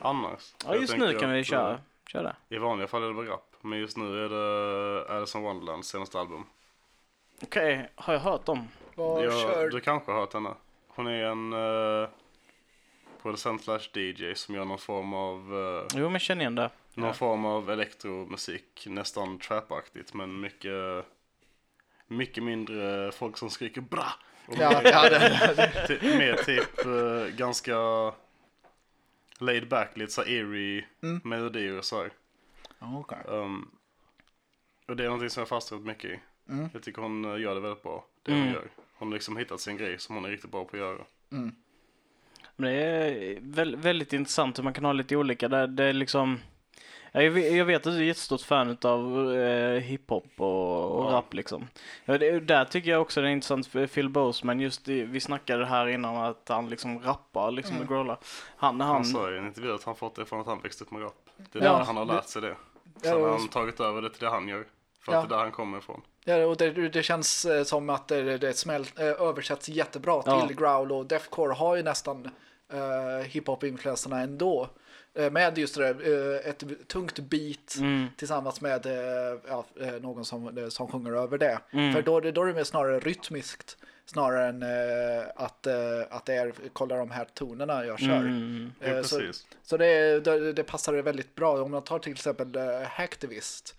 annars? 0.00 0.54
Ja, 0.66 0.74
just 0.76 0.96
nu 0.96 1.18
kan 1.18 1.32
vi 1.32 1.44
köra. 1.44 1.70
eh, 1.72 1.78
Kör 2.06 2.22
det. 2.22 2.36
I 2.56 2.58
vanliga 2.58 2.88
fall 2.88 3.02
är 3.02 3.06
det 3.06 3.14
väl 3.14 3.26
rap. 3.26 3.46
Men 3.60 3.78
just 3.78 3.96
nu 3.96 4.24
är 4.24 4.28
det 4.28 5.16
Alice 5.16 5.38
in 5.38 5.44
Wonderlands 5.44 5.88
senaste 5.88 6.18
album. 6.18 6.44
Okej, 7.42 7.90
har 7.94 8.12
jag 8.12 8.20
hört 8.20 8.44
dem? 8.46 8.68
Vad 8.94 9.24
Jag, 9.24 9.32
kör 9.32 9.68
du 9.70 9.80
kanske 9.80 10.12
har 10.12 10.20
hört 10.20 10.32
henne. 10.32 10.50
Hon 10.88 11.06
är 11.06 11.24
en 11.24 11.52
uh, 11.52 12.08
producent 13.22 13.64
slash 13.64 13.80
DJ 13.94 14.34
som 14.34 14.54
gör 14.54 14.64
någon 14.64 14.78
form 14.78 15.14
av 15.14 15.54
uh, 15.54 15.82
Jo, 15.94 16.08
men 16.10 16.20
känner 16.20 16.40
igen 16.42 16.54
det. 16.54 16.70
Någon 16.94 17.14
form 17.14 17.44
av 17.44 17.70
elektromusik. 17.70 18.86
Nästan 18.86 19.38
trapaktigt 19.38 20.14
men 20.14 20.40
mycket 20.40 21.04
mycket 22.06 22.42
mindre 22.44 23.12
folk 23.12 23.36
som 23.38 23.50
skriker 23.50 23.80
bra. 23.80 24.06
Och 24.46 24.54
Ja, 24.58 24.80
ja, 24.84 25.08
det, 25.08 26.02
mer 26.02 26.34
typ 26.44 26.86
eh, 26.86 27.36
ganska 27.36 27.76
laid 29.38 29.68
back, 29.68 29.96
lite 29.96 30.12
så 30.12 30.22
eerie 30.22 30.84
Mm. 31.02 31.20
melodier 31.24 31.78
och 31.78 31.84
så 31.84 32.02
här. 32.02 32.10
Okej. 32.78 33.18
Um, 33.26 33.70
och 34.86 34.96
det 34.96 35.02
är 35.02 35.06
någonting 35.06 35.30
som 35.30 35.40
jag 35.40 35.48
fastnat 35.48 35.80
mycket 35.80 36.10
i. 36.10 36.20
Mm. 36.48 36.68
Jag 36.72 36.82
tycker 36.82 37.02
hon 37.02 37.24
eh, 37.24 37.40
gör 37.40 37.54
det 37.54 37.60
väldigt 37.60 37.82
bra, 37.82 38.06
det 38.22 38.32
Mm. 38.32 38.44
hon 38.44 38.52
gör. 38.54 38.68
Hon 38.94 39.08
har 39.08 39.14
liksom 39.14 39.36
hittat 39.36 39.60
sin 39.60 39.76
grej 39.76 39.98
som 39.98 40.14
hon 40.14 40.24
är 40.24 40.28
riktigt 40.30 40.50
bra 40.50 40.64
på 40.64 40.76
att 40.76 40.80
göra. 40.80 41.04
Men 41.28 41.54
det 42.56 42.70
är 42.72 43.38
väl, 43.40 43.76
väldigt 43.76 44.12
intressant 44.12 44.58
hur 44.58 44.64
man 44.64 44.72
kan 44.72 44.84
ha 44.84 44.92
lite 44.92 45.16
olika. 45.16 45.48
Det 45.48 45.84
är 45.84 45.92
liksom... 45.92 46.38
Ja, 47.12 47.22
Jag 47.22 47.30
vet, 47.30 47.52
jag 47.56 47.64
vet 47.64 47.86
att 47.86 47.92
du 47.92 47.98
är 47.98 48.02
jättestort 48.02 48.40
fan 48.40 48.76
av 48.82 49.32
eh, 49.36 49.80
hiphop 49.80 50.26
och, 50.36 50.90
och 50.98 51.04
Ja. 51.04 51.10
rap 51.16 51.34
liksom. 51.34 51.66
Ja, 52.04 52.18
det, 52.18 52.40
där 52.40 52.64
tycker 52.64 52.90
jag 52.90 53.02
också 53.02 53.20
det 53.22 53.28
är 53.28 53.32
intressant 53.32 53.66
för 53.66 53.86
Phil 53.86 54.08
Boseman, 54.08 54.60
just 54.60 54.84
det, 54.84 55.04
vi 55.04 55.20
snackade 55.20 55.66
här 55.66 55.86
innan 55.86 56.16
att 56.16 56.48
han 56.48 56.68
liksom 56.70 57.02
rappar 57.02 57.50
liksom 57.50 57.76
Mm. 57.76 57.88
och 57.88 57.94
growlar. 57.94 58.18
Han, 58.56 58.80
Han 58.80 58.90
han, 58.90 59.04
sa 59.04 59.30
i 59.32 59.38
en 59.38 59.46
intervju 59.46 59.74
att 59.74 59.84
han 59.84 59.94
fått 59.96 60.14
det 60.14 60.24
från 60.24 60.40
att 60.40 60.46
han 60.46 60.60
växte 60.60 60.84
upp 60.84 60.90
med 60.90 61.02
rap. 61.02 61.14
Det 61.52 61.58
är 61.58 61.64
Ja, 61.64 61.72
där 61.78 61.84
han 61.84 61.96
har 61.96 62.04
lärt 62.04 62.28
sig 62.28 62.42
det. 62.42 62.56
Sen 63.02 63.22
har 63.22 63.28
han 63.28 63.48
tagit 63.48 63.80
över 63.80 64.02
det 64.02 64.10
till 64.10 64.20
det 64.24 64.30
han 64.30 64.48
gör. 64.48 64.64
För 65.04 65.12
Ja. 65.12 65.18
att 65.18 65.28
det 65.28 65.34
är 65.34 65.36
där 65.38 65.44
han 65.44 65.52
kommer 65.52 65.78
ifrån. 65.78 66.00
Ja, 66.24 66.46
och 66.46 66.56
det, 66.56 66.70
det 66.88 67.02
känns 67.02 67.44
eh, 67.44 67.62
som 67.64 67.90
att 67.90 68.08
det, 68.08 68.38
det 68.38 68.52
smält, 68.56 68.98
eh, 68.98 69.06
översätts 69.06 69.68
jättebra 69.68 70.22
Ja. 70.26 70.46
till 70.46 70.56
growl 70.56 70.92
och 70.92 71.06
deathcore 71.06 71.52
har 71.54 71.76
ju 71.76 71.82
nästan 71.82 72.30
uh, 72.74 73.24
hiphop-influenserna 73.26 74.20
ändå. 74.20 74.68
Eh, 75.14 75.30
med 75.30 75.58
just 75.58 75.74
det 75.74 75.92
där, 75.92 76.34
eh, 76.44 76.50
ett 76.50 76.88
tungt 76.88 77.18
beat 77.18 77.76
mm, 77.78 78.06
tillsammans 78.16 78.60
med 78.60 78.86
eh, 78.86 79.38
ja, 79.48 79.64
någon 80.00 80.24
som, 80.24 80.66
som 80.70 80.88
sjunger 80.88 81.12
över 81.12 81.38
det. 81.38 81.58
Mm. 81.70 81.92
För 81.94 82.02
då, 82.02 82.20
då 82.20 82.42
är 82.42 82.46
det 82.46 82.54
mer 82.54 82.64
snarare 82.64 82.98
rytmiskt 83.00 83.76
snarare 84.06 84.48
än 84.48 84.62
att, 85.36 85.66
att 86.10 86.26
det 86.26 86.34
är, 86.34 86.52
kolla 86.72 86.96
de 86.96 87.10
här 87.10 87.26
tonerna 87.34 87.86
jag 87.86 87.98
kör. 87.98 88.16
mm, 88.16 88.72
Ja, 88.80 89.02
så, 89.02 89.20
så 89.62 89.76
det, 89.76 90.20
det, 90.24 90.52
det 90.52 90.62
passar 90.64 90.92
det 90.92 91.02
väldigt 91.02 91.34
bra. 91.34 91.62
Om 91.62 91.70
man 91.70 91.82
tar 91.84 91.98
till 91.98 92.12
exempel 92.12 92.56
uh, 92.56 92.82
Hacktivist. 92.82 93.74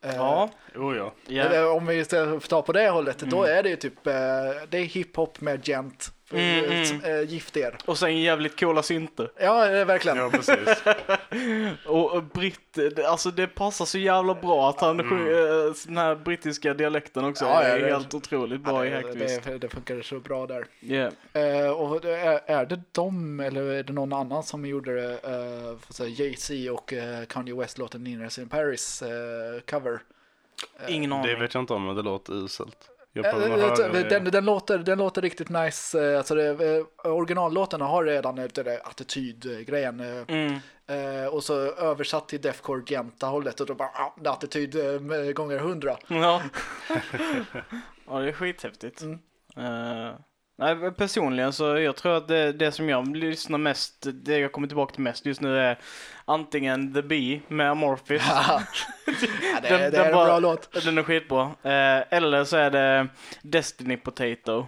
ja, 0.00 0.50
Jo, 0.74 0.94
ja. 0.94 1.12
ja. 1.26 1.42
eller 1.42 1.70
Om 1.70 1.86
vi 1.86 2.04
ska 2.04 2.40
ta 2.40 2.62
på 2.62 2.72
det 2.72 2.88
hållet, 2.90 3.18
då 3.18 3.44
Mm. 3.44 3.58
är 3.58 3.62
det 3.62 3.68
ju 3.68 3.76
typ 3.76 4.04
det 4.04 4.78
är 4.78 4.84
hiphop 4.84 5.40
med 5.40 5.68
gent. 5.68 6.12
Mm, 6.32 6.64
Mm, 6.64 7.00
mm. 7.04 7.26
gift 7.26 7.56
er. 7.56 7.76
Och 7.84 7.98
sen 7.98 8.18
jävligt 8.20 8.60
coola 8.60 8.82
synter. 8.82 9.30
Ja, 9.40 9.70
eh, 9.70 9.84
verkligen. 9.84 10.18
Ja, 10.18 10.30
precis. 10.30 10.82
Och, 11.86 12.12
och 12.16 12.22
britt, 12.24 12.72
det- 12.74 13.06
alltså 13.06 13.30
det 13.30 13.46
passar 13.46 13.84
så 13.84 13.98
jävla 13.98 14.34
bra 14.34 14.68
att 14.70 14.80
han 14.80 15.08
sjunger 15.08 15.66
eh, 15.66 15.72
den 15.86 15.96
här 15.96 16.14
brittiska 16.14 16.74
dialekten 16.74 17.24
också. 17.24 17.44
Ja, 17.44 17.50
ja, 17.62 17.68
är 17.68 17.80
det- 17.80 17.86
helt 17.92 18.14
otroligt 18.14 18.60
bra 18.60 18.86
i 18.86 18.90
Ja, 18.90 18.96
Hacktivist. 18.96 19.44
det, 19.44 19.50
det, 19.50 19.58
det 19.58 19.68
funkar 19.68 20.02
så 20.02 20.20
bra 20.20 20.46
där. 20.46 20.66
Yeah. 20.82 21.12
Eh, 21.32 21.70
och 21.70 22.00
det 22.00 22.16
är, 22.16 22.40
är 22.46 22.66
det 22.66 22.80
de 22.92 23.40
eller 23.40 23.62
är 23.62 23.82
det 23.82 23.92
någon 23.92 24.12
annan 24.12 24.42
som 24.42 24.66
gjorde 24.66 24.94
det? 24.94 25.18
Uh, 26.00 26.08
Jay-Z 26.10 26.70
och 26.72 26.92
uh, 26.92 27.24
Kanye 27.28 27.54
West 27.54 27.78
låten 27.78 28.04
Ninas 28.04 28.38
in 28.38 28.48
Paris 28.48 29.02
eh, 29.02 29.08
cover. 29.70 30.00
Ingen 30.88 31.12
aning. 31.12 31.26
Det 31.26 31.36
vet 31.40 31.54
jag 31.54 31.62
inte 31.62 31.72
om, 31.72 31.86
men 31.86 31.96
det 31.96 32.02
låter 32.02 32.44
uselt. 32.44 32.76
Eh. 33.14 34.08
Den, 34.08 34.24
den, 34.24 34.44
låter, 34.44 34.78
den 34.78 34.98
låter 34.98 35.22
riktigt 35.22 35.48
nice. 35.48 36.10
eh, 36.12 36.18
Alltså 36.18 36.34
det, 36.34 36.76
eh, 37.04 37.12
originallåten 37.12 37.80
har 37.80 38.04
redan 38.04 38.38
attitydgrejen. 38.84 40.00
Mm. 40.28 40.58
Och 41.30 41.44
så 41.44 41.54
översatt 41.74 42.28
till 42.28 42.40
Deathcore 42.40 42.82
Genta-hållet 42.86 43.60
och 43.60 43.66
då 43.66 43.74
bara 43.74 44.12
attityd 44.24 44.76
gånger 45.34 45.58
hundra. 45.58 45.96
Ja. 46.08 46.42
ja, 48.08 48.18
det 48.18 48.28
är 48.28 48.32
skithäftigt. 48.32 49.02
Mm. 49.02 49.18
Eh, 49.56 50.14
nej, 50.62 50.90
personligen 50.92 51.52
så 51.52 51.64
jag 51.78 51.96
tror 51.96 52.16
att 52.16 52.28
det, 52.28 52.52
det 52.52 52.72
som 52.72 52.88
jag 52.88 53.16
lyssnar 53.16 53.58
mest, 53.58 54.06
det 54.12 54.38
jag 54.38 54.52
kommer 54.52 54.66
tillbaka 54.68 54.92
till 54.94 55.02
mest 55.02 55.26
just 55.26 55.40
nu 55.40 55.58
är 55.58 55.78
antingen 56.24 56.94
The 56.94 57.02
Bee 57.02 57.40
med 57.48 57.70
Amorphis. 57.70 58.22
ja, 58.28 58.62
det, 59.62 59.68
Den- 59.68 59.80
det 59.80 59.90
den 59.90 60.00
är 60.00 60.06
en 60.06 60.14
bara- 60.14 60.24
bra 60.26 60.38
låt. 60.38 60.84
Den 60.84 60.98
är 60.98 61.02
skitbra. 61.02 61.42
Eh, 61.62 62.02
eller 62.10 62.44
så 62.44 62.56
är 62.56 62.70
det 62.70 63.08
Destiny 63.42 63.96
Potato. 63.96 64.66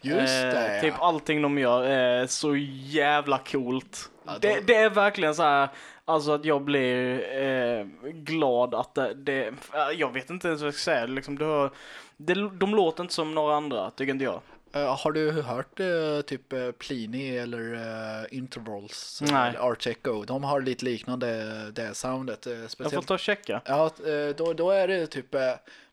Just 0.00 0.34
Eh, 0.44 0.50
det. 0.50 0.80
Typ 0.80 0.94
allting 0.98 1.42
de 1.42 1.58
gör 1.58 1.82
är 1.84 2.26
så 2.26 2.56
jävla 2.86 3.38
coolt. 3.38 4.10
Ja, 4.26 4.32
då- 4.32 4.38
det, 4.40 4.60
det 4.66 4.74
är 4.74 4.90
verkligen 4.90 5.34
så 5.34 5.42
här, 5.42 5.68
alltså 6.04 6.32
att 6.32 6.44
jag 6.44 6.62
blir 6.64 7.20
eh, 7.42 7.84
glad 8.12 8.74
att 8.74 8.94
det, 8.94 9.14
det, 9.14 9.52
jag 9.96 10.12
vet 10.12 10.30
inte 10.30 10.48
ens 10.48 10.60
vad 10.60 10.66
jag 10.66 10.74
ska 10.74 10.82
säga, 10.90 11.06
liksom, 11.06 11.38
det 11.38 11.44
har, 11.44 11.70
det, 12.16 12.34
de 12.50 12.74
låter 12.74 13.02
inte 13.02 13.14
som 13.14 13.34
några 13.34 13.56
andra, 13.56 13.90
tycker 13.90 14.12
inte 14.12 14.24
jag. 14.24 14.40
Eh, 14.76 14.96
har 14.96 15.12
du 15.12 15.30
hört 15.30 15.80
eh, 15.80 16.20
typ 16.20 16.52
uh, 16.52 16.70
Plini 16.72 17.36
eller 17.36 17.74
eh, 17.74 18.38
Intervals? 18.38 19.22
eh, 19.22 19.32
Nej. 19.32 19.54
Eller 19.56 19.88
Echo? 19.88 20.24
De 20.24 20.44
har 20.44 20.60
lite 20.60 20.84
liknande 20.84 21.70
det 21.70 21.94
soundet. 21.94 22.46
eh, 22.46 22.52
Jag 22.52 22.60
får 22.62 22.68
speciellt 22.68 23.06
ta 23.06 23.14
och 23.14 23.20
checka. 23.20 23.62
Ja, 23.64 23.86
eh, 23.86 24.36
då, 24.36 24.52
då 24.52 24.70
är 24.70 24.88
det 24.88 25.06
typ, 25.06 25.34
eh, 25.34 25.40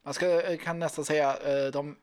man 0.03 0.13
ska, 0.13 0.41
eh, 0.41 0.57
kan 0.57 0.79
nästan 0.79 1.05
säga, 1.05 1.38
eh, 1.38 1.71
de, 1.71 1.95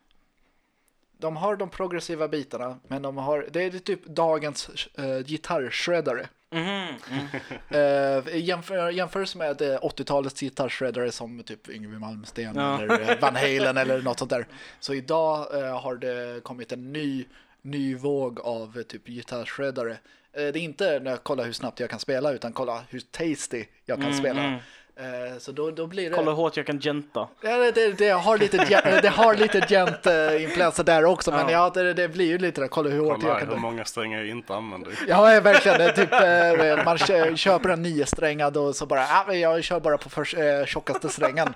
de 1.18 1.36
har 1.36 1.56
de 1.56 1.70
progressiva 1.70 2.28
bitarna, 2.28 2.78
men 2.88 3.02
de 3.02 3.16
har, 3.16 3.46
det 3.50 3.62
är 3.62 3.70
typ 3.70 4.06
dagens 4.06 4.88
uh, 4.98 5.18
gitarrshreddare. 5.18 6.28
Mhm, 6.52 6.94
mm. 7.10 7.26
Uh, 7.74 8.36
jämför, 8.36 8.90
jämförs 8.90 9.34
med 9.34 9.62
eh, 9.62 9.78
80-talets 9.80 10.40
gitarrshreddare 10.40 11.12
som 11.12 11.42
typ 11.42 11.68
Yngwie 11.68 11.98
Malmsteen 11.98 12.56
Ja. 12.56 12.82
eller 12.82 13.10
eh, 13.10 13.18
Van 13.20 13.36
Halen 13.36 13.76
eller 13.76 14.02
något 14.02 14.18
sånt 14.18 14.30
där. 14.30 14.46
Så 14.80 14.94
idag 14.94 15.58
eh, 15.64 15.80
har 15.80 15.96
det 15.96 16.42
kommit 16.42 16.72
en 16.72 16.92
ny, 16.92 17.24
ny 17.62 17.94
våg 17.94 18.40
av 18.40 18.78
eh, 18.78 18.82
typ 18.82 19.06
gitarrshreddare. 19.06 19.92
Eh, 19.92 19.98
det 20.32 20.40
är 20.40 20.56
inte 20.56 21.00
när 21.00 21.10
jag 21.10 21.22
kollar 21.24 21.44
hur 21.44 21.52
snabbt 21.52 21.80
jag 21.80 21.90
kan 21.90 22.00
spela 22.00 22.32
utan 22.32 22.52
kolla 22.52 22.82
hur 22.90 23.00
tasty 23.00 23.64
jag 23.84 23.96
kan 23.98 24.06
Mm, 24.06 24.18
spela. 24.18 24.58
Eh, 24.96 25.38
så 25.38 25.52
då, 25.52 25.70
då 25.70 25.86
blir 25.86 26.10
det... 26.10 26.16
Kolla 26.16 26.30
hur 26.30 26.36
hårt 26.36 26.56
jag 26.56 26.66
kan 26.66 26.78
genta. 26.80 27.28
Ja, 27.40 27.56
det, 27.56 27.70
det, 27.72 27.98
det 27.98 28.08
har 28.10 28.38
lite 28.38 28.56
det 29.02 29.08
har 29.08 29.34
lite 29.34 29.60
gent 29.68 30.06
uh, 30.06 30.42
influenser 30.42 30.84
där 30.84 31.04
också, 31.04 31.30
men 31.30 31.40
Ja. 31.48 31.50
ja, 31.74 31.82
det, 31.82 31.94
det 31.94 32.08
blir 32.08 32.26
ju 32.26 32.38
lite 32.38 32.60
där. 32.60 32.68
Kolla 32.68 32.90
hur 32.90 33.00
hårt 33.00 33.14
Kolla 33.20 33.28
jag 33.28 33.34
här 33.34 33.46
hur 33.46 33.52
kan. 33.52 33.62
många 33.62 33.84
strängar 33.84 34.18
jag 34.18 34.28
inte 34.28 34.54
använder. 34.54 34.92
Ja, 35.08 35.32
ja, 35.34 35.40
verkligen. 35.40 35.78
Det 35.78 35.84
är 35.84 35.92
typ, 35.92 36.78
eh, 36.78 36.84
man 36.84 36.98
kö- 36.98 37.36
köper 37.36 37.68
en 37.68 37.82
niosträngad 37.82 38.56
och 38.56 38.76
så 38.76 38.86
bara, 38.86 39.00
ah, 39.02 39.32
jag 39.32 39.64
kör 39.64 39.80
bara 39.80 39.98
på 39.98 40.08
för, 40.10 40.60
eh, 40.60 40.66
tjockaste 40.66 41.08
strängen. 41.08 41.54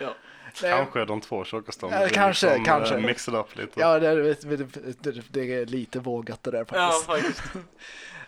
Ja. 0.00 0.14
Det- 0.60 0.70
Kanske 0.70 1.04
de 1.04 1.20
två 1.20 1.44
tjockaste. 1.44 1.86
om 1.86 1.92
Ja, 1.92 2.08
kanske, 2.12 2.46
liksom, 2.46 2.64
kanske. 2.64 2.94
eh, 2.94 3.00
Mixa 3.00 3.30
det 3.30 3.38
upp 3.38 3.56
lite. 3.56 3.80
Ja, 3.80 3.98
det, 3.98 4.14
det, 4.34 4.56
det, 5.00 5.22
det 5.30 5.54
är 5.54 5.66
lite 5.66 5.98
vågat 5.98 6.42
det 6.42 6.50
där 6.50 6.66
Ja, 6.72 6.92
faktiskt. 7.06 7.42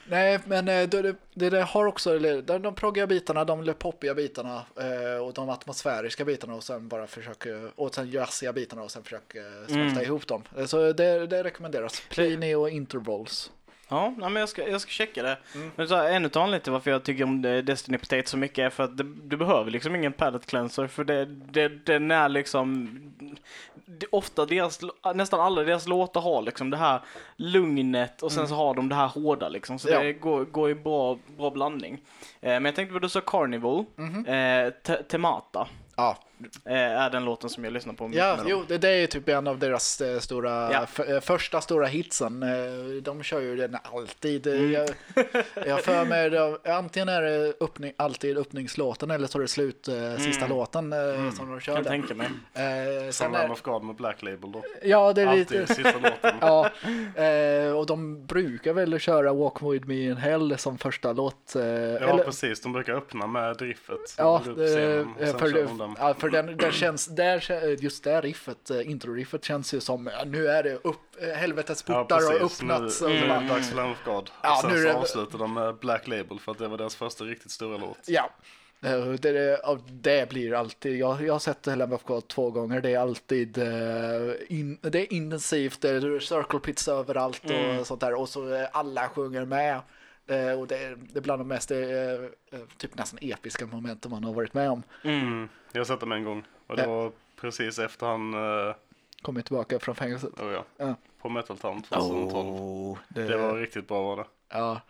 Nej, 0.08 0.38
men 0.46 0.68
eh, 0.68 0.88
det, 0.88 1.14
det, 1.34 1.50
det, 1.50 1.62
har 1.62 1.86
också 1.86 2.18
de, 2.18 2.40
de 2.58 2.74
proggiga 2.74 3.06
bitarna, 3.06 3.44
de 3.44 3.74
poppiga 3.78 4.14
bitarna 4.14 4.62
eh, 4.76 5.22
och 5.26 5.32
de 5.32 5.48
atmosfäriska 5.48 6.24
bitarna 6.24 6.54
och 6.54 6.64
sen 6.64 6.88
bara 6.88 7.06
försöker, 7.06 7.70
och 7.76 7.94
sen 7.94 8.10
jazziga 8.10 8.52
bitarna 8.52 8.82
och 8.82 8.90
sen 8.90 9.02
försöker 9.02 9.66
smälta 9.66 9.90
Mm. 9.94 10.02
ihop 10.04 10.26
dem. 10.26 10.42
Eh, 10.58 10.64
Så 10.64 10.92
det, 10.92 11.26
det 11.26 11.44
rekommenderas. 11.44 12.02
Plini 12.10 12.54
och 12.54 12.70
Intervals. 12.70 13.50
Ja, 13.88 14.14
nej, 14.18 14.30
men 14.30 14.40
jag 14.40 14.48
ska, 14.48 14.68
jag 14.68 14.80
ska 14.80 14.90
checka 14.90 15.22
det. 15.22 15.38
Mm. 15.54 15.70
Men 15.76 15.88
så 15.88 15.94
här, 15.96 16.10
en 16.12 16.24
utav 16.24 16.42
anledningarna 16.42 16.62
till 16.64 16.72
varför 16.72 16.90
jag 16.90 17.02
tycker 17.04 17.24
om 17.24 17.42
Destiny 17.42 17.98
Potato 17.98 18.28
så 18.28 18.36
mycket 18.36 18.58
är 18.58 18.70
för 18.70 18.84
att 18.84 18.96
det, 18.96 19.04
du 19.04 19.36
behöver 19.36 19.70
liksom 19.70 19.96
ingen 19.96 20.12
palette 20.12 20.46
cleanser 20.46 20.86
för 20.86 21.04
det, 21.04 21.24
det, 21.24 21.68
den 21.86 22.10
är 22.10 22.28
liksom 22.28 22.88
det, 23.86 24.06
ofta 24.12 24.46
deras, 24.46 24.80
nästan 25.14 25.40
alla 25.40 25.62
deras 25.62 25.86
låtar 25.88 26.20
har 26.20 26.42
liksom 26.42 26.70
det 26.70 26.76
här 26.76 27.00
lugnet 27.36 28.22
och 28.22 28.32
sen 28.32 28.48
så 28.48 28.54
har 28.54 28.74
de 28.74 28.88
det 28.88 28.94
här 28.94 29.06
hårda 29.08 29.48
liksom 29.48 29.78
så 29.78 29.88
Mm. 29.88 30.00
Ja. 30.00 30.06
det 30.06 30.12
går, 30.12 30.44
går 30.44 30.70
i 30.70 30.74
bra, 30.74 31.18
bra 31.36 31.50
blandning. 31.50 31.94
Eh, 32.40 32.50
men 32.50 32.64
jag 32.64 32.74
tänkte 32.74 32.92
på 32.92 32.98
du 32.98 33.08
sa 33.08 33.20
Carnival, 33.20 33.84
Mhm. 33.96 34.26
eh, 34.26 34.70
Te- 34.70 35.02
Temata 35.02 35.68
Ja, 35.96 36.18
är 36.64 37.10
den 37.10 37.24
låten 37.24 37.50
som 37.50 37.64
jag 37.64 37.72
lyssnar 37.72 37.94
på 37.94 38.08
mycket 38.08 38.24
ja 38.24 38.36
med 38.36 38.44
jo, 38.48 38.64
det, 38.68 38.78
det 38.78 38.88
är 38.88 39.06
typ 39.06 39.28
en 39.28 39.46
av 39.48 39.58
deras 39.58 40.00
eh, 40.00 40.18
stora, 40.18 40.72
Ja. 40.72 40.80
f- 40.84 41.00
eh, 41.08 41.20
första 41.20 41.60
stora 41.60 41.86
hitsen. 41.86 42.42
Eh, 42.42 42.48
de 43.02 43.22
kör 43.22 43.40
ju 43.40 43.56
den 43.56 43.76
alltid. 43.92 44.46
Mm. 44.46 44.64
Eh, 44.64 44.70
Jag, 44.72 44.88
jag 45.66 45.84
för 45.84 46.04
mig, 46.04 46.30
det- 46.64 46.74
antingen 46.74 47.08
är 47.08 47.22
det 47.22 47.52
öppning, 47.60 47.92
alltid 47.96 48.38
öppningslåten 48.38 49.10
eller 49.10 49.26
så 49.26 49.38
är 49.38 49.42
det 49.42 49.48
slut, 49.48 49.88
eh, 49.88 50.16
sista 50.16 50.46
låten 50.46 50.92
eh, 50.92 51.30
som 51.32 51.50
de 51.50 51.60
kör. 51.60 51.74
Kan 51.74 51.84
tänka 51.84 52.14
mig. 52.14 52.26
Eh, 52.54 53.02
Som 53.04 53.12
sen 53.12 53.32
Lamb 53.32 53.44
är, 53.44 53.52
of 53.52 53.62
God 53.62 53.84
med 53.84 53.94
Black 53.96 54.22
Label 54.22 54.52
då. 54.52 54.62
ja, 54.82 55.12
det 55.12 55.22
är 55.22 55.26
Alltid 55.26 55.60
lite... 55.60 55.74
sista 55.74 55.92
låten. 55.98 56.34
Ja, 56.40 56.70
eh, 57.24 57.72
och 57.76 57.86
de 57.86 58.26
brukar 58.26 58.72
väl 58.72 58.98
köra 58.98 59.32
Walk 59.32 59.62
With 59.62 59.86
Me 59.86 59.94
In 60.04 60.16
Hell 60.16 60.58
som 60.58 60.78
första 60.78 61.12
låt. 61.12 61.56
Eh, 61.56 61.62
Ja, 61.64 61.68
eller, 61.98 62.24
precis. 62.24 62.60
De 62.60 62.72
brukar 62.72 62.92
öppna 62.94 63.26
med 63.26 63.60
riffet. 63.60 64.14
Ja, 64.18 64.42
De 64.44 64.54
går 64.54 64.62
upp 64.62 64.68
scenen 64.68 65.08
och 65.16 65.22
eh, 65.22 65.26
sen 65.30 65.38
för, 65.38 66.23
ja, 66.26 66.30
för 66.42 66.42
den, 66.42 66.56
den 66.56 66.72
känns, 66.72 67.06
där, 67.06 67.66
just 67.82 68.04
det 68.04 68.20
riffet, 68.20 68.70
eh, 68.70 68.90
intro-riffet 68.90 69.44
känns 69.44 69.74
ju 69.74 69.80
som, 69.80 70.06
ja, 70.18 70.24
nu 70.26 70.48
är 70.48 70.62
det 70.62 70.74
upp, 70.74 71.00
eh, 71.22 71.28
helvetets 71.28 71.84
Ja, 71.88 71.94
portar 72.02 72.16
har 72.22 72.38
precis. 72.38 72.60
öppnats. 72.62 73.00
Nu, 73.00 73.06
och 73.06 73.12
nu 73.12 73.18
är 73.26 73.48
dags 73.48 73.68
för 73.68 73.76
Lamb 73.76 73.92
of 73.92 74.04
God. 74.04 74.30
Ja, 74.42 74.54
och 74.56 74.60
sen 74.60 74.70
så 74.70 74.76
det- 74.88 74.94
avslutar 74.94 75.38
de 75.38 75.54
med 75.54 75.74
Black 75.76 76.08
Label 76.08 76.38
för 76.40 76.52
att 76.52 76.58
det 76.58 76.68
var 76.68 76.78
deras 76.78 76.96
första 76.96 77.24
riktigt 77.24 77.50
stora 77.50 77.76
låt. 77.76 77.98
Ja, 78.06 78.30
Eh, 78.82 79.06
det, 79.06 79.32
det, 79.32 79.60
ja, 79.62 80.26
blir 80.28 80.54
alltid, 80.54 80.96
jag, 80.98 81.22
jag 81.22 81.32
har 81.32 81.38
sett 81.38 81.66
Lamb 81.66 81.92
of 81.92 82.02
God 82.04 82.28
två 82.28 82.50
gånger, 82.50 82.80
det 82.80 82.90
är 82.90 82.98
alltid 82.98 83.58
in, 84.48 84.78
det 84.82 84.98
är 85.00 85.12
intensivt, 85.12 85.80
det 85.80 85.88
är 85.90 86.20
circle 86.20 86.58
pits 86.58 86.88
överallt 86.88 87.44
och 87.44 87.50
Mm. 87.50 87.84
sånt 87.84 88.00
där 88.00 88.14
och 88.14 88.28
så 88.28 88.66
alla 88.72 89.08
sjunger 89.08 89.44
med. 89.44 89.80
Eh, 90.26 90.60
och 90.60 90.66
det 90.66 90.78
är, 90.78 90.96
det 91.12 91.18
är 91.18 91.22
bland 91.22 91.40
de 91.40 91.48
mest 91.48 91.70
eh, 91.70 91.78
eh, 91.78 92.20
typ 92.78 92.94
nästan 92.94 93.18
episka 93.22 93.66
momenten 93.66 94.10
man 94.10 94.24
har 94.24 94.32
varit 94.32 94.54
med 94.54 94.70
om. 94.70 94.82
Mm. 95.04 95.48
Jag 95.72 95.80
har 95.80 95.84
sett 95.84 96.00
dem 96.00 96.12
en 96.12 96.24
gång. 96.24 96.44
Och 96.66 96.76
det 96.76 96.82
Ja. 96.82 96.88
var 96.88 97.12
precis 97.40 97.78
efter 97.78 98.06
han, 98.06 98.34
Kommit 99.22 99.46
tillbaka 99.46 99.78
från 99.78 99.94
fängelset. 99.94 100.40
oh 100.40 100.52
ja, 100.52 100.64
Ja. 100.76 100.94
på 101.22 101.28
Metal 101.28 101.58
Town 101.58 101.82
2012. 101.82 102.48
Oh, 102.48 102.98
det, 103.08 103.22
Det 103.22 103.36
var 103.36 103.54
riktigt 103.58 103.88
bra 103.88 104.02
var 104.02 104.16
det. 104.16 104.24
Ja, 104.48 104.80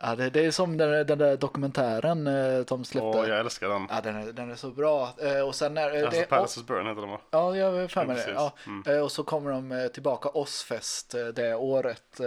ja 0.00 0.16
det, 0.16 0.30
det 0.30 0.44
är 0.46 0.50
som 0.50 0.76
den, 0.76 1.06
den 1.06 1.18
där 1.18 1.36
dokumentären 1.36 2.26
eh, 2.26 2.58
de 2.60 2.84
släppte. 2.84 3.06
Och 3.18 3.28
jag 3.28 3.38
älskar 3.40 3.68
den. 3.68 3.86
Ja, 3.90 4.00
den 4.00 4.16
är, 4.16 4.32
den 4.32 4.50
är 4.50 4.54
så 4.54 4.70
bra. 4.70 5.14
Eh, 5.18 5.40
och 5.46 5.54
sen 5.54 5.74
när... 5.74 5.96
eh, 5.96 6.02
Alltså 6.04 6.20
det, 6.20 6.26
Palaces 6.26 6.66
Burn 6.66 6.86
heter 6.86 7.00
den 7.00 7.10
va? 7.10 7.20
ja, 7.30 7.56
jag 7.56 7.76
är 7.82 7.88
fan 7.88 8.06
med 8.06 8.16
Ja, 8.18 8.24
det. 8.26 8.32
Ja. 8.32 8.52
Mm. 8.66 8.82
Eh, 8.96 9.02
och 9.04 9.12
så 9.12 9.22
kommer 9.24 9.50
de 9.50 9.88
tillbaka 9.94 10.28
Ozzfest 10.28 11.14
det 11.34 11.54
året. 11.54 12.20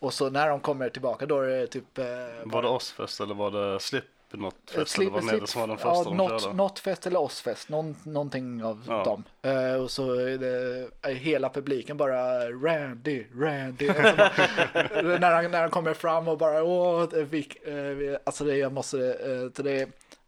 Och 0.00 0.14
så 0.14 0.30
när 0.30 0.48
de 0.48 0.60
kommer 0.60 0.88
tillbaka 0.88 1.26
då 1.26 1.40
är 1.40 1.48
det 1.48 1.66
typ... 1.66 1.98
eh, 1.98 2.04
Var 2.44 2.62
det 2.62 2.68
Ozfest 2.68 3.20
eller 3.20 3.34
var 3.34 3.50
det 3.50 3.80
Slipknot 3.80 4.54
Eh, 4.72 4.78
Fest? 4.78 4.98
Slip- 4.98 5.08
eller 5.08 5.20
var 5.20 5.32
det 5.32 5.40
det 5.40 5.46
som 5.46 5.60
var 5.60 5.68
den 5.68 5.76
första 5.76 5.88
ja, 5.94 6.04
de 6.04 6.16
något, 6.16 6.42
körde? 6.42 6.54
något 6.56 6.78
fest 6.78 7.06
eller 7.06 7.20
Ozzfest, 7.20 7.68
någon, 7.68 7.96
någonting 8.04 8.64
av 8.64 8.84
Ja. 8.88 9.04
dem. 9.04 9.24
Eh, 9.42 9.74
och 9.82 9.90
så 9.90 10.12
är 10.14 10.38
det 10.38 10.88
hela 11.14 11.48
publiken 11.48 11.96
bara 11.96 12.50
Randy, 12.50 13.24
Randy. 13.34 13.88
Alltså 13.88 14.14
när, 15.20 15.30
han, 15.32 15.50
när 15.50 15.60
han 15.60 15.70
kommer 15.70 15.94
fram 15.94 16.28
och 16.28 16.38
bara 16.38 16.62
åh, 16.64 17.06
vik, 17.14 17.56
eh, 17.66 18.16
alltså 18.24 18.44
det 18.44 18.56
jag 18.56 18.72
måste, 18.72 18.98
eh, 18.98 19.62
det, 19.64 19.80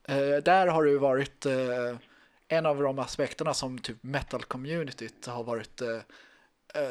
eh, 0.09 0.43
där 0.45 0.67
har 0.67 0.85
det 0.85 0.91
ju 0.91 0.99
varit 0.99 1.47
eh, 1.47 1.97
en 2.49 2.67
av 2.67 2.83
de 2.83 2.99
aspekterna 2.99 3.55
som 3.55 3.79
typ 3.79 3.97
metal 4.01 4.43
communityt 4.45 5.27
har 5.27 5.45
varit 5.45 5.81
eh, 5.81 5.99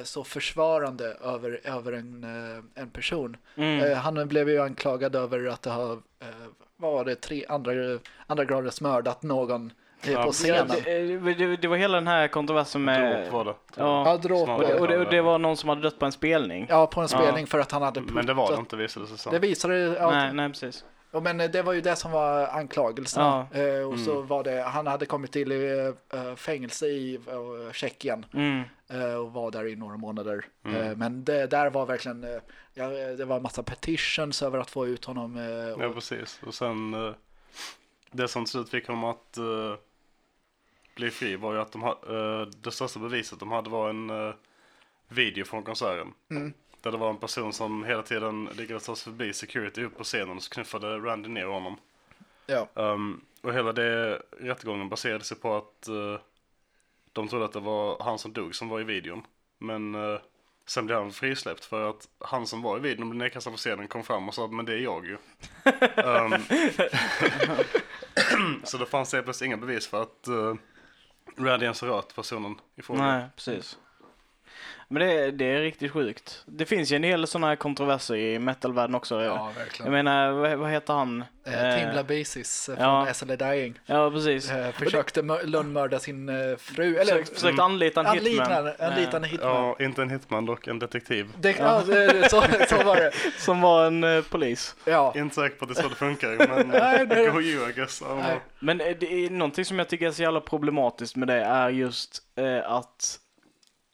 så 0.04 0.24
försvarande 0.24 1.06
över, 1.24 1.60
över 1.64 1.92
en, 1.94 2.24
eh, 2.24 2.82
en 2.84 2.90
person. 2.90 3.38
Mm. 3.56 3.92
Eh, 3.92 3.98
han 3.98 4.28
blev 4.28 4.50
ju 4.50 4.62
anklagad 4.62 5.16
över 5.16 5.48
att 5.48 5.66
eh, 5.66 5.96
vad 6.78 6.92
var 6.94 7.06
det, 7.06 7.16
tre 7.16 7.46
andra, 7.50 7.72
andra 8.28 8.46
graders 8.46 8.82
mördat 8.82 9.24
någon 9.24 9.72
eh, 10.04 10.12
Ja, 10.12 10.22
på 10.24 10.28
Ja, 10.28 10.32
scenen. 10.32 10.68
det, 10.86 11.34
det, 11.34 11.56
det 11.58 11.68
var 11.68 11.78
hela 11.78 11.96
den 11.98 12.08
här 12.08 12.28
kontroversen 12.28 12.84
med... 12.84 13.22
Dråp 13.24 13.34
var 13.34 13.46
det. 13.46 13.54
Ja. 13.76 14.10
Ja, 14.10 14.18
dråp. 14.18 14.50
Och 14.50 14.60
det, 14.62 14.80
och, 14.80 14.88
det, 14.88 14.98
och 14.98 15.10
det 15.12 15.22
var 15.22 15.40
någon 15.40 15.58
som 15.58 15.70
hade 15.70 15.82
dött 15.82 16.00
på 16.00 16.06
en 16.06 16.12
spelning. 16.12 16.66
Ja, 16.70 16.88
på 16.88 17.02
en 17.02 17.08
Ja. 17.12 17.18
spelning 17.20 17.48
för 17.48 17.60
att 17.60 17.72
han 17.72 17.82
hade 17.82 18.02
Men 18.02 18.26
det 18.26 18.34
var 18.34 18.44
det 18.48 18.54
puttat- 18.54 18.60
inte 18.60 18.76
visade 18.76 19.06
det 19.06 19.10
sig 19.10 19.18
sen. 19.18 19.34
Det 19.34 19.40
visade 19.40 19.76
ja, 19.78 20.12
Nej, 20.12 20.34
nej 20.34 20.50
precis. 20.50 20.86
Ja, 21.14 21.20
men 21.20 21.40
eh, 21.42 21.50
det 21.50 21.62
var 21.62 21.74
ju 21.74 21.82
det 21.82 21.96
som 21.96 22.12
var 22.12 22.48
anklagelsen. 22.48 23.24
Ja. 23.24 23.48
Eh, 23.60 23.88
och 23.92 24.00
så 24.00 24.12
Mm. 24.16 24.28
var 24.28 24.44
det, 24.44 24.62
han 24.62 24.88
hade 24.88 25.06
kommit 25.06 25.32
till 25.32 25.52
eh, 25.52 25.58
eh, 26.20 26.36
fängelse 26.36 26.86
i 26.88 27.16
eh, 27.16 27.72
Tjeckien 27.74 28.26
Mm. 28.34 28.62
Eh, 28.92 29.14
och 29.14 29.34
var 29.34 29.52
där 29.52 29.68
i 29.68 29.76
några 29.76 29.98
månader. 29.98 30.46
Mm. 30.64 30.82
Eh, 30.82 30.98
men 30.98 31.24
det 31.24 31.48
där 31.48 31.70
var 31.70 31.86
verkligen, 31.86 32.24
eh, 32.24 32.42
ja, 32.74 32.88
det 32.90 33.26
var 33.26 33.36
en 33.38 33.44
massa 33.44 33.64
petitions 33.64 34.42
över 34.42 34.60
att 34.60 34.70
få 34.70 34.88
ut 34.88 35.06
honom. 35.06 35.38
eh, 35.38 35.44
Ja, 35.44 35.88
och, 35.88 35.96
precis. 35.96 36.40
Och 36.46 36.54
sen 36.54 36.96
det 38.12 38.28
som 38.28 38.46
till 38.46 38.52
slut 38.52 38.70
fick 38.70 38.88
honom 38.88 39.04
att 39.04 39.38
bli 40.96 41.12
fri 41.12 41.36
var 41.36 41.54
ju 41.54 41.60
att 41.60 41.72
de 41.72 41.96
det 42.62 42.72
största 42.72 43.00
beviset 43.00 43.40
de 43.40 43.52
hade 43.52 43.70
var 43.70 43.90
en 43.90 44.34
video 45.08 45.46
från 45.46 45.64
konserten. 45.64 46.14
Mm. 46.30 46.54
Där 46.82 46.92
det 46.92 46.98
var 46.98 47.10
en 47.10 47.18
person 47.18 47.54
som 47.54 47.84
hela 47.84 48.04
tiden 48.04 48.50
lyckades 48.58 48.86
ta 48.86 48.96
sig 48.96 49.04
förbi 49.04 49.34
security 49.34 49.84
upp 49.84 49.98
på 49.98 50.04
scenen 50.04 50.38
och 50.38 50.44
så 50.44 50.50
knuffade 50.50 50.98
Randy 50.98 51.30
ner 51.30 51.46
honom. 51.46 51.78
Ja. 52.46 52.68
Um, 52.74 53.22
och 53.42 53.54
hela 53.54 53.72
det 53.72 54.22
rättegången 54.40 54.90
baserade 54.90 55.24
sig 55.24 55.38
på 55.38 55.58
att 55.58 55.88
eh, 55.88 56.20
de 57.14 57.28
trodde 57.28 57.46
att 57.46 57.54
det 57.54 57.60
var 57.60 58.04
han 58.04 58.20
som 58.20 58.34
dog 58.34 58.56
som 58.56 58.70
var 58.70 58.80
i 58.80 58.84
videon. 58.84 59.24
Men 59.58 59.96
eh, 59.96 60.20
sen 60.66 60.86
blev 60.86 60.98
han 60.98 61.12
frisläppt 61.12 61.66
för 61.66 61.90
att 61.90 62.08
han 62.20 62.48
som 62.48 62.62
var 62.62 62.78
i 62.78 62.80
videon 62.80 63.10
blev 63.10 63.18
nedkastad 63.18 63.52
på 63.52 63.58
scenen 63.58 63.88
kom 63.88 64.04
fram 64.04 64.28
och 64.28 64.34
sa 64.34 64.46
att 64.46 64.54
men 64.54 64.66
det 64.66 64.74
är 64.74 64.78
jag 64.78 65.06
ju. 65.06 65.18
um, 66.04 66.44
så 68.64 68.78
det 68.78 68.86
fanns 68.86 69.14
helt 69.14 69.26
plötsligt 69.26 69.48
inga 69.48 69.58
bevis 69.58 69.88
för 69.88 70.02
att 70.02 70.28
uh, 70.30 70.56
Randy 71.38 71.64
ens 71.64 71.84
rört 71.84 72.16
personen 72.16 72.56
i 72.76 72.82
fråga. 72.82 73.02
Nej, 73.02 73.26
precis. 73.36 73.78
Men 74.88 75.08
det, 75.08 75.32
det 75.32 75.46
är 75.46 75.62
riktigt 75.62 75.92
sjukt. 75.92 76.44
Det 76.46 76.66
finns 76.66 76.92
ju 76.92 76.96
en 76.96 77.02
del 77.02 77.28
sådana 77.28 77.48
här 77.48 77.56
kontroverser 77.56 78.16
i 78.16 78.40
metalvärlden 78.40 78.96
också. 78.96 79.22
Ja, 79.24 79.52
Jag 79.56 79.64
verkligen. 79.64 79.92
menar, 79.92 80.32
vad, 80.32 80.58
vad 80.58 80.70
heter 80.72 80.94
han? 80.94 81.22
Eh, 81.22 81.28
Eh, 81.70 81.80
Timla 81.80 82.04
Basis 82.04 82.70
eh, 82.70 82.76
från 82.76 82.86
ja. 83.08 83.14
SL 83.14 83.28
Dying. 83.38 83.80
Ja, 83.86 84.12
precis. 84.12 84.52
Eh, 84.52 84.72
försökte 84.72 85.22
mör- 85.24 85.44
lönnmörda 85.44 86.00
sin 86.00 86.30
eh, 86.30 86.58
fru. 86.58 86.96
Eller 86.98 87.12
Försökt, 87.12 87.30
försökt 87.40 87.60
anlita 87.60 88.00
en 88.00 88.06
hitman. 88.06 88.52
anlitna, 88.52 88.86
anlita 88.88 89.18
en 89.18 89.24
hitman. 89.24 89.50
Ja, 89.56 89.76
inte 89.86 90.02
en 90.02 90.10
hitman 90.10 90.46
dock, 90.46 90.68
en 90.68 90.80
detektiv. 90.80 91.28
Det, 91.40 91.56
ja. 91.60 91.82
det- 91.88 92.30
så, 92.30 92.44
så 92.70 92.84
var 92.84 92.96
det. 92.96 93.12
Som 93.38 93.62
var 93.62 93.86
en 93.88 94.04
eh, 94.04 94.22
polis. 94.24 94.76
Ja. 94.86 95.14
Inte 95.16 95.36
säker 95.36 95.56
på 95.56 95.66
att 95.66 95.76
det 95.76 95.82
så 95.82 95.88
det 95.90 95.96
funkar, 95.96 96.48
men 96.48 96.68
Nej, 96.68 97.06
go 97.32 97.42
you 97.42 97.70
I 97.70 97.74
guess. 97.74 98.04
Men 98.60 98.82
eh, 98.82 98.96
det 99.00 99.26
är 99.26 99.30
någonting 99.30 99.66
som 99.66 99.80
jag 99.80 99.88
tycker 99.90 100.08
är 100.08 100.12
så 100.12 100.22
jävla 100.22 100.42
problematiskt 100.42 101.16
med 101.16 101.28
det 101.28 101.42
är 101.44 101.70
just 101.70 102.18
eh, 102.36 102.72
att 102.72 103.18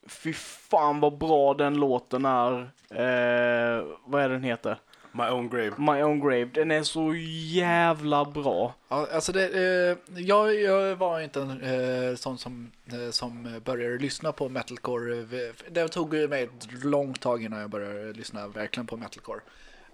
fy 0.09 0.33
fan 0.33 0.99
vad 0.99 1.17
bra 1.17 1.53
den 1.53 1.73
låten 1.77 2.25
är. 2.25 2.61
Eh, 2.89 3.83
vad 4.05 4.21
är 4.23 4.29
den 4.29 4.43
heter? 4.43 4.79
My 5.11 5.23
own 5.23 5.49
grave. 5.49 5.71
My 5.77 6.03
Own 6.03 6.19
Grave. 6.19 6.45
Den 6.45 6.71
är 6.71 6.83
så 6.83 7.13
jävla 7.55 8.25
bra. 8.25 8.73
Ja, 8.89 9.07
alltså 9.13 9.31
det, 9.31 9.43
eh, 9.45 9.97
jag, 10.21 10.55
jag 10.61 10.95
var 10.95 11.19
inte 11.19 11.41
en 11.41 11.61
eh, 12.09 12.15
sån 12.15 12.37
som, 12.37 12.71
eh, 12.85 13.11
som 13.11 13.61
började 13.65 13.97
lyssna 13.97 14.31
på 14.31 14.49
metalcore. 14.49 15.17
Eh, 15.19 15.53
Det 15.71 15.87
tog 15.87 16.13
mig 16.29 16.43
ett 16.43 16.83
långt 16.83 17.21
tag 17.21 17.43
innan 17.43 17.59
jag 17.59 17.69
började 17.69 18.13
lyssna 18.13 18.47
verkligen 18.47 18.87
på 18.87 18.97
metalcore. 18.97 19.39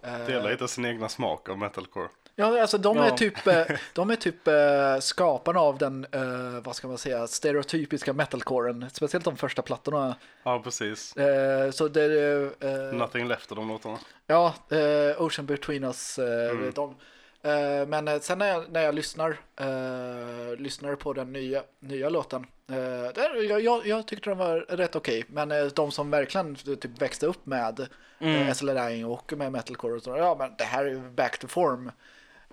Eh, 0.02 0.18
Det 0.26 0.32
gäller 0.32 0.46
att 0.46 0.52
hitta 0.54 0.68
sin 0.68 0.86
egna 0.86 1.10
smak 1.10 1.50
av 1.50 1.58
metalcore. 1.58 2.08
Ja, 2.36 2.62
alltså 2.62 2.78
de 2.78 2.98
är 2.98 3.06
Ja. 3.08 3.18
typ, 3.18 3.48
eh, 3.48 3.62
de 3.94 4.10
är 4.10 4.16
typ 4.16 4.48
eh, 4.48 5.00
skaparna 5.00 5.60
av 5.60 5.78
den, 5.78 6.06
eh, 6.12 6.60
vad 6.64 6.76
ska 6.76 6.88
man 6.88 6.98
säga, 6.98 7.28
stereotypiska 7.28 8.14
metalcoren. 8.14 8.86
Speciellt 8.94 9.26
de 9.26 9.38
första 9.38 9.62
plattorna. 9.62 10.16
Ja, 10.44 10.60
precis. 10.64 11.14
Så 11.72 11.88
det 11.88 12.02
är, 12.04 12.94
Nothing 12.94 13.28
left 13.28 13.52
av 13.52 13.56
de 13.58 13.68
låtarna. 13.68 14.00
ja, 14.28 14.54
Ocean 15.18 15.46
Between 15.46 15.84
Us, 15.84 16.20
Mm. 16.20 16.72
de. 16.76 16.96
Men 17.88 18.20
sen 18.22 18.38
när 18.40 18.48
jag, 18.48 18.72
när 18.72 18.82
jag 18.84 18.96
lyssnar, 18.96 19.38
lyssnar 20.56 20.96
på 20.96 21.14
den 21.14 21.34
nya, 21.34 21.64
nya 21.80 22.10
låten, 22.10 22.46
där, 23.16 23.50
jag, 23.50 23.62
jag, 23.62 23.88
jag 23.88 24.08
tyckte 24.08 24.30
den 24.30 24.38
var 24.38 24.60
rätt 24.60 24.96
okej. 24.96 25.26
Men 25.28 25.52
eh, 25.52 25.66
de 25.66 25.92
som 25.92 26.12
verkligen 26.12 26.56
typ 26.56 27.02
växte 27.02 27.26
upp 27.26 27.46
med 27.46 27.88
Mm. 28.20 28.54
SL 28.54 28.68
Dying 28.68 29.06
och 29.06 29.34
med 29.34 29.52
metalcore, 29.52 29.94
och 29.94 30.04
så, 30.04 30.10
ja 30.18 30.36
men 30.40 30.56
det 30.58 30.64
här 30.64 30.86
är 30.86 30.96
back 30.96 31.38
to 31.38 31.48
form. 31.48 31.92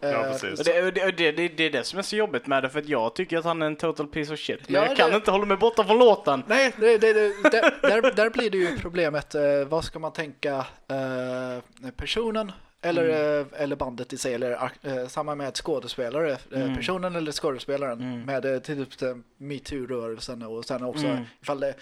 Ja, 0.01 0.09
Eh, 0.09 0.32
precis. 0.32 0.59
Och 0.59 0.64
det, 0.64 0.82
och 0.86 0.92
det, 0.92 1.05
och 1.07 1.14
det, 1.14 1.32
det, 1.32 1.48
det 1.48 1.64
är 1.64 1.70
det 1.70 1.84
som 1.84 1.98
är 1.98 2.03
så 2.03 2.16
jobbigt 2.16 2.46
med 2.46 2.62
det, 2.62 2.70
för 2.70 2.78
att 2.78 2.88
jag 2.88 3.14
tycker 3.14 3.38
att 3.38 3.44
han 3.44 3.62
är 3.62 3.66
en 3.66 3.76
total 3.76 4.07
piece 4.07 4.32
of 4.32 4.38
shit. 4.40 4.61
Men 4.68 4.74
Ja, 4.82 4.86
jag 4.86 4.96
kan 4.96 5.11
det- 5.11 5.16
inte 5.16 5.30
hålla 5.30 5.44
mig 5.44 5.57
borta 5.57 5.84
från 5.84 5.98
låten. 5.98 6.42
Nej, 6.46 6.72
det, 6.76 6.98
det, 6.98 7.12
där, 7.12 7.78
där, 8.03 8.12
där 8.16 8.30
blir 8.30 8.51
det 8.51 8.59
ju 8.59 8.78
problemet. 8.78 9.34
Eh, 9.34 9.42
vad 9.68 9.84
ska 9.84 9.98
man 9.98 10.12
tänka 10.12 10.66
eh, 10.88 11.90
personen 11.96 12.53
eller, 12.82 13.05
Mm. 13.38 13.48
eller 13.57 13.76
bandet 13.76 14.12
i 14.12 14.18
sig? 14.18 14.34
Eller 14.34 14.70
eh, 14.82 15.07
samma 15.09 15.34
med 15.34 15.57
skådespelare. 15.57 16.38
Mm. 16.55 16.76
personen 16.76 17.16
eller 17.16 17.32
skådespelaren. 17.32 18.01
Mm. 18.01 18.22
Med 18.22 18.64
till 18.64 18.86
typ 18.86 19.03
eh, 19.03 19.14
metoo-rörelsen 19.38 20.42
och 20.42 20.64
sen 20.64 20.82
också 20.84 21.07
Mm. 21.07 21.24
ifall 21.42 21.61
det, 21.61 21.74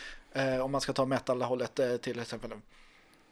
om 0.62 0.73
man 0.73 0.81
ska 0.81 0.93
ta 0.93 1.05
metal-hållet 1.05 1.81
till 2.03 2.19
exempel 2.21 2.51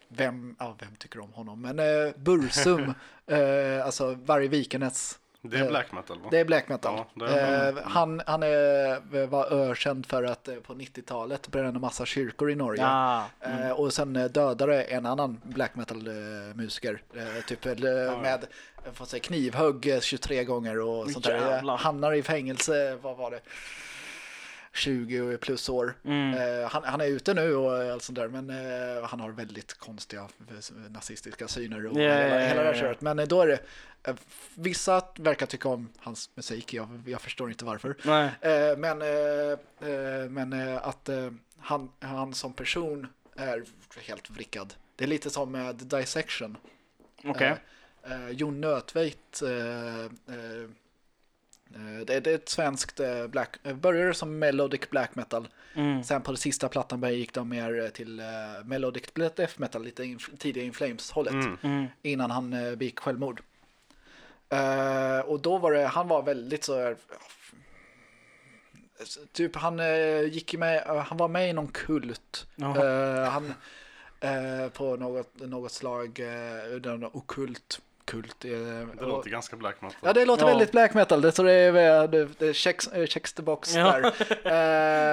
vem, 0.09 0.57
ja, 0.59 0.77
vem 0.81 0.97
tycker 0.99 1.21
om 1.21 1.33
honom? 1.33 1.61
Men 1.63 1.79
eh, 1.79 2.13
Bursum, 2.17 2.95
eh, 3.27 3.87
alltså 3.87 4.15
Varg 4.25 4.49
Vikenäs. 4.49 5.19
Det 5.43 5.57
är 5.59 5.63
Eh, 5.63 5.69
black 5.69 5.93
metal 5.93 6.21
va? 6.21 6.29
Det 6.31 6.39
är 6.39 6.45
black 6.45 6.69
metal. 6.69 7.05
Ja, 7.15 7.27
är- 7.27 7.69
eh, 7.69 7.83
han 7.85 8.23
han 8.27 8.43
är, 8.43 9.27
var 9.27 9.53
ökänd 9.71 10.07
för 10.07 10.23
att 10.25 10.49
eh, 10.49 10.55
på 10.55 10.75
90-talet 10.75 11.49
bränna 11.49 11.79
massa 11.79 12.07
kyrkor 12.07 12.51
i 12.51 12.55
Norge. 12.55 12.83
Ja. 12.83 13.25
Eh, 13.41 13.71
och 13.71 13.93
sen 13.93 14.17
eh, 14.17 14.25
dödade 14.25 14.83
en 14.83 15.07
annan 15.07 15.41
black 15.45 15.75
metal 15.75 16.07
eh, 16.07 16.13
musiker. 16.55 17.03
Eh, 17.15 17.45
typ 17.47 17.67
eh, 17.67 17.75
med 18.23 18.47
eh, 18.99 19.05
säga, 19.05 19.21
knivhugg 19.23 19.87
eh, 19.87 20.01
23 20.01 20.45
gånger 20.45 20.81
och 20.81 21.11
sånt 21.11 21.25
där. 21.25 21.51
Jävlar. 21.51 21.75
Eh, 21.75 21.81
Hamnar 21.81 22.13
i 22.13 22.23
fängelse, 22.23 22.99
vad 23.03 23.17
var 23.17 23.31
det? 23.31 23.41
20 24.77 25.37
plus 25.37 25.69
år. 25.69 25.95
Mm. 26.05 26.35
Eh, 26.35 26.69
han, 26.71 26.85
han 26.85 27.01
är 27.01 27.07
ute 27.07 27.35
nu 27.35 27.55
och 27.55 27.93
allt 27.93 28.03
sånt 28.03 28.19
där, 28.19 28.29
men 28.29 28.51
eh, 28.51 29.05
han 29.05 29.21
har 29.21 29.31
väldigt 29.31 29.75
konstiga 29.75 30.21
eh, 30.21 30.91
nazistiska 30.91 31.49
syner 31.49 31.87
och 31.87 32.01
Ja, 32.01 32.01
hela, 32.01 32.39
hela 32.39 32.63
det 32.63 32.69
här 32.69 32.75
köret. 32.75 33.01
Men 33.01 33.19
eh, 33.19 33.27
då 33.27 33.43
är 33.43 33.47
det, 33.47 33.59
eh, 34.05 34.15
vissa 34.55 35.03
verkar 35.19 35.47
tycka 35.47 35.69
om 35.69 35.89
hans 35.99 36.31
musik, 36.35 36.75
jag, 36.75 37.03
jag 37.07 37.21
förstår 37.21 37.49
inte 37.51 37.65
varför. 37.65 37.97
Eh, 38.41 38.77
men 38.79 38.99
men 40.33 40.79
att 40.79 41.09
han, 41.59 41.91
han 42.01 42.35
som 42.35 42.53
person 42.53 43.07
är 43.37 43.65
helt 44.01 44.31
vrickad. 44.31 44.75
Det 44.97 45.05
är 45.05 45.09
lite 45.09 45.31
som 45.31 45.53
med 45.53 45.77
Dissection. 45.77 46.57
Eh, 48.03 48.31
Jon 48.31 48.61
Nötveit, 48.61 49.43
det, 52.07 52.21
det 52.21 52.31
är 52.31 52.35
ett 52.35 52.49
svenskt 52.49 53.01
eh, 53.01 53.27
black, 53.27 53.57
eh, 53.63 53.75
började 53.75 54.15
som 54.15 54.39
melodic 54.39 54.91
black 54.91 55.15
metal. 55.15 55.49
Mm. 55.75 56.05
Sen 56.05 56.23
på 56.23 56.33
det 56.33 56.39
sista 56.39 56.69
plattan 56.69 57.15
gick 57.15 57.35
de 57.35 57.49
mer 57.49 57.85
eh, 57.85 57.89
till 57.89 58.21
eh, 58.21 58.27
melodic 58.65 59.05
death 59.15 59.61
metal, 59.61 59.85
lite 59.85 60.05
in, 60.05 60.19
tidigare 60.39 60.67
In 60.67 60.73
Flames-hållet. 60.73 61.33
Mm. 61.33 61.57
Mm. 61.63 61.87
Innan 62.03 62.31
han 62.31 62.53
eh, 62.53 62.75
begick 62.75 62.99
självmord. 62.99 63.43
Eh, 64.49 65.19
och 65.19 65.41
då 65.41 65.59
var 65.59 65.73
det, 65.73 65.87
han 65.87 66.09
var 66.09 66.23
väldigt 66.23 66.65
så 66.65 66.75
här, 66.75 66.97
Typ 69.33 69.57
han 69.57 69.81
eh, 69.81 70.23
gick 70.23 70.55
med, 70.55 70.87
eh, 70.87 70.97
han 70.97 71.19
var 71.19 71.29
med 71.29 71.51
i 71.51 71.53
någon 71.53 71.69
kult. 71.69 72.47
Eh, 72.61 73.31
han 73.31 73.55
eh, 74.21 74.69
på 74.69 74.97
något, 74.97 75.41
något 75.41 75.73
slag, 75.73 76.21
uh, 76.21 76.81
den 76.81 77.05
okult 77.05 77.81
kult. 78.07 78.45
eh, 78.45 78.51
Det 78.51 78.87
och- 79.01 79.09
låter 79.09 79.31
ganska 79.31 79.57
black 79.57 79.83
metal. 79.83 79.99
Ja, 80.03 80.13
det 80.13 80.25
låter 80.25 80.43
Ja. 80.43 80.49
väldigt 80.49 80.73
black 80.73 80.95
metal. 80.95 81.21
Det, 81.21 81.33
så 81.33 81.43
det 81.43 81.53
är, 81.53 82.09
det, 82.09 82.29
det 82.39 82.55
checks, 82.55 82.87
eh, 82.89 83.07
checks 83.07 83.33
the 83.33 83.43
box 83.43 83.75
Ja. 83.75 83.93
där. 84.01 84.05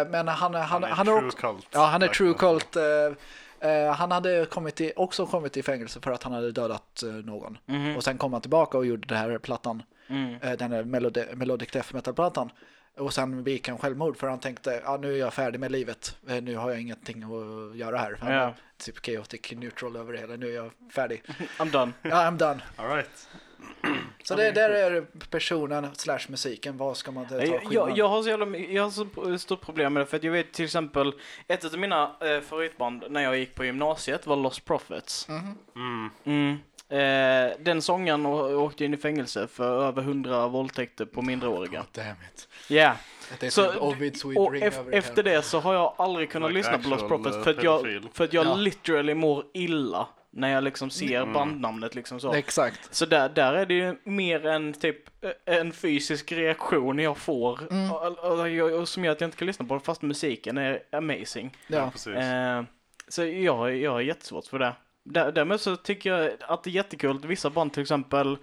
Eh, 0.02 0.08
men 0.10 0.28
han, 0.28 0.54
han, 0.54 0.54
han, 0.56 0.84
är 0.84 0.88
han 0.88 1.08
är 1.08 1.12
true 1.16 1.26
också, 1.28 1.38
cult. 1.38 1.68
ja, 1.72 1.86
han 1.86 2.02
är 2.04 2.08
true 2.08 2.30
metal. 2.30 2.60
cult. 2.60 2.76
eh, 2.76 3.70
eh, 3.72 3.94
han 3.94 4.12
hade 4.12 4.46
kommit 4.46 4.82
i, 4.82 4.94
också 4.96 5.26
kommit 5.26 5.58
i 5.58 5.64
fängelse 5.64 6.00
för 6.02 6.12
att 6.12 6.24
han 6.24 6.34
hade 6.34 6.52
dödat 6.52 7.04
eh, 7.04 7.10
någon. 7.10 7.58
Mhm. 7.66 7.98
Och 7.98 8.04
sen 8.04 8.18
kom 8.18 8.34
han 8.34 8.42
tillbaka 8.42 8.78
och 8.78 8.86
gjorde 8.86 9.08
den 9.08 9.18
här 9.18 9.38
plattan. 9.38 9.84
Mm. 10.10 10.36
eh, 10.42 10.52
den 10.52 10.72
här 10.72 10.84
melodi, 10.84 11.26
melodic 11.34 11.72
death 11.72 11.94
metal-plattan. 11.96 12.50
Och 12.98 13.14
sen 13.14 13.44
begick 13.44 13.68
han 13.68 13.78
självmord 13.78 14.18
för 14.18 14.28
han 14.28 14.40
tänkte, 14.40 14.82
ja 14.86 14.98
nu 14.98 15.14
är 15.14 15.18
jag 15.18 15.34
färdig 15.34 15.60
med 15.60 15.72
livet. 15.72 16.18
Eh, 16.28 16.42
Nu 16.42 16.56
har 16.56 16.70
jag 16.72 16.82
ingenting 16.82 17.24
att 17.24 17.78
göra 17.78 17.98
här. 17.98 18.18
Han 18.22 18.32
var 18.36 18.56
typ 18.78 19.06
chaotic 19.06 19.52
neutral 19.52 19.96
över 19.96 20.14
det 20.14 20.20
hela. 20.20 20.36
Nu 20.36 20.50
är 20.50 20.56
jag 20.56 20.72
färdig. 20.94 21.24
I'm 21.58 21.72
done. 21.72 21.92
Ja, 22.02 22.10
I'm 22.16 22.38
done. 22.38 22.62
All 22.76 22.96
right. 22.96 23.28
Så 24.24 24.36
det, 24.36 24.52
där 24.52 24.70
är 24.70 25.02
personen 25.30 25.96
slash 25.96 26.20
musiken. 26.30 26.78
Vad 26.78 26.98
ska 26.98 27.12
man 27.12 27.28
ta 27.28 27.36
Jag, 27.36 27.48
skillnad? 27.48 27.74
jag, 27.74 27.98
jag 27.98 28.08
har 28.10 28.24
så 28.24 28.30
jävla, 28.30 28.58
jag 28.58 28.84
har 28.84 28.90
så 28.92 29.38
stort 29.38 29.62
problem 29.62 29.94
med 29.94 30.02
det 30.02 30.06
för 30.06 30.18
att 30.18 30.24
jag 30.24 30.32
vet 30.32 30.52
till 30.54 30.66
exempel 30.66 31.14
ett 31.48 31.66
av 31.66 31.80
mina 31.80 32.16
eh, 32.22 32.42
favoritband 32.42 33.04
när 33.10 33.22
jag 33.22 33.38
gick 33.38 33.56
på 33.56 33.66
gymnasiet 33.66 34.28
var 34.28 34.36
Lost 34.36 34.66
Prophets. 34.66 35.28
Mhm. 35.28 35.58
Mm. 35.76 36.10
Mm. 36.24 36.58
Eh, 36.94 37.52
den 37.60 37.82
sångaren 37.82 38.26
åkte 38.26 38.86
in 38.86 38.94
i 38.94 38.98
fängelse 38.98 39.48
för 39.48 39.84
över 39.88 40.02
hundra 40.02 40.48
våldtäkter 40.48 41.06
på. 41.06 41.22
Damn 41.22 41.38
it. 42.34 42.48
Det 43.40 43.46
är 43.46 43.50
Så- 43.50 43.72
typ 43.72 43.82
och 43.82 43.96
ef- 44.56 44.92
efter 44.92 45.24
det 45.24 45.42
så 45.42 45.60
har 45.60 45.74
jag 45.74 45.94
aldrig 45.98 46.32
kunnat 46.32 46.52
Like 46.54 46.58
lyssna 46.72 46.84
på 46.84 46.90
Lost 46.90 47.08
Prophets 47.08 47.36
eh, 47.38 47.44
för 47.44 47.52
att 47.52 47.64
jag, 47.64 48.04
för 48.14 48.24
att 48.24 48.34
jag 48.34 48.46
Ja. 48.46 48.56
literally 48.56 49.14
mår 49.14 49.44
illa 49.54 50.08
när 50.32 50.50
jag 50.54 50.64
liksom 50.64 50.90
ser 50.90 51.22
Mm. 51.22 51.34
bandnamnet 51.34 51.96
liksom 51.96 52.20
så. 52.20 52.34
Exakt. 52.34 52.96
Så 52.96 53.06
där, 53.06 53.30
där 53.30 53.54
är 53.54 53.66
det 53.66 53.74
ju 53.74 53.96
mer 54.04 54.46
en 54.46 54.74
typ 54.74 55.24
eh, 55.24 55.32
en 55.58 55.72
fysisk 55.72 56.32
reaktion 56.32 57.00
jag 57.00 57.18
får 57.18 57.60
Mm. 57.72 57.92
och, 57.92 58.08
och, 58.08 58.40
och, 58.40 58.80
och 58.80 58.90
som 58.90 59.06
gör 59.06 59.12
att 59.12 59.22
jag 59.22 59.28
inte 59.28 59.38
kan 59.38 59.46
lyssna 59.48 59.66
på 59.66 59.74
det 59.74 59.80
fast 59.80 60.02
musiken 60.02 60.58
är 60.58 60.80
amazing. 60.92 61.58
Ja, 61.68 61.78
Ja. 61.78 61.90
precis. 61.92 62.14
Eh, 62.16 62.64
så 63.08 63.26
jag, 63.26 63.76
jag 63.78 63.92
har 63.92 64.02
jättesvårt 64.02 64.46
för 64.48 64.60
det. 64.60 64.74
Där, 65.04 65.32
därmed 65.32 65.62
så 65.62 65.76
tycker 65.76 66.14
jag 66.14 66.32
att 66.40 66.64
det 66.64 66.70
är 66.70 66.72
jättekul 66.72 67.16
att 67.16 67.26
vissa 67.26 67.50
band 67.50 67.74
till 67.74 67.82
exempel 67.82 68.38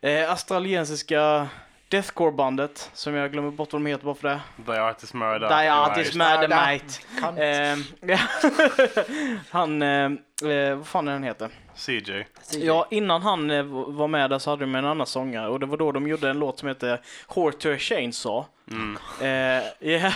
eh, 0.00 0.30
australiensiska 0.30 1.48
Deathcore-bandet, 1.90 2.90
som 2.94 3.14
jag 3.14 3.32
glömmer 3.32 3.50
bort 3.50 3.72
vad 3.72 3.82
de 3.82 3.86
heter 3.86 4.04
bara 4.04 4.14
för 4.14 4.28
det. 4.28 4.40
Die 4.56 4.80
Artist 4.80 5.14
Murder. 5.14 5.48
Die 5.48 5.72
Artist 5.72 6.14
Murder. 6.14 6.48
Mate. 6.48 6.84
Kan... 7.20 7.38
Eh, 7.38 7.78
han, 9.50 9.82
eh, 9.82 10.50
eh, 10.50 10.76
vad 10.76 10.86
fan 10.86 11.08
är 11.08 11.12
han 11.12 11.22
heter? 11.22 11.50
CJ. 11.74 12.26
Ja, 12.58 12.86
innan 12.90 13.22
han 13.22 13.50
eh, 13.50 13.62
var 13.86 14.08
med 14.08 14.30
där 14.30 14.38
så 14.38 14.50
hade 14.50 14.62
de 14.62 14.74
en 14.74 14.84
annan 14.84 15.06
sångare 15.06 15.48
och 15.48 15.60
det 15.60 15.66
var 15.66 15.76
då 15.76 15.92
de 15.92 16.08
gjorde 16.08 16.30
en 16.30 16.38
låt 16.38 16.58
som 16.58 16.68
heter 16.68 17.00
Whore 17.34 17.52
to 17.52 17.68
a 17.68 17.78
Chainsaw. 17.78 18.46
Mm. 18.70 18.98
Eh, 19.20 19.88
yeah. 19.88 20.12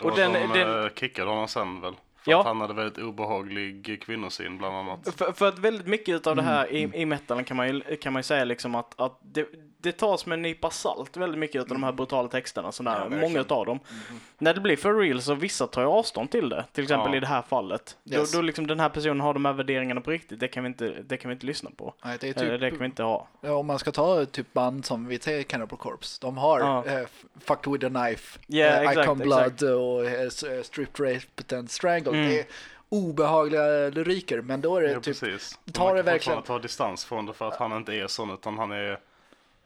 Och, 0.00 0.10
och 0.10 0.16
den, 0.16 0.32
de 0.32 0.58
den, 0.58 0.84
eh, 0.84 0.90
kickade 0.94 1.30
honom 1.30 1.48
sen 1.48 1.80
väl. 1.80 1.94
För 2.26 2.32
Ja. 2.32 2.40
att 2.40 2.46
han 2.46 2.60
hade 2.60 2.74
väldigt 2.74 2.98
obehaglig 2.98 4.02
kvinnosyn 4.02 4.58
bland 4.58 4.76
annat. 4.76 5.14
för, 5.16 5.32
för 5.32 5.48
att 5.48 5.58
väldigt 5.58 5.86
mycket 5.86 6.26
av 6.26 6.36
det 6.36 6.42
här 6.42 6.66
Mm, 6.70 6.94
i, 6.94 7.00
i 7.00 7.06
metalen 7.06 7.44
kan 7.44 7.56
man 7.56 7.68
ju, 7.68 7.96
kan 7.96 8.12
man 8.12 8.20
ju 8.20 8.24
säga 8.24 8.44
liksom 8.44 8.74
att, 8.74 9.00
att 9.00 9.20
det, 9.22 9.46
det 9.86 9.92
tas 9.98 10.26
med 10.26 10.36
en 10.36 10.42
nypa 10.42 10.70
salt 10.70 11.16
väldigt 11.16 11.38
mycket 11.38 11.62
av 11.62 11.68
de 11.68 11.82
här 11.82 11.92
brutala 11.92 12.28
texterna, 12.28 12.72
sådär, 12.72 13.08
Ja, 13.10 13.16
många 13.18 13.40
av 13.48 13.66
dem. 13.66 13.80
Mhm. 13.90 14.20
När 14.38 14.54
det 14.54 14.60
blir 14.60 14.76
för 14.76 14.94
real 14.94 15.22
så 15.22 15.34
vissa 15.34 15.66
tar 15.66 15.82
ju 15.82 15.88
avstånd 15.88 16.30
till 16.30 16.48
det, 16.48 16.64
till 16.72 16.82
exempel 16.84 17.12
Ja. 17.12 17.16
i 17.16 17.20
det 17.20 17.26
här 17.26 17.42
fallet. 17.42 17.96
Yes. 18.04 18.32
Då, 18.32 18.38
då 18.38 18.42
liksom 18.42 18.66
den 18.66 18.80
här 18.80 18.88
personen 18.88 19.20
har 19.20 19.34
de 19.34 19.44
här 19.44 19.52
värderingarna 19.52 20.00
på 20.00 20.10
riktigt, 20.10 20.40
det 20.40 20.48
kan 20.48 20.62
vi 20.64 20.66
inte, 20.68 20.88
det 20.88 21.16
kan 21.16 21.28
vi 21.28 21.32
inte 21.32 21.46
lyssna 21.46 21.70
på. 21.76 21.94
Nej, 22.04 22.16
det 22.20 22.28
är 22.28 22.42
Eller 22.42 22.50
typ, 22.52 22.60
det 22.60 22.70
kan 22.70 22.78
vi 22.78 22.84
inte 22.84 23.02
ha. 23.02 23.28
ja, 23.40 23.52
om 23.54 23.66
man 23.66 23.78
ska 23.78 23.92
ta 23.92 24.24
typ 24.24 24.52
band 24.52 24.84
som 24.84 25.06
vi 25.06 25.18
säger 25.18 25.42
Cannibal 25.42 25.78
Corpse. 25.78 26.18
De 26.20 26.36
har 26.38 26.60
Ja. 26.60 26.84
eh, 26.86 27.06
Fucked 27.40 27.72
with 27.72 27.86
a 27.86 27.88
Knife, 27.88 28.38
Ja, 28.46 28.64
eh, 28.64 28.80
exakt, 28.80 28.98
Icon 29.04 29.18
Blood 29.18 29.40
exakt. 29.42 29.62
och 29.62 30.06
eh, 30.06 30.20
eh, 30.56 30.62
Stripped 30.62 31.06
Raped 31.06 31.58
and 31.58 31.70
Strangled. 31.70 32.14
Mm. 32.14 32.28
Det 32.28 32.40
är 32.40 32.46
obehagliga 32.88 33.62
lyriker, 33.90 34.40
men 34.40 34.60
då 34.60 34.76
är 34.76 34.82
det 34.82 34.88
Ja, 34.92 35.00
typ 35.00 35.04
precis. 35.20 35.58
tar 35.72 35.86
Man 35.86 35.96
det 35.96 36.02
verkligen- 36.02 36.42
ta 36.42 36.58
distans 36.58 37.04
från 37.04 37.26
det 37.26 37.32
för 37.32 37.48
att 37.48 37.56
han 37.56 37.72
inte 37.76 37.92
är 37.94 38.06
sån 38.06 38.30
utan 38.30 38.58
han 38.58 38.72
är 38.72 38.98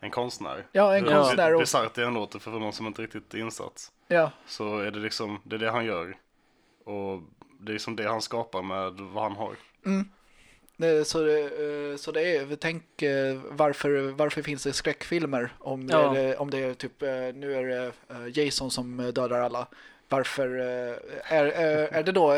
en 0.01 0.11
konstnär. 0.11 0.67
Ja, 0.73 0.97
en 0.97 1.05
konstnär 1.05 1.55
och- 1.55 1.61
bisarrt 1.61 1.95
det 1.95 2.05
än 2.05 2.15
låter 2.15 2.39
för 2.39 2.51
någon 2.51 2.73
som 2.73 2.87
inte 2.87 3.03
riktigt 3.03 3.35
är 3.35 3.39
insatt. 3.39 3.93
Ja, 4.09 4.31
Så 4.47 4.79
är 4.79 4.91
det 4.91 4.99
liksom, 4.99 5.41
det 5.45 5.57
är 5.57 5.61
det 5.61 5.71
han 5.71 5.85
gör. 5.85 6.17
Och 6.85 7.23
det 7.61 7.71
är 7.71 7.73
liksom 7.73 7.97
det 7.97 8.09
han 8.09 8.23
skapar 8.23 8.63
med 8.63 8.93
vad 8.93 9.23
han 9.23 9.33
har. 9.37 9.55
det, 10.77 11.05
så, 11.05 11.23
det, 11.23 11.41
eh, 11.41 11.97
så 11.97 12.13
det 12.13 12.37
är, 12.37 12.57
tänk 12.57 13.03
eh, 13.03 13.39
varför, 13.51 14.01
varför 14.11 14.43
finns 14.43 14.63
det 14.63 14.73
skräckfilmer 14.73 15.53
om, 15.59 15.87
det, 15.87 15.93
Ja. 15.93 16.17
är, 16.17 16.41
om 16.41 16.51
det 16.51 16.59
är 16.59 16.75
typ, 16.75 17.03
eh, 17.03 17.09
nu 17.35 17.55
är 17.55 17.65
det 17.65 17.93
Jason 18.41 18.71
som 18.71 18.97
dödar 18.97 19.41
alla. 19.41 19.67
Varför 20.09 20.49
är, 20.49 21.45
är, 21.47 21.47
är 21.93 22.03
det 22.03 22.13
då 22.13 22.31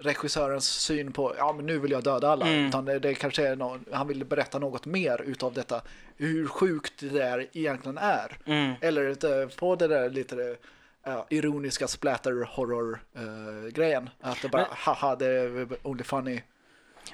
regissörens 0.00 0.64
syn 0.68 1.12
på, 1.12 1.34
ja 1.38 1.52
men 1.52 1.66
nu 1.66 1.78
vill 1.78 1.90
jag 1.90 2.04
döda 2.04 2.28
alla, 2.28 2.46
Mm. 2.46 2.66
utan 2.68 2.84
det, 2.84 2.98
det 2.98 3.14
kanske 3.14 3.48
är 3.48 3.56
någon, 3.56 3.84
han 3.92 4.08
vill 4.08 4.24
berätta 4.24 4.58
något 4.58 4.86
mer 4.86 5.22
utav 5.22 5.52
detta, 5.54 5.82
hur 6.16 6.46
sjukt 6.46 6.92
det 7.00 7.08
där 7.08 7.46
egentligen 7.52 7.98
är. 7.98 8.36
Mm. 8.46 8.72
Eller 8.80 9.46
på 9.58 9.76
det 9.76 9.88
där 9.88 10.10
lite 10.10 10.56
ja, 11.04 11.26
ironiska 11.30 11.88
splatter 11.88 12.48
horror 12.56 13.00
eh, 13.14 13.72
grejen. 13.72 14.10
Att 14.20 14.42
det 14.42 14.48
bara, 14.48 14.62
Men- 14.62 14.70
haha, 14.72 15.16
det 15.16 15.26
är 15.26 15.66
only 15.82 16.04
funny. 16.04 16.42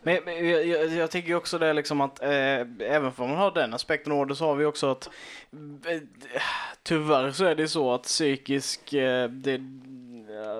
Men 0.02 0.14
jag, 0.26 0.66
jag, 0.66 0.86
jag 0.88 1.10
tycker 1.10 1.34
också 1.34 1.58
det 1.58 1.72
liksom 1.72 2.00
att 2.00 2.22
eh, 2.22 2.30
även 2.80 3.04
om 3.16 3.28
man 3.28 3.36
har 3.36 3.50
den 3.50 3.74
aspekten 3.74 4.12
av 4.12 4.26
det 4.26 4.36
så 4.36 4.46
har 4.46 4.54
vi 4.54 4.64
också 4.64 4.90
att 4.90 5.06
eh, 5.86 6.00
tyvärr 6.82 7.30
så 7.30 7.44
är 7.44 7.54
det 7.54 7.68
så 7.68 7.92
att 7.94 8.02
psykisk, 8.02 8.92
eh, 8.92 9.28
det, 9.28 9.58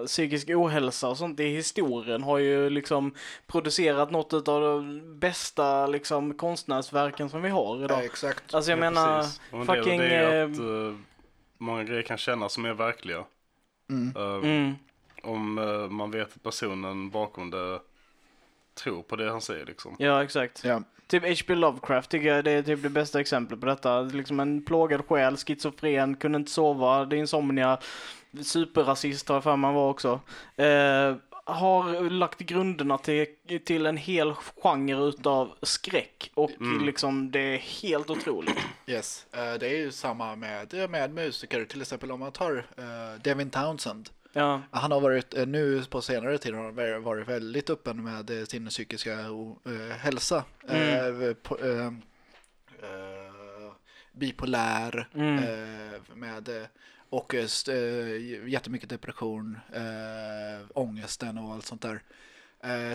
psykisk 0.06 0.48
ohälsa 0.50 1.08
och 1.08 1.16
sånt 1.18 1.40
i 1.40 1.44
historien 1.48 2.22
har 2.22 2.38
ju 2.38 2.70
liksom 2.70 3.14
producerat 3.46 4.10
något 4.10 4.32
av 4.48 4.60
de 4.62 5.02
bästa 5.20 5.86
liksom 5.86 6.34
konstnärsverken 6.34 7.30
som 7.30 7.42
vi 7.42 7.48
har 7.48 7.84
idag. 7.84 8.04
exakt. 8.04 8.54
Alltså 8.54 8.70
jag 8.70 8.78
Ja, 8.78 8.80
menar, 8.80 9.18
precis. 9.22 9.40
Och 9.50 9.60
en 9.60 9.66
del 9.70 9.80
av 9.80 9.84
fucking, 9.84 9.98
Det 9.98 10.14
är 10.14 10.42
eh, 10.44 10.50
att 10.52 10.58
eh, 10.58 10.94
många 11.58 11.84
grejer 11.84 12.02
kan 12.02 12.18
kännas 12.18 12.52
som 12.52 12.64
är 12.64 12.74
verkliga. 12.74 13.24
Mm. 13.90 14.16
Eh, 14.16 14.34
mm, 14.50 14.74
Om 15.22 15.58
eh, 15.58 15.88
man 15.90 16.10
vet 16.10 16.36
att 16.36 16.42
personen 16.42 17.10
bakom 17.10 17.50
det 17.50 17.80
tror 18.82 19.02
på 19.02 19.16
det 19.16 19.30
han 19.30 19.40
säger 19.40 19.66
liksom. 19.66 19.96
ja 19.98 20.24
exakt. 20.24 20.64
Ja. 20.64 20.82
Typ 21.06 21.22
H.P. 21.22 21.54
Lovecraft 21.54 22.10
tycker 22.10 22.28
jag 22.28 22.44
det 22.44 22.50
är 22.50 22.62
typ 22.62 22.82
det 22.82 22.88
bästa 22.88 23.20
exemplet 23.20 23.60
på 23.60 23.66
detta. 23.66 24.00
Liksom 24.00 24.40
en 24.40 24.64
plågad 24.64 25.06
själ, 25.08 25.36
schizofren, 25.36 26.16
kunde 26.16 26.36
inte 26.36 26.50
sova, 26.50 27.04
det 27.04 27.16
är 27.16 27.18
insomnia, 27.18 27.78
superrasist 28.42 29.28
har 29.28 29.36
jag 29.36 29.42
för 29.42 29.56
mig 29.56 29.68
han 29.68 29.74
var 29.74 29.90
också. 29.90 30.20
Eh, 30.56 31.14
har 31.44 32.10
lagt 32.10 32.38
grunderna 32.38 32.98
till, 32.98 33.26
till 33.64 33.86
en 33.86 33.96
hel 33.96 34.34
genre 34.34 35.08
utav 35.08 35.54
skräck 35.62 36.30
och 36.34 36.50
Mm. 36.60 36.84
liksom 36.86 37.30
det 37.30 37.40
är 37.40 37.58
helt 37.58 38.10
otroligt. 38.10 38.58
Yes. 38.86 39.26
Eh, 39.32 39.54
det 39.60 39.66
är 39.68 39.76
ju 39.76 39.92
samma 39.92 40.36
med, 40.36 40.90
med 40.90 41.14
musiker, 41.14 41.64
till 41.64 41.80
exempel 41.80 42.12
om 42.12 42.20
man 42.20 42.32
tar 42.32 42.66
eh, 42.78 43.22
Devin 43.22 43.50
Townsend. 43.50 44.08
Ja, 44.32 44.62
Han 44.70 44.92
har 44.92 45.00
varit, 45.00 45.34
eh, 45.34 45.46
nu 45.46 45.84
på 45.84 46.02
senare 46.02 46.38
tid 46.38 46.54
har 46.54 46.64
han 46.92 47.02
varit 47.02 47.28
väldigt 47.28 47.70
öppen 47.70 48.04
med 48.04 48.30
eh, 48.30 48.44
sin 48.44 48.68
psykiska 48.68 49.12
eh, 49.12 49.96
hälsa. 49.98 50.44
Mm. 50.68 51.34
På, 51.42 51.58
eh, 51.58 51.92
bipolär, 54.12 55.08
Mm. 55.14 55.44
med, 56.14 56.66
och 57.10 57.34
eh, 57.34 58.48
jättemycket 58.48 58.88
depression, 58.88 59.58
eh, 59.72 60.66
ångesten 60.74 61.38
och 61.38 61.52
allt 61.54 61.66
sånt 61.66 61.82
där. 61.82 62.02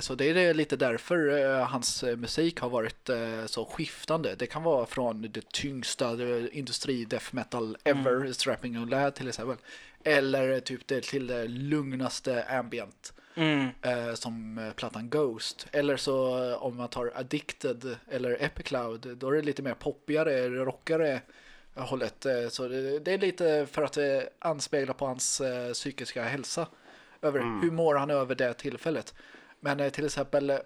Så 0.02 0.16
det 0.16 0.26
är 0.26 0.54
lite 0.54 0.76
därför 0.76 1.60
hans 1.64 2.04
musik 2.04 2.60
har 2.60 2.70
varit 2.70 3.10
så 3.46 3.66
skiftande. 3.66 4.36
Det 4.36 4.48
kan 4.48 4.64
vara 4.64 4.86
från 4.86 5.22
det 5.22 5.50
tyngsta 5.52 6.18
industri 6.52 7.06
death 7.06 7.36
metal 7.36 7.78
ever, 7.84 8.32
Strapping 8.34 8.80
och 8.80 8.88
Lad 8.88 9.16
till 9.16 9.28
exempel. 9.28 9.58
Eller 10.08 10.60
typ 10.60 10.88
det 10.88 11.04
till 11.04 11.28
det 11.28 11.48
lugnaste 11.48 12.44
ambient 12.44 13.14
mm, 13.36 13.68
eh, 13.82 14.14
som 14.14 14.58
eh, 14.58 14.72
plattan 14.74 15.10
Ghost. 15.10 15.68
Eller 15.72 15.98
så 15.98 16.44
eh, 16.52 16.64
om 16.64 16.78
man 16.78 16.90
tar 16.90 17.12
Addicted 17.16 17.98
eller 18.12 18.44
Epicloud, 18.44 19.18
då 19.18 19.30
är 19.30 19.36
det 19.36 19.42
lite 19.42 19.62
mer 19.62 19.74
poppigare, 19.74 20.50
rockare 20.50 21.22
hållet. 21.76 22.26
Eh, 22.26 22.48
Så 22.50 22.68
det, 22.68 23.00
det 23.00 23.14
är 23.14 23.18
lite 23.18 23.68
för 23.72 23.82
att 23.82 23.98
anspegla 24.40 24.94
på 24.94 25.06
hans 25.06 25.42
eh, 25.42 25.72
psykiska 25.74 26.24
hälsa. 26.24 26.68
Över 27.22 27.40
hur 27.62 27.72
mår 27.72 27.96
han 27.96 28.10
över 28.10 28.36
det 28.36 28.54
tillfället. 28.54 29.14
Men 29.60 29.80
eh, 29.80 29.90
till 29.90 30.06
exempel 30.06 30.50
eh, 30.50 30.58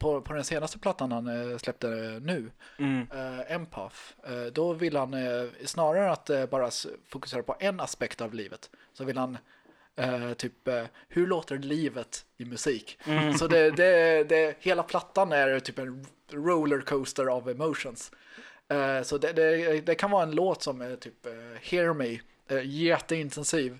på, 0.00 0.20
på 0.20 0.32
den 0.32 0.44
senaste 0.44 0.78
plattan 0.78 1.12
han 1.12 1.26
eh, 1.26 1.58
släppte 1.58 1.88
nu, 2.22 2.50
mm, 2.78 3.06
eh, 3.14 3.54
Empath, 3.54 3.96
eh, 4.24 4.52
då 4.52 4.72
vill 4.72 4.96
han 4.96 5.14
eh, 5.14 5.44
snarare 5.64 6.12
att 6.12 6.30
eh, 6.30 6.46
bara 6.46 6.70
fokusera 7.08 7.42
på 7.42 7.56
en 7.60 7.80
aspekt 7.80 8.20
av 8.20 8.34
livet. 8.34 8.70
Så 8.92 9.04
vill 9.04 9.18
han 9.18 9.38
eh, 9.96 10.32
typ, 10.32 10.68
eh, 10.68 10.84
hur 11.08 11.26
låter 11.26 11.58
livet 11.58 12.24
i 12.36 12.44
musik? 12.44 12.98
Mm. 13.04 13.34
Så 13.34 13.46
det, 13.46 13.70
det, 13.70 14.24
det, 14.24 14.56
hela 14.60 14.82
plattan 14.82 15.32
är 15.32 15.60
typ 15.60 15.78
en 15.78 16.06
rollercoaster 16.32 17.28
of 17.28 17.46
emotions. 17.46 18.12
Eh, 18.68 19.02
så 19.02 19.18
det, 19.18 19.32
det, 19.32 19.80
det 19.86 19.94
kan 19.94 20.10
vara 20.10 20.22
en 20.22 20.34
låt 20.34 20.62
som 20.62 20.80
är 20.80 20.96
typ 20.96 21.26
eh, 21.26 21.32
Hear 21.62 21.94
Me, 21.94 22.20
eh, 22.48 22.64
jätteintensiv. 22.64 23.78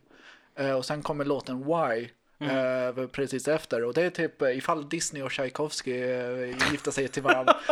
Eh, 0.55 0.73
och 0.73 0.85
sen 0.85 1.03
kommer 1.03 1.25
låten 1.25 1.65
Why. 1.65 2.09
Eh, 2.41 3.07
precis 3.07 3.49
efter 3.49 3.85
och 3.85 3.95
det 3.95 4.03
är 4.03 4.11
typ 4.11 4.43
eh, 4.43 4.59
ifall 4.59 4.89
Disney 4.89 5.23
och 5.23 5.31
Tchaikovsky 5.31 6.05
uh, 6.05 6.49
gifter 6.73 6.91
sig 6.91 7.09
till 7.09 7.23
varandra. 7.23 7.57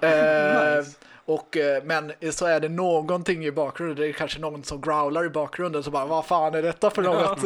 Eh, 0.00 0.84
och, 1.26 1.56
eh, 1.56 1.84
men 1.84 2.12
så 2.32 2.46
är 2.46 2.60
det 2.60 2.68
någonting 2.68 3.44
i 3.46 3.50
bakgrunden, 3.52 3.96
det 3.96 4.08
är 4.08 4.12
kanske 4.12 4.40
någon 4.40 4.64
som 4.64 4.80
growlar 4.80 5.24
i 5.24 5.28
bakgrunden 5.28 5.82
så 5.82 5.90
bara 5.90 6.06
vad 6.06 6.26
fan 6.26 6.54
är 6.54 6.62
detta 6.62 6.90
för 6.90 7.02
något? 7.02 7.44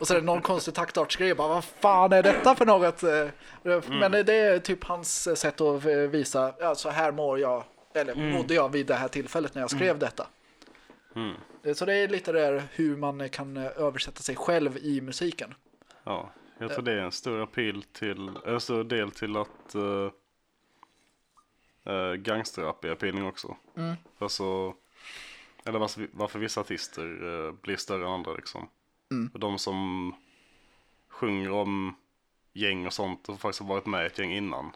och 0.00 0.06
så 0.06 0.14
är 0.14 0.20
det 0.20 0.26
någon 0.26 0.42
konstig 0.42 0.74
taktartsgrej, 0.74 1.34
bara 1.34 1.48
vad 1.48 1.64
fan 1.64 2.12
är 2.12 2.22
detta 2.22 2.54
för 2.54 2.66
något? 2.66 3.02
Eh, 3.02 3.26
Men 4.00 4.12
det 4.12 4.34
är 4.34 4.58
typ 4.58 4.84
hans 4.84 5.38
sätt 5.38 5.60
att 5.60 5.86
eh, 5.86 5.92
visa, 5.92 6.54
ja, 6.58 6.74
så 6.74 6.90
här 6.90 7.12
mår 7.12 7.38
jag, 7.38 7.64
eller 7.94 8.14
mådde 8.14 8.54
jag 8.54 8.68
vid 8.72 8.86
det 8.86 8.94
här 8.94 9.08
tillfället 9.08 9.54
när 9.54 9.62
jag 9.62 9.70
skrev 9.70 9.98
detta. 9.98 10.26
Mm. 11.16 11.34
Eh, 11.64 11.74
Så 11.74 11.84
det 11.84 11.94
är 11.94 12.08
lite 12.08 12.32
där 12.32 12.62
hur 12.72 12.96
man 12.96 13.28
kan 13.28 13.56
eh, 13.56 13.70
översätta 13.76 14.22
sig 14.22 14.36
själv 14.36 14.76
i 14.76 15.00
musiken. 15.00 15.54
Ja, 16.04 16.30
jag 16.58 16.70
tror 16.70 16.82
det 16.84 16.92
är 16.92 16.98
en 16.98 17.12
stor 17.12 17.42
appeal 17.42 17.82
till, 17.82 18.30
en 18.46 18.60
stor 18.60 18.84
del 18.84 19.10
till 19.10 19.36
att 19.36 19.74
uh, 19.74 20.10
uh, 21.88 22.14
gangsterrap 22.14 22.84
är 22.84 22.90
appealing 22.90 23.26
också. 23.26 23.56
Mm. 23.76 23.94
Alltså, 24.18 24.74
eller 25.64 25.78
varför, 25.78 26.08
varför 26.12 26.38
vissa 26.38 26.60
artister 26.60 27.02
eh, 27.46 27.52
blir 27.52 27.76
större 27.76 28.04
än 28.04 28.12
andra 28.12 28.32
liksom. 28.32 28.68
Mm. 29.10 29.30
Och 29.34 29.40
de 29.40 29.58
som 29.58 30.14
sjunger 31.08 31.50
om 31.50 31.96
gäng 32.52 32.86
och 32.86 32.92
sånt 32.92 33.28
och 33.28 33.40
faktiskt 33.40 33.60
har 33.60 33.68
varit 33.68 33.86
med 33.86 34.02
i 34.02 34.06
ett 34.06 34.18
gäng 34.18 34.32
innan. 34.32 34.70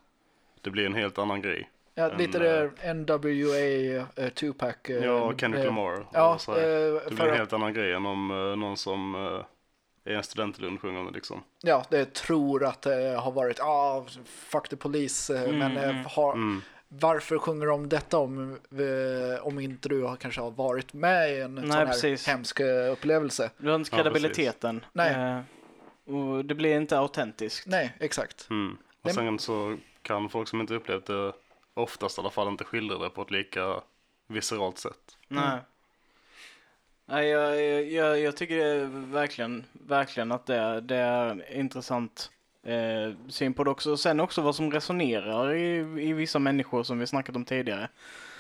Det 0.61 0.71
blir 0.71 0.87
en 0.87 0.95
helt 0.95 1.19
annan 1.19 1.43
grej. 1.43 1.71
Ja, 1.95 2.11
En, 2.11 2.19
lite 2.19 2.39
det 2.39 2.95
NWA, 2.95 4.25
uh, 4.25 4.29
Tupac. 4.31 4.75
eh, 4.85 5.05
Ja, 5.05 5.37
Kendrick 5.37 5.65
eh, 5.65 5.67
Lamar. 5.67 6.07
Ja, 6.13 6.39
eh, 6.49 6.55
det 6.55 7.15
blir 7.15 7.27
en 7.27 7.37
helt 7.37 7.53
annan 7.53 7.75
grej 7.75 7.93
än 7.93 8.07
om 8.07 8.31
eh, 8.31 8.57
någon 8.57 8.77
som 8.77 9.15
är 10.05 10.17
en 10.17 10.23
studentlund 10.23 10.81
sjungande 10.81 11.13
liksom. 11.13 11.43
ja, 11.63 11.85
det 11.91 12.15
tror 12.15 12.65
att 12.65 12.83
det 12.83 13.17
har 13.21 13.33
varit, 13.33 13.61
ah, 13.61 14.07
fuck 14.27 14.69
the 14.69 14.77
police, 14.77 15.35
eh, 15.37 15.43
Mm, 15.45 15.59
men 15.59 15.77
eh, 15.77 15.91
mm. 15.91 16.05
har, 16.11 16.33
Mm. 16.33 16.63
varför 16.89 17.39
sjunger 17.39 17.67
de 17.67 17.89
detta 17.89 18.19
om, 18.19 18.59
eh, 18.71 19.47
om 19.47 19.59
inte 19.61 19.89
du 19.89 20.03
har, 20.03 20.17
kanske 20.17 20.41
har 20.41 20.51
varit 20.51 20.93
med 20.93 21.33
i 21.33 21.41
en 21.41 21.55
Nej, 21.55 21.63
sån 21.63 21.73
här 21.73 21.87
precis. 21.87 22.27
hemsk 22.27 22.61
upplevelse? 22.93 23.51
Du 23.59 23.69
har 23.69 23.75
inte 23.77 23.97
Ja, 23.97 24.03
kredibiliteten. 24.03 24.85
Nej. 24.93 25.15
Eh, 25.15 25.41
och 26.15 26.45
det 26.45 26.55
blir 26.55 26.77
inte 26.77 26.99
autentiskt. 26.99 27.67
Nej, 27.67 27.97
exakt. 28.01 28.51
Mm. 28.51 28.73
Och 28.73 28.79
Nej, 29.03 29.15
sen 29.15 29.39
så 29.39 29.77
kan 30.03 30.29
folk 30.29 30.49
som 30.49 30.61
inte 30.61 30.75
upplevt 30.75 31.07
det 31.07 31.33
oftast 31.75 32.19
i 32.19 32.21
alla 32.21 32.31
fall 32.31 32.49
inte 32.49 32.65
skildra 32.65 32.99
det 32.99 33.11
på 33.11 33.23
ett 33.23 33.31
lika 33.31 33.81
visceralt 34.29 34.79
sätt. 34.79 35.19
Nej. 35.29 35.59
Nej, 37.07 37.29
jag, 37.29 37.61
jag, 37.91 38.21
jag, 38.21 38.37
tycker 38.37 38.85
verkligen, 39.13 39.65
verkligen 39.73 40.33
att 40.33 40.47
det, 40.47 40.57
är- 40.57 40.81
det 40.81 40.97
är 40.97 41.53
intressant 41.57 42.31
eh, 42.67 43.13
syn 43.29 43.55
på 43.55 43.65
det 43.65 43.71
också. 43.71 43.91
Och 43.91 44.01
sen 44.01 44.21
också 44.21 44.43
vad 44.43 44.57
som 44.57 44.73
resonerar 44.73 45.55
i, 45.55 45.77
i 46.09 46.13
vissa 46.13 46.39
människor 46.39 46.83
som 46.83 46.99
vi 46.99 47.07
snackat 47.07 47.37
om 47.37 47.45
tidigare. 47.45 47.89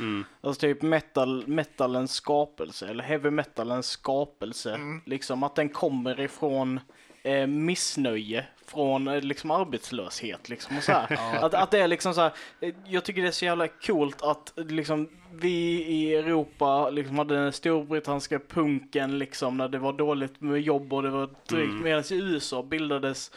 Mm. 0.01 0.25
Alltså 0.41 0.61
typ 0.61 0.83
metal, 0.83 1.47
metalens 1.47 2.13
skapelse 2.15 2.89
eller 2.89 3.05
heavy 3.05 3.31
metalens 3.31 3.87
skapelse. 3.89 4.79
Liksom 5.07 5.43
att 5.43 5.55
den 5.55 5.69
kommer 5.69 6.21
ifrån 6.21 6.81
eh, 7.23 7.47
missnöje 7.47 8.47
från 8.67 9.09
eh, 9.09 9.21
liksom 9.21 9.51
arbetslöshet 9.51 10.49
liksom 10.49 10.77
och 10.77 10.83
så 10.83 10.93
att, 11.41 11.55
att 11.55 11.71
det 11.71 11.79
är 11.79 11.89
liksom 11.89 12.15
så 12.15 12.21
här, 12.21 12.33
eh, 12.61 12.75
jag 12.87 13.05
tycker 13.05 13.23
det 13.23 13.29
är 13.29 13.33
så 13.33 13.45
jävla 13.45 13.69
coolt 13.69 14.23
att 14.23 14.53
liksom 14.57 15.09
vi 15.33 15.85
i 15.85 16.15
Europa 16.15 16.91
liksom 16.91 17.19
hade 17.19 17.35
den 17.35 17.53
storbritanniska 17.53 18.39
punken 18.49 19.19
liksom 19.19 19.57
när 19.57 19.69
det 19.69 19.79
var 19.79 19.93
dåligt 19.93 20.41
med 20.41 20.61
jobb 20.61 20.93
och 20.93 21.03
det 21.03 21.11
var 21.11 21.27
drygt 21.49 21.71
Mm. 21.71 21.83
medan 21.83 22.05
i 22.11 22.15
USA 22.15 22.63
bildades 22.63 23.31
eh, 23.31 23.37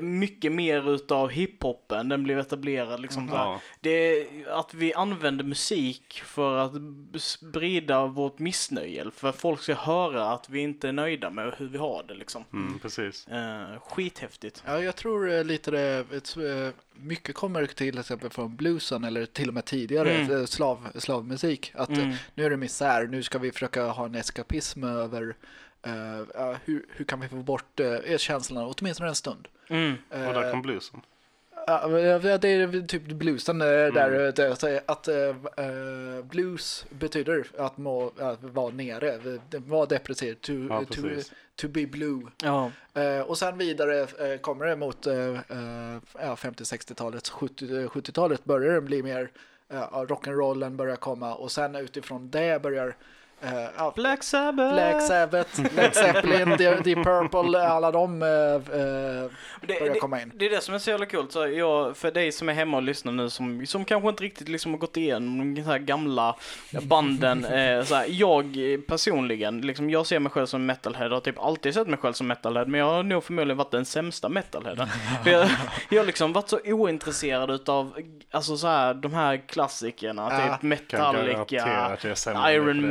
mycket 0.00 0.52
mer 0.52 0.90
utav 0.94 1.28
hiphopen, 1.30 2.08
den 2.08 2.22
blev 2.22 2.38
etablerad 2.38 3.00
liksom 3.00 3.28
här. 3.28 3.36
Ja. 3.36 3.60
Det 3.80 3.90
är 3.90 4.48
att 4.48 4.74
vi 4.74 4.94
använder 4.94 5.44
musik 5.44 6.22
för 6.24 6.56
att 6.56 6.72
sprida 7.22 8.06
vårt 8.06 8.38
missnöje, 8.38 9.10
för 9.16 9.28
att 9.28 9.36
folk 9.36 9.60
ska 9.62 9.74
höra 9.74 10.30
att 10.32 10.48
vi 10.50 10.60
inte 10.60 10.88
är 10.88 10.92
nöjda 10.92 11.30
med 11.30 11.54
hur 11.58 11.68
vi 11.68 11.78
har 11.78 12.04
det 12.08 12.14
liksom. 12.14 12.44
Mm, 12.52 12.78
precis. 12.78 13.28
Eh, 13.28 13.80
skithäftigt. 13.80 14.62
Ja, 14.66 14.80
jag 14.80 14.96
tror 14.96 15.32
eh, 15.32 15.44
lite 15.44 15.70
det, 15.70 15.98
eh, 16.36 16.72
mycket 16.96 17.34
kommer 17.34 17.66
till 17.66 17.98
exempel 17.98 18.30
från 18.30 18.56
bluesen 18.56 19.04
eller 19.04 19.26
till 19.26 19.48
och 19.48 19.54
med 19.54 19.64
tidigare 19.64 20.14
Mm. 20.14 20.36
eh, 20.40 20.44
slav, 20.44 20.88
slavmusik. 20.94 21.72
Att 21.74 21.90
eh, 21.90 21.98
Mm. 21.98 22.14
nu 22.34 22.44
är 22.46 22.50
det 22.50 22.56
misär, 22.56 23.06
nu 23.06 23.22
ska 23.22 23.38
vi 23.38 23.52
försöka 23.52 23.86
ha 23.86 24.04
en 24.04 24.14
eskapism 24.14 24.84
över 24.84 25.36
eh, 25.84 26.20
ja, 26.34 26.56
hur, 26.64 26.86
hur 26.88 27.04
kan 27.04 27.20
vi 27.20 27.28
få 27.28 27.36
bort 27.36 27.80
uh, 27.80 28.16
känslorna 28.16 28.66
åtminstone 28.66 29.08
en 29.08 29.14
stund. 29.14 29.48
Mm. 29.68 29.94
Och 30.10 30.18
där 30.34 30.44
Eh, 30.44 30.50
kom 30.50 30.62
bluesen. 30.62 31.00
Ja, 31.66 31.88
men 31.88 32.20
det 32.40 32.48
är 32.48 32.86
typ 32.86 33.02
bluesen 33.04 33.60
eh, 33.60 33.66
där, 33.66 34.08
Mm. 34.08 34.26
eh, 34.26 34.32
det, 34.34 34.56
så 34.56 34.80
att 34.86 35.08
eh, 35.08 35.16
eh, 35.16 36.24
blues 36.24 36.86
betyder 36.90 37.46
att, 37.58 37.76
må, 37.78 38.12
att 38.18 38.42
vara 38.42 38.70
nere, 38.70 39.18
det 39.50 39.58
var 39.58 39.86
depressiv, 39.86 40.34
to, 40.34 40.52
Ja, 40.52 40.84
to, 40.84 41.02
to 41.56 41.68
be 41.68 41.86
blue. 41.86 42.22
Ja. 42.42 42.70
Eh, 42.94 43.20
och 43.20 43.38
sen 43.38 43.58
vidare 43.58 44.00
eh, 44.00 44.38
kommer 44.40 44.66
det 44.66 44.76
mot 44.76 45.06
eh, 45.06 45.16
eh, 45.16 45.98
ja, 46.20 46.34
50-60-talet, 46.34 47.28
70, 47.28 47.66
70-talet 47.86 48.44
börjar 48.44 48.74
det 48.74 48.80
bli 48.80 49.02
mer 49.02 49.30
eh, 49.68 49.88
rock'n'rollen 49.92 50.76
börjar 50.76 50.96
komma 50.96 51.34
och 51.34 51.52
sen 51.52 51.74
utifrån 51.74 52.30
det 52.30 52.62
börjar 52.62 52.96
ja, 53.76 53.92
Black 53.96 54.22
Sabbath! 54.22 54.74
Black 54.74 55.02
Sabbath, 55.02 55.76
Led 55.76 55.94
Zeppelin, 55.94 56.48
Deep 56.84 57.04
Purple, 57.04 57.68
alla 57.68 57.90
de 57.90 58.22
eh, 58.22 58.28
det, 58.28 59.80
börjar 59.80 59.94
det, 59.94 60.00
komma 60.00 60.22
in. 60.22 60.32
det 60.34 60.46
är 60.46 60.50
det 60.50 60.60
som 60.60 60.74
är 60.74 60.78
så 60.78 60.90
jävla 60.90 61.06
coolt. 61.06 61.32
Så 61.32 61.46
jag, 61.46 61.96
för 61.96 62.10
dig 62.10 62.32
som 62.32 62.48
är 62.48 62.52
hemma 62.52 62.76
och 62.76 62.82
lyssnar 62.82 63.12
nu 63.12 63.30
som, 63.30 63.66
som 63.66 63.84
kanske 63.84 64.08
inte 64.08 64.24
riktigt 64.24 64.48
liksom 64.48 64.72
har 64.72 64.78
gått 64.78 64.96
igenom 64.96 65.54
de 65.54 65.62
här 65.62 65.78
gamla 65.78 66.36
banden. 66.82 67.44
eh, 67.44 67.84
så 67.84 67.94
här, 67.94 68.06
jag 68.08 68.58
personligen, 68.86 69.60
liksom, 69.60 69.90
jag 69.90 70.06
ser 70.06 70.18
mig 70.18 70.32
själv 70.32 70.46
som 70.46 70.66
metalhead 70.66 71.06
och 71.06 71.12
har 71.12 71.20
typ 71.20 71.38
alltid 71.38 71.74
sett 71.74 71.88
mig 71.88 71.98
själv 71.98 72.12
som 72.12 72.26
metalhead. 72.26 72.64
Men 72.66 72.80
jag 72.80 72.86
har 72.86 73.02
nog 73.02 73.24
förmodligen 73.24 73.56
varit 73.56 73.70
den 73.70 73.84
sämsta 73.84 74.28
metalheaden. 74.28 74.88
jag, 75.24 75.48
jag 75.90 76.00
har 76.00 76.06
liksom 76.06 76.32
varit 76.32 76.48
så 76.48 76.60
ointresserad 76.64 77.50
utav 77.50 77.94
alltså, 78.30 78.56
så 78.56 78.66
här, 78.66 78.94
de 78.94 79.14
här 79.14 79.36
klassikerna. 79.36 80.30
Typ 80.30 80.60
Kan 80.60 80.68
Metallica. 80.68 81.96
Iron 82.50 82.80
det. 82.80 82.86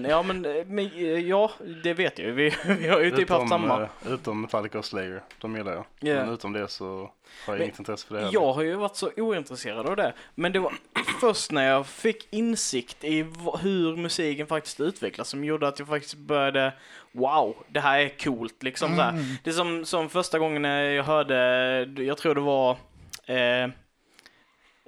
Maiden, 0.00 0.10
ja 0.10 0.22
men, 0.22 0.44
eh, 0.44 0.66
men 0.66 0.86
eh, 0.86 1.28
ja, 1.28 1.50
det 1.82 1.94
vet 1.94 2.18
jag. 2.18 2.32
Vi, 2.32 2.54
vi 2.78 2.88
har 2.88 3.00
ju 3.00 3.10
typ 3.10 3.30
haft 3.30 3.48
samma. 3.48 3.82
eh, 3.82 4.12
utom 4.12 4.40
Metallica 4.40 4.78
och 4.78 4.84
Slayer, 4.84 5.22
de 5.40 5.56
gillar 5.56 5.72
jag. 5.72 5.84
Ja. 6.00 6.14
Men 6.14 6.34
utom 6.34 6.52
det 6.52 6.68
så 6.68 6.84
har 6.86 7.10
jag 7.46 7.52
Men 7.54 7.62
inget 7.62 7.78
intresse 7.78 8.06
för 8.06 8.14
det 8.14 8.20
heller. 8.20 8.34
Jag 8.34 8.52
har 8.52 8.62
ju 8.62 8.74
varit 8.74 8.96
så 8.96 9.10
ointresserad 9.16 9.86
av 9.86 9.96
det. 9.96 10.12
Men 10.34 10.52
det 10.52 10.58
var 10.58 10.72
först 11.20 11.52
när 11.52 11.68
jag 11.68 11.86
fick 11.86 12.28
insikt 12.30 13.04
i 13.04 13.22
hur 13.60 13.96
musiken 13.96 14.46
faktiskt 14.46 14.80
utvecklas 14.80 15.28
som 15.28 15.44
gjorde 15.44 15.68
att 15.68 15.78
jag 15.78 15.88
faktiskt 15.88 16.14
började 16.14 16.72
Wow, 17.12 17.56
det 17.68 17.80
här 17.80 17.98
är 17.98 18.08
coolt 18.08 18.62
liksom 18.62 18.96
så 18.96 19.02
här. 19.02 19.38
Det 19.44 19.50
är 19.50 19.54
som, 19.54 19.84
som 19.84 20.08
första 20.08 20.38
gången 20.38 20.62
när 20.62 20.82
jag 20.82 21.04
hörde, 21.04 21.34
jag 21.96 22.18
tror 22.18 22.34
det 22.34 22.40
var 22.40 22.76
eh, 23.26 23.70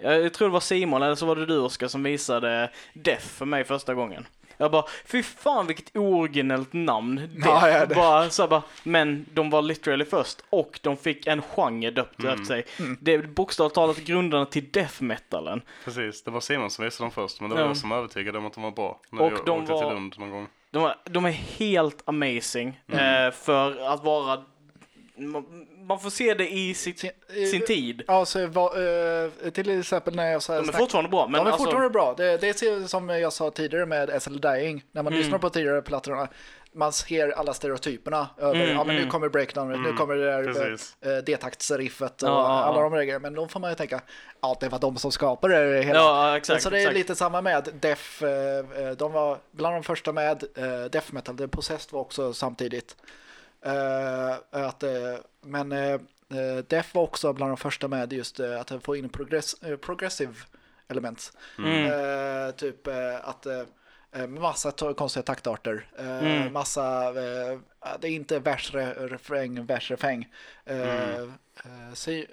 jag 0.02 0.32
tror 0.32 0.48
det 0.48 0.52
var 0.52 0.60
Simon 0.60 1.02
eller 1.02 1.14
så 1.14 1.26
var 1.26 1.36
det 1.36 1.46
du 1.46 1.58
Oskar 1.58 1.88
som 1.88 2.02
visade 2.02 2.70
Death 2.94 3.26
för 3.26 3.46
mig 3.46 3.64
första 3.64 3.94
gången. 3.94 4.26
Jag 4.60 4.70
bara, 4.70 4.84
fy 5.06 5.22
fan 5.22 5.66
vilket 5.66 5.96
originellt 5.96 6.72
namn. 6.72 7.16
Death. 7.16 7.48
Ja, 7.48 7.68
ja, 7.70 7.86
det- 7.86 7.94
bara, 7.94 8.30
så 8.30 8.48
bara, 8.48 8.62
men 8.82 9.26
de 9.34 9.50
var 9.50 9.62
literally 9.62 10.04
först 10.04 10.44
och 10.50 10.80
de 10.82 10.96
fick 10.96 11.26
en 11.26 11.42
genre 11.42 11.90
döpt 11.90 12.24
efter 12.24 12.44
sig. 12.44 12.64
Det 13.00 13.14
är 13.14 13.22
bokstavligt 13.22 13.74
talat 13.74 13.96
grundarna 13.98 14.46
till 14.46 14.70
death 14.70 15.02
metalen. 15.02 15.62
Precis, 15.84 16.22
det 16.22 16.30
var 16.30 16.40
Simon 16.40 16.70
som 16.70 16.84
visade 16.84 17.04
dem 17.04 17.10
först, 17.10 17.40
men 17.40 17.50
det 17.50 17.56
var 17.56 17.62
Ja. 17.62 17.68
jag 17.68 17.76
som 17.76 17.92
övertygade 17.92 18.38
om 18.38 18.46
att 18.46 18.52
de 18.54 18.62
var 18.62 18.70
bra. 18.70 19.00
När 19.10 19.22
Och 19.22 19.32
jag 19.32 19.44
de 19.46 19.50
åkte 19.60 19.72
var- 19.72 19.78
till 19.80 19.88
Lund 19.94 20.14
någon 20.18 20.30
gång. 20.30 20.46
De 20.70 20.84
är, 20.84 20.94
de 21.04 21.24
är 21.24 21.30
helt 21.30 22.02
amazing 22.08 22.80
eh, 22.92 23.30
för 23.30 23.80
att 23.92 24.04
vara 24.04 24.42
man, 25.18 25.66
man 25.88 26.00
får 26.00 26.10
se 26.10 26.34
det 26.34 26.48
i 26.52 26.74
sitt, 26.74 26.98
Sin- 26.98 27.10
eh, 27.28 27.44
sin 27.50 27.64
tid. 27.66 28.02
Ja, 28.06 28.24
så 28.24 28.46
var, 28.46 28.66
eh, 29.24 29.50
till 29.50 29.78
exempel 29.80 30.16
när 30.16 30.32
jag 30.32 30.42
så 30.42 30.52
här 30.52 30.60
De 30.60 30.68
är 30.68 30.72
snack- 30.72 30.78
fortfarande 30.80 31.10
bra, 31.10 31.26
men 31.26 31.32
de 31.32 31.46
är 31.46 31.50
alltså, 31.52 31.64
fortfarande 31.64 31.90
bra. 31.90 32.14
Det, 32.16 32.36
det 32.40 32.48
är 32.62 32.86
som 32.86 33.08
jag 33.08 33.32
sa 33.32 33.50
tidigare 33.50 33.86
med 33.86 34.22
SL 34.22 34.36
Dying. 34.40 34.84
När 34.92 35.02
man 35.02 35.12
Mm. 35.12 35.22
lyssnar 35.22 35.38
på 35.38 35.50
tidigare 35.50 35.82
plattorna. 35.82 36.28
Man 36.72 36.92
ser 36.92 37.30
alla 37.30 37.54
stereotyperna. 37.54 38.28
Över, 38.38 38.54
Mm, 38.54 38.68
ja, 38.76 38.84
men 38.84 38.94
nu 38.96 39.00
mm. 39.02 39.10
kommer 39.12 39.28
breakdown, 39.28 39.82
nu 39.82 39.92
kommer 39.92 40.14
det 40.16 40.24
där 40.24 40.44
precis. 40.44 40.96
eh, 41.00 41.16
D-taktsriffet 41.16 42.22
och 42.22 42.28
Ja, 42.28 42.46
alla 42.48 42.80
de 42.80 42.92
grejerna. 42.92 43.18
Men 43.18 43.34
då 43.34 43.48
får 43.48 43.60
man 43.60 43.70
ju 43.70 43.76
tänka, 43.76 44.00
ja 44.42 44.56
det 44.60 44.68
var 44.68 44.78
de 44.78 44.96
som 44.96 45.12
skapade 45.12 45.72
det 45.74 45.82
hela. 45.82 45.98
Ja, 45.98 46.36
exakt. 46.36 46.62
så 46.62 46.70
det 46.70 46.76
är 46.76 46.80
exakt. 46.80 46.96
lite 46.96 47.14
samma 47.14 47.40
med 47.40 47.68
Def. 47.80 48.22
eh, 48.22 48.58
eh, 48.86 48.90
De 48.96 49.12
var 49.12 49.38
bland 49.52 49.74
de 49.76 49.82
första 49.82 50.12
med 50.12 50.44
eh, 50.56 50.84
Def 50.90 51.12
Metal. 51.12 51.36
The 51.38 51.48
Possessed 51.48 51.92
var 51.92 52.00
också 52.00 52.32
samtidigt. 52.32 52.96
Eh, 53.62 54.34
att, 54.66 54.82
eh, 54.82 54.90
men 55.40 55.72
eh, 55.72 56.00
Def 56.68 56.94
var 56.94 57.02
också 57.02 57.32
bland 57.32 57.50
de 57.52 57.56
första 57.56 57.88
med 57.88 58.12
just 58.12 58.40
att 58.40 58.72
få 58.84 58.96
in 58.96 59.08
progress, 59.08 59.54
progressive 59.80 60.34
elements. 60.88 61.32
Mm. 61.58 62.52
Typ 62.52 62.86
att 63.22 63.46
massa 64.28 64.70
to- 64.70 64.94
konstiga 64.94 65.22
taktarter. 65.22 65.86
Mm. 65.98 66.52
Massa, 66.52 67.12
det 67.12 68.08
är 68.08 68.10
inte 68.10 68.38
vers, 68.38 68.72
re- 68.74 69.08
refräng, 69.08 69.66
vers, 69.66 69.90
refräng. 69.90 70.28
Mm. 70.64 71.32
si, 71.94 72.26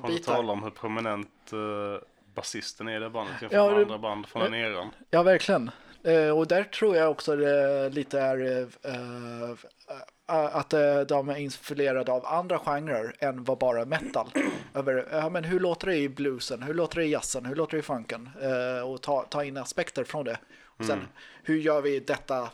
Får 0.00 0.08
bitar. 0.08 0.34
tala 0.34 0.52
om 0.52 0.62
hur 0.62 0.70
prominent 0.70 1.50
uh, 1.52 1.96
basisten 2.34 2.88
är 2.88 2.96
i 2.96 2.98
det 3.00 3.10
bandet 3.10 3.42
jämfört 3.42 3.56
Ja, 3.56 3.70
med 3.70 3.78
andra 3.82 3.98
band 3.98 4.26
från 4.26 4.42
den 4.42 4.54
eran. 4.54 4.90
Ja, 5.10 5.22
verkligen. 5.22 5.70
Eh, 6.04 6.38
och 6.38 6.46
där 6.46 6.64
tror 6.64 6.96
jag 6.96 7.10
också 7.10 7.36
det 7.36 7.88
lite 7.88 8.20
är 8.20 8.66
eh, 8.84 8.94
eh, 8.94 10.56
att 10.56 10.70
de 11.08 11.28
är 11.28 11.36
influerade 11.36 12.12
av 12.12 12.26
andra 12.26 12.58
genrer 12.58 13.14
än 13.18 13.44
vad 13.44 13.58
bara 13.58 13.84
metal. 13.84 14.30
Över, 14.74 15.08
ja, 15.12 15.28
men 15.28 15.44
hur 15.44 15.60
låter 15.60 15.86
det 15.86 15.96
i 15.96 16.08
bluesen? 16.08 16.62
Hur 16.62 16.74
låter 16.74 16.96
det 16.96 17.04
i 17.04 17.10
jazzen? 17.10 17.46
Hur 17.46 17.56
låter 17.56 17.76
det 17.76 17.78
i 17.78 17.82
funken? 17.82 18.30
Och 18.84 19.02
ta, 19.02 19.22
ta 19.22 19.44
in 19.44 19.56
aspekter 19.56 20.04
från 20.04 20.24
det. 20.24 20.38
Och 20.64 20.84
sen, 20.84 21.08
hur 21.42 21.56
gör 21.56 21.82
vi 21.82 22.00
detta 22.00 22.50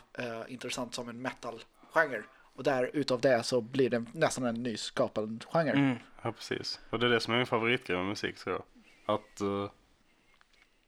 intressant 0.47 0.95
som 0.95 1.09
en 1.09 1.21
metal-genre? 1.21 2.23
Och 2.55 2.63
där 2.63 2.89
utav 2.93 3.21
det 3.21 3.43
så 3.43 3.61
blir 3.61 3.89
det 3.89 4.05
nästan 4.13 4.45
en 4.45 4.63
ny 4.63 4.77
skapad 4.77 5.45
genre. 5.51 5.71
Mm. 5.71 5.97
Ja, 6.21 6.31
precis. 6.31 6.79
Och 6.89 6.99
det 6.99 7.05
är 7.05 7.09
det 7.09 7.19
som 7.19 7.33
är 7.33 7.37
min 7.37 7.45
favoritgrej 7.45 7.97
med 7.97 8.07
musik 8.07 8.37
tror 8.37 8.55
jag. 8.55 9.15
Att 9.15 9.41
eh, 9.41 9.71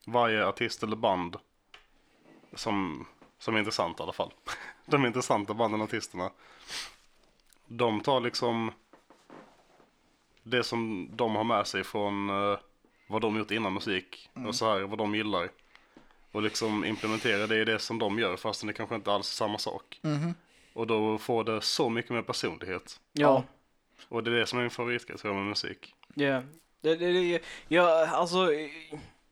varje 0.07 0.45
artist 0.45 0.83
eller 0.83 0.95
band 0.95 1.37
som, 2.53 3.05
som 3.39 3.55
är 3.55 3.59
intressant 3.59 3.99
i 3.99 4.03
alla 4.03 4.13
fall. 4.13 4.33
De 4.85 5.05
intressanta 5.05 5.53
banden 5.53 5.81
och 5.81 5.87
artisterna. 5.87 6.31
De 7.67 8.01
tar 8.01 8.19
liksom 8.19 8.71
det 10.43 10.63
som 10.63 11.09
de 11.13 11.35
har 11.35 11.43
med 11.43 11.67
sig 11.67 11.83
från 11.83 12.29
eh, 12.29 12.59
vad 13.07 13.21
de 13.21 13.37
gjort 13.37 13.51
innan 13.51 13.73
musik 13.73 14.29
och 14.47 14.55
så 14.55 14.73
här 14.73 14.81
vad 14.81 14.97
de 14.97 15.15
gillar. 15.15 15.49
Och 16.31 16.41
liksom 16.41 16.85
implementera 16.85 17.47
det 17.47 17.57
i 17.57 17.65
det 17.65 17.79
som 17.79 17.99
de 17.99 18.19
gör 18.19 18.37
fastän 18.37 18.67
det 18.67 18.73
kanske 18.73 18.95
inte 18.95 19.11
alls 19.11 19.29
är 19.29 19.35
samma 19.35 19.57
sak. 19.57 19.99
Mhm. 20.01 20.33
Och 20.73 20.87
då 20.87 21.17
får 21.17 21.43
det 21.43 21.61
så 21.61 21.89
mycket 21.89 22.11
mer 22.11 22.21
personlighet. 22.21 22.99
Ja. 23.13 23.43
Och 24.07 24.23
det 24.23 24.31
är 24.31 24.35
det 24.35 24.45
som 24.45 24.59
är 24.59 24.63
min 24.63 24.71
favoritgrej 24.71 25.17
tror 25.17 25.33
jag 25.33 25.39
med 25.39 25.49
musik. 25.49 25.95
Ja. 26.13 26.43
Det, 26.81 26.95
det, 26.95 27.11
det, 27.11 27.41
ja, 27.67 28.07
alltså. 28.07 28.47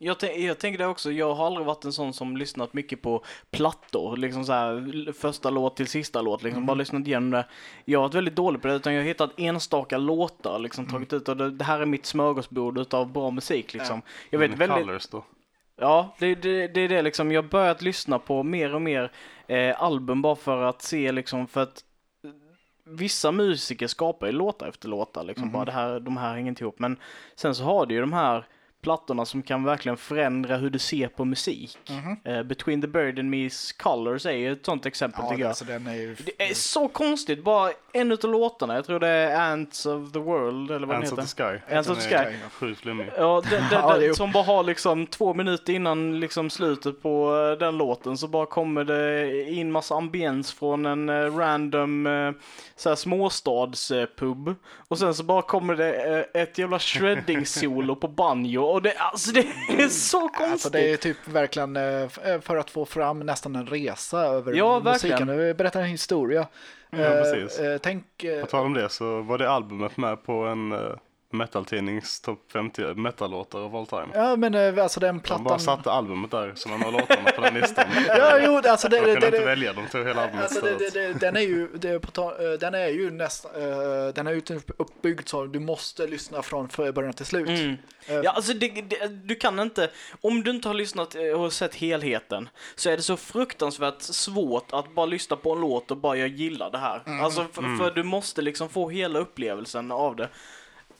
Jag, 0.02 0.18
jag 0.38 0.60
tänker 0.60 0.78
det 0.78 0.86
också, 0.86 1.12
jag 1.12 1.34
har 1.34 1.46
aldrig 1.46 1.66
varit 1.66 1.86
en 1.86 1.94
sån 1.94 2.14
som 2.14 2.38
lyssnat 2.38 2.74
mycket 2.74 3.02
på 3.02 3.24
plattor, 3.52 4.18
liksom 4.18 4.46
så 4.46 4.54
här 4.54 5.12
första 5.14 5.50
låt 5.50 5.76
till 5.76 5.88
sista 5.88 6.22
låt, 6.22 6.44
liksom 6.44 6.66
bara 6.66 6.74
lyssnat 6.74 7.08
igenom 7.08 7.32
det. 7.32 7.46
Jag 7.86 8.00
har 8.00 8.04
varit 8.04 8.16
väldigt 8.16 8.36
dålig 8.36 8.62
på 8.62 8.68
det, 8.68 8.74
utan 8.74 8.94
jag 8.94 9.02
har 9.02 9.08
hittat 9.08 9.32
enstaka 9.38 9.98
låtar, 9.98 10.60
liksom 10.60 10.86
tagit 10.86 11.14
ut 11.14 11.30
och 11.30 11.38
det, 11.38 11.52
det 11.52 11.64
här 11.64 11.80
är 11.80 11.86
mitt 11.86 12.06
smörgåsbord 12.06 12.78
utav 12.78 13.12
bra 13.12 13.32
musik 13.32 13.74
liksom. 13.74 14.02
Jag 14.30 14.40
vet 14.40 14.52
väldigt, 14.52 14.78
Colors 14.78 15.08
då? 15.08 15.26
Ja, 15.76 16.16
det, 16.20 16.36
det, 16.36 16.68
det 16.68 16.82
är 16.82 16.90
det 16.90 17.02
liksom. 17.02 17.32
Jag 17.32 17.42
har 17.42 17.50
börjat 17.50 17.82
lyssna 17.82 18.20
på 18.20 18.44
mer 18.44 18.76
och 18.76 18.82
mer 18.82 19.12
eh, 19.48 19.84
album 19.84 20.22
bara 20.22 20.36
för 20.36 20.64
att 20.64 20.82
se 20.82 21.12
liksom, 21.12 21.48
för 21.48 21.64
att 21.64 21.84
vissa 22.86 23.32
musiker 23.32 23.88
skapar 23.88 24.28
ju 24.28 24.34
låtar 24.34 24.68
efter 24.68 24.88
låtar 24.88 25.24
liksom. 25.24 25.52
Bara 25.52 25.66
det 25.66 25.72
här, 25.72 26.00
de 26.00 26.18
här 26.18 26.34
hänger 26.34 26.50
inte 26.50 26.64
ihop. 26.64 26.80
Men 26.80 26.98
sen 27.36 27.56
så 27.56 27.64
har 27.64 27.86
du 27.86 27.96
ju 27.96 28.02
de 28.02 28.14
här 28.14 28.46
plattorna 28.82 29.26
som 29.26 29.42
kan 29.42 29.64
verkligen 29.64 29.98
förändra 29.98 30.58
hur 30.58 30.70
du 30.70 30.80
ser 30.80 31.08
på 31.08 31.26
musik. 31.26 31.78
Eh, 32.26 32.44
Between 32.44 32.82
the 32.82 32.88
Bird 32.88 33.20
and 33.20 33.34
Me's 33.34 33.78
Colors 33.82 34.26
är 34.26 34.32
ju 34.32 34.52
ett 34.52 34.66
sånt 34.66 34.86
exempel 34.86 35.22
Ja, 35.24 35.30
tycker 35.30 35.42
jag. 35.42 35.50
alltså 35.50 35.66
den 35.66 35.88
är 35.88 35.96
ju... 35.96 36.16
Det 36.26 36.50
är 36.50 36.54
så 36.54 36.88
konstigt, 36.88 37.44
bara 37.44 37.72
en 37.94 38.12
utav 38.12 38.32
låtarna, 38.32 38.76
jag 38.76 38.86
tror 38.86 39.00
det 39.00 39.08
är 39.08 39.52
Ants 39.52 39.86
of 39.86 40.12
the 40.12 40.20
World 40.20 40.72
eller 40.72 40.88
vad 40.88 40.96
Ants 40.98 41.10
den 41.10 41.20
of 41.20 41.34
the 41.34 41.44
heter. 41.44 41.62
Sky. 41.68 41.76
Ants 41.76 41.90
of 41.90 42.04
the 42.08 42.16
Den 42.16 42.26
Sky. 42.34 42.38
Sjukt 42.52 42.82
flummig. 42.82 43.08
Ja, 43.18 43.42
den, 43.50 43.52
den, 43.52 43.64
Ja, 43.72 43.88
det 43.88 43.94
är 43.94 44.00
den, 44.00 44.08
ju- 44.08 44.14
som 44.14 44.32
bara 44.32 44.44
har 44.44 44.64
liksom 44.64 45.08
två 45.08 45.34
minuter 45.34 45.74
innan 45.74 46.20
liksom 46.20 46.50
slutet 46.50 47.02
på 47.02 47.36
eh, 47.54 47.60
den 47.60 47.78
låten 47.78 48.18
så 48.18 48.28
bara 48.28 48.46
kommer 48.46 48.84
det 48.84 49.44
in 49.50 49.72
massa 49.72 49.96
ambiens 49.96 50.52
från 50.54 50.86
en 50.86 51.10
eh, 51.10 51.38
random 51.38 52.08
uh, 52.08 52.32
såhär 52.76 52.96
småstadspub 52.96 54.56
och 54.88 54.98
sen 55.00 55.14
så 55.14 55.24
bara 55.24 55.42
kommer 55.42 55.76
det 55.76 55.94
ett 56.34 56.58
jävla 56.58 56.78
shredding-solo 56.80 57.96
på 57.96 58.08
banjo 58.08 58.69
och 58.74 58.82
det, 58.82 58.94
alltså 58.98 59.32
det 59.32 59.40
är 59.70 59.88
så 59.90 60.20
konstigt. 60.20 60.52
Alltså 60.52 60.70
det 60.70 60.92
är 60.94 60.98
typ 60.98 61.18
verkligen 61.28 61.76
eh, 61.76 61.84
eh, 62.24 62.42
för 62.42 62.58
att 62.58 62.70
få 62.70 62.86
fram 62.86 63.20
nästan 63.20 63.56
en 63.56 63.68
resa 63.68 64.20
över 64.22 64.54
Ja, 64.54 64.80
musiken. 64.84 65.10
verkligen. 65.18 65.40
Det 65.48 65.54
berättar 65.54 65.82
en 65.82 65.88
historia. 65.88 66.48
Ja, 66.90 66.98
Eh, 66.98 67.24
precis. 67.24 67.60
Tänk... 67.82 68.06
På 68.42 68.48
tal 68.48 68.66
om 68.66 68.74
det 68.74 68.90
så 68.90 69.22
var 69.22 69.38
det 69.38 69.50
albumet 69.50 69.98
med 69.98 70.24
på 70.24 70.34
en 70.34 70.74
metal-tidnings 71.32 72.22
topp 72.22 72.40
50 72.54 72.94
metal-låtar 72.94 73.60
of 73.60 73.74
all 73.74 73.88
time. 73.88 74.08
Ja, 74.14 74.36
men 74.36 74.56
eh, 74.56 74.84
alltså 74.84 75.00
den 75.00 75.16
De 75.16 75.22
plattan... 75.22 75.44
bara 75.44 75.60
satte 75.60 75.92
albumet 75.92 76.32
där 76.32 76.52
som 76.56 76.74
en 76.74 76.84
av 76.84 76.94
låtarna 76.94 77.32
på 77.32 77.42
den 77.42 77.54
listan. 77.54 77.86
Ja, 78.08 78.40
jo, 78.46 78.62
alltså 78.70 78.90
det... 78.90 79.00
De 79.00 79.06
det, 79.06 79.12
kunde 79.12 79.20
det, 79.20 79.26
inte 79.28 79.40
det 79.40 79.46
välja, 79.46 79.74
de 79.74 79.88
tog 79.88 80.08
hela 80.08 80.24
albumet 80.24 80.44
Alltså 80.44 80.62
det, 80.62 80.94
det, 80.94 81.14
den 81.14 81.36
är 81.36 81.42
ju, 81.42 81.68
det 81.78 81.90
är 81.90 82.00
på 82.00 82.12
ta, 82.12 82.32
eh, 82.32 82.52
den 82.60 82.74
är 82.74 82.88
ju 82.88 83.12
nästan, 83.12 83.52
eh, 83.56 84.14
den 84.14 84.28
är 84.28 84.32
ju 84.32 84.42
typ 84.42 84.72
uppbyggd 84.78 85.28
så 85.28 85.46
du 85.46 85.60
måste 85.60 86.08
lyssna 86.08 86.42
från 86.42 86.70
för- 86.70 86.92
början 86.92 87.14
till 87.14 87.26
slut. 87.26 87.50
Mm. 87.50 87.76
Ja, 88.24 88.32
alltså 88.32 88.54
det, 88.54 88.68
det, 88.68 89.08
du 89.08 89.36
kan 89.36 89.60
inte, 89.60 89.90
om 90.22 90.44
du 90.44 90.52
inte 90.52 90.68
har 90.68 90.74
lyssnat 90.76 91.16
och 91.36 91.54
sett 91.54 91.76
helheten, 91.76 92.50
så 92.76 92.90
är 92.90 92.98
det 92.98 93.04
så 93.04 93.18
fruktansvärt 93.18 94.02
svårt 94.02 94.74
att 94.74 94.96
bara 94.96 95.06
lyssna 95.06 95.36
på 95.36 95.54
en 95.54 95.62
låt 95.62 95.92
och 95.92 95.98
bara 95.98 96.18
jag 96.18 96.28
gillar 96.28 96.72
det 96.72 96.78
här. 96.78 97.02
Alltså 97.24 97.46
för, 97.54 97.78
för 97.78 97.92
du 97.92 98.04
måste 98.04 98.42
liksom 98.42 98.70
få 98.70 98.90
hela 98.90 99.20
upplevelsen 99.20 99.92
av 99.92 100.16
det. 100.16 100.30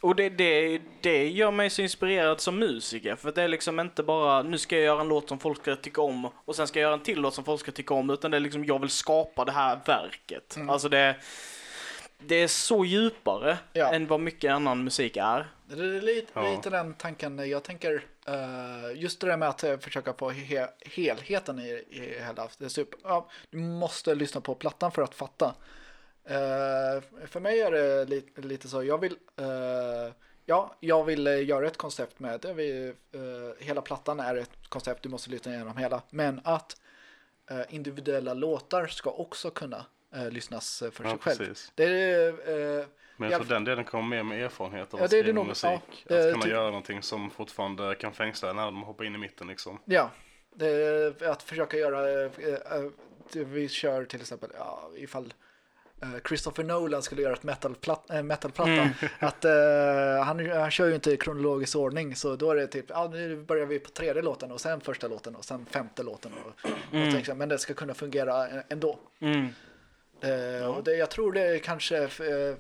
Och 0.02 0.16
det, 0.16 0.30
det, 0.30 0.82
det 1.02 1.30
gör 1.30 1.52
mig 1.52 1.70
så 1.70 1.82
inspirerad 1.82 2.42
som 2.42 2.60
musiker, 2.60 3.16
för 3.16 3.32
det 3.32 3.42
är 3.44 3.48
liksom 3.48 3.80
inte 3.80 4.04
bara 4.04 4.42
nu 4.44 4.58
ska 4.58 4.76
jag 4.76 4.86
göra 4.86 5.02
en 5.02 5.08
låt 5.08 5.30
som 5.30 5.40
folk 5.40 5.62
ska 5.62 5.76
tycka 5.76 6.02
om 6.02 6.30
och 6.46 6.56
sen 6.56 6.68
ska 6.68 6.80
jag 6.80 6.88
göra 6.88 6.94
en 6.94 7.04
till 7.04 7.20
låt 7.22 7.34
som 7.34 7.44
folk 7.44 7.62
ska 7.62 7.72
tycka 7.72 7.94
om, 7.94 8.10
utan 8.10 8.32
det 8.32 8.38
är 8.38 8.42
liksom 8.42 8.66
jag 8.66 8.80
vill 8.80 8.90
skapa 8.90 9.46
det 9.46 9.52
här 9.52 9.80
verket. 9.86 10.58
Alltså 10.70 10.90
det, 10.90 11.16
det 12.20 12.36
är 12.36 12.48
så 12.48 12.86
djupare 12.86 13.58
Ja. 13.74 13.94
än 13.94 14.08
vad 14.08 14.20
mycket 14.20 14.52
annan 14.52 14.84
musik 14.84 15.18
är. 15.18 15.48
Det 15.66 15.74
är 15.84 16.02
lite, 16.02 16.28
Ja. 16.34 16.52
lite 16.52 16.70
den 16.70 16.94
tanken 16.94 17.50
jag 17.50 17.64
tänker, 17.64 18.04
eh, 18.28 18.36
just 19.02 19.22
det 19.22 19.28
där 19.28 19.38
med 19.38 19.50
att 19.50 19.64
eh, 19.64 19.78
försöka 19.78 20.14
få 20.14 20.30
he, 20.30 20.68
helheten 20.86 21.60
i, 21.60 21.70
i 21.90 22.24
hela, 22.28 22.48
det 22.58 22.66
är 22.66 22.70
super, 22.70 23.00
ja, 23.04 23.30
du 23.50 23.58
måste 23.58 24.16
lyssna 24.16 24.42
på 24.42 24.56
plattan 24.56 24.92
för 24.92 25.02
att 25.02 25.16
fatta. 25.16 25.56
Eh, 26.26 27.02
för 27.28 27.40
mig 27.40 27.62
är 27.62 27.72
det 27.72 28.06
lite, 28.06 28.42
lite 28.42 28.68
så, 28.68 28.84
jag 28.84 28.98
vill, 28.98 29.16
eh, 29.38 30.14
ja, 30.46 30.76
jag 30.80 31.04
vill 31.04 31.28
eh, 31.28 31.46
göra 31.46 31.68
ett 31.68 31.78
koncept 31.78 32.20
med 32.20 32.40
det. 32.40 32.54
Vi, 32.54 32.94
eh, 33.12 33.66
hela 33.66 33.82
plattan 33.82 34.20
är 34.20 34.36
ett 34.36 34.70
koncept, 34.70 35.04
du 35.04 35.10
måste 35.10 35.30
lyssna 35.30 35.54
igenom 35.54 35.78
hela. 35.78 36.02
Men 36.10 36.42
att 36.44 36.78
individuella 37.70 38.34
låtar 38.34 38.88
ska 38.88 39.10
också 39.12 39.50
kunna 39.52 39.86
lyssnas 40.32 40.84
för 40.92 41.04
Ja, 41.04 41.10
sig 41.10 41.20
själv. 41.20 41.38
precis. 41.38 41.72
Det 41.76 41.84
är, 41.86 42.32
Men 43.18 43.30
Ja. 43.30 43.36
jag 43.38 43.42
tror 43.42 43.50
den 43.56 43.64
delen 43.64 43.86
kommer 43.86 44.04
mer 44.18 44.24
med 44.24 44.44
erfarenhet 44.46 44.94
av 44.94 45.00
Ja, 45.00 45.06
att 45.06 45.14
är 45.14 45.18
det 45.18 45.24
skriva 45.24 45.36
nog. 45.36 45.48
musik. 45.48 46.06
Ja, 46.08 46.28
att 46.28 46.34
kunna 46.34 46.48
göra 46.48 46.66
någonting 46.66 47.04
som 47.04 47.30
fortfarande 47.30 47.96
kan 47.96 48.14
fängsla 48.14 48.54
när 48.54 48.66
de 48.66 48.84
hoppar 48.84 49.04
in 49.06 49.16
i 49.16 49.18
mitten 49.18 49.48
liksom. 49.48 49.80
Ja, 49.86 50.12
det 50.54 51.22
att 51.22 51.44
försöka 51.44 51.78
göra, 51.78 52.30
vi 53.34 53.70
kör 53.70 54.06
till 54.06 54.22
exempel, 54.22 54.50
ja, 54.58 54.90
ifall 54.96 55.34
Christopher 56.28 56.64
Nolan 56.64 57.02
skulle 57.04 57.22
göra 57.22 57.34
ett 57.34 57.44
metalplatta, 57.44 58.18
äh, 58.18 58.24
metalplatta 58.24 58.90
att 59.20 59.46
eh, 59.46 60.24
han, 60.26 60.50
han 60.50 60.72
kör 60.72 60.88
ju 60.88 60.96
inte 60.96 61.12
i 61.12 61.18
kronologisk 61.18 61.76
ordning 61.76 62.16
så 62.16 62.36
då 62.36 62.52
är 62.52 62.56
det 62.56 62.68
typ, 62.68 62.86
ja 62.90 63.08
nu 63.14 63.36
börjar 63.44 63.66
vi 63.66 63.80
på 63.80 63.90
tredje 63.90 64.22
låten 64.22 64.52
och 64.52 64.62
sen 64.62 64.82
första 64.82 65.08
låten 65.08 65.36
och 65.36 65.46
sen 65.46 65.66
femte 65.66 66.04
låten 66.04 66.32
och, 66.34 66.70
och 67.06 67.12
tänker, 67.14 67.34
men 67.34 67.50
det 67.50 67.58
ska 67.58 67.74
kunna 67.74 67.94
fungera 67.94 68.48
ändå. 68.70 69.00
Mm. 69.20 69.48
Eh, 70.22 70.66
och 70.68 70.84
det, 70.84 70.96
jag 70.96 71.10
tror 71.10 71.32
det 71.32 71.42
är 71.42 71.60
kanske 71.60 71.98
eh, 72.04 72.56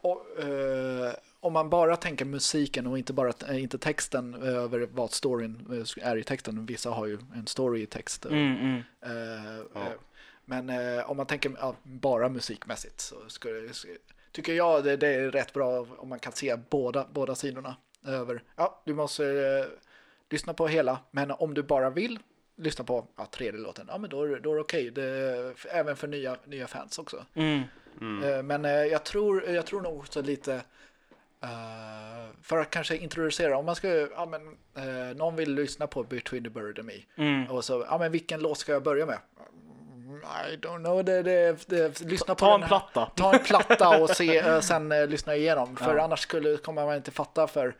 och, 0.00 0.38
eh, 0.42 1.12
om 1.40 1.52
man 1.52 1.70
bara 1.70 1.96
tänker 1.96 2.24
musiken 2.24 2.86
och 2.86 2.98
inte 2.98 3.12
bara 3.12 3.32
eh, 3.48 3.62
inte 3.62 3.78
texten 3.78 4.34
eh, 4.42 4.48
över 4.48 4.88
vad 4.92 5.12
storyn 5.12 5.84
eh, 6.00 6.08
är 6.08 6.16
i 6.16 6.24
texten. 6.24 6.66
Vissa 6.66 6.90
har 6.90 7.06
ju 7.06 7.18
en 7.34 7.46
story 7.46 7.82
i 7.82 7.86
text. 7.86 8.26
eh, 8.26 8.32
Mm, 8.32 8.56
mm. 8.56 8.82
eh, 9.02 9.60
Ja. 9.74 9.80
Men 10.44 10.70
eh, 10.70 11.10
om 11.10 11.16
man 11.16 11.26
tänker 11.26 11.52
ja, 11.60 11.74
bara 11.82 12.28
musikmässigt 12.28 13.00
så 13.00 13.16
skulle, 13.28 13.68
tycker 14.32 14.52
jag 14.52 14.84
det, 14.84 14.96
det 14.96 15.08
är 15.08 15.30
rätt 15.30 15.52
bra 15.52 15.86
om 15.96 16.08
man 16.08 16.18
kan 16.18 16.32
se 16.32 16.56
båda, 16.70 17.06
båda 17.12 17.34
sidorna 17.34 17.76
över. 18.06 18.42
Ja, 18.56 18.82
du 18.84 18.94
måste 18.94 19.26
eh, 19.26 19.66
lyssna 20.30 20.54
på 20.54 20.66
hela, 20.68 20.98
men 21.10 21.30
om 21.30 21.54
du 21.54 21.62
bara 21.62 21.90
vill 21.90 22.18
lyssna 22.56 22.84
på 22.84 23.06
ja, 23.16 23.26
tredje 23.26 23.60
låten, 23.60 23.86
ja 23.90 23.98
men 23.98 24.10
då, 24.10 24.22
är 24.22 24.28
det- 24.28 24.40
då 24.40 24.50
är 24.50 24.54
det 24.54 24.60
okej. 24.60 24.90
Det, 24.90 25.54
även 25.70 25.96
för 25.96 26.08
nya, 26.08 26.36
nya 26.44 26.66
fans 26.66 26.98
också. 26.98 27.24
Mm. 27.34 27.62
Eh, 28.24 28.42
Men 28.42 28.64
eh, 28.64 28.70
jag 28.70 29.04
tror, 29.04 29.44
jag 29.44 29.66
tror 29.66 29.80
nog 29.82 29.98
också 29.98 30.22
lite 30.22 30.54
eh, 31.40 32.26
för 32.42 32.58
att 32.58 32.70
kanske 32.70 32.96
introducera, 32.96 33.56
om 33.58 33.66
man 33.66 33.74
ska, 33.76 33.88
ja 33.88 34.26
men 34.26 34.56
någon 35.16 35.36
vill 35.36 35.54
lyssna 35.54 35.86
på 35.86 36.02
Between 36.02 36.44
the 36.44 36.50
Bird 36.50 36.78
and 36.78 36.86
Me 36.86 36.94
Mm. 37.16 37.50
och 37.50 37.64
så, 37.64 37.86
ja 37.90 37.98
men 37.98 38.12
vilken 38.12 38.40
låt 38.40 38.58
ska 38.58 38.72
jag 38.72 38.82
börja 38.82 39.06
med? 39.06 39.18
Mm, 40.24 40.52
I 40.52 40.56
don't 40.56 40.78
know, 40.78 41.04
det, 41.04 41.22
det, 41.22 41.66
det, 41.68 42.00
lyssna 42.00 42.34
på 42.34 42.38
Ta 42.46 42.54
en 42.54 42.60
här- 42.62 42.68
platta. 42.68 43.10
Ta 43.16 43.32
en 43.32 43.44
platta 43.44 44.02
och 44.02 44.10
se, 44.10 44.38
eh, 44.38 44.60
sen 44.60 44.92
eh, 44.92 45.06
lyssna 45.06 45.36
igenom. 45.36 45.76
För 45.76 45.96
Ja. 45.96 46.02
annars 46.04 46.20
skulle, 46.20 46.56
kommer 46.56 46.84
man 46.86 46.96
inte 46.96 47.10
fatta 47.10 47.46
för 47.46 47.74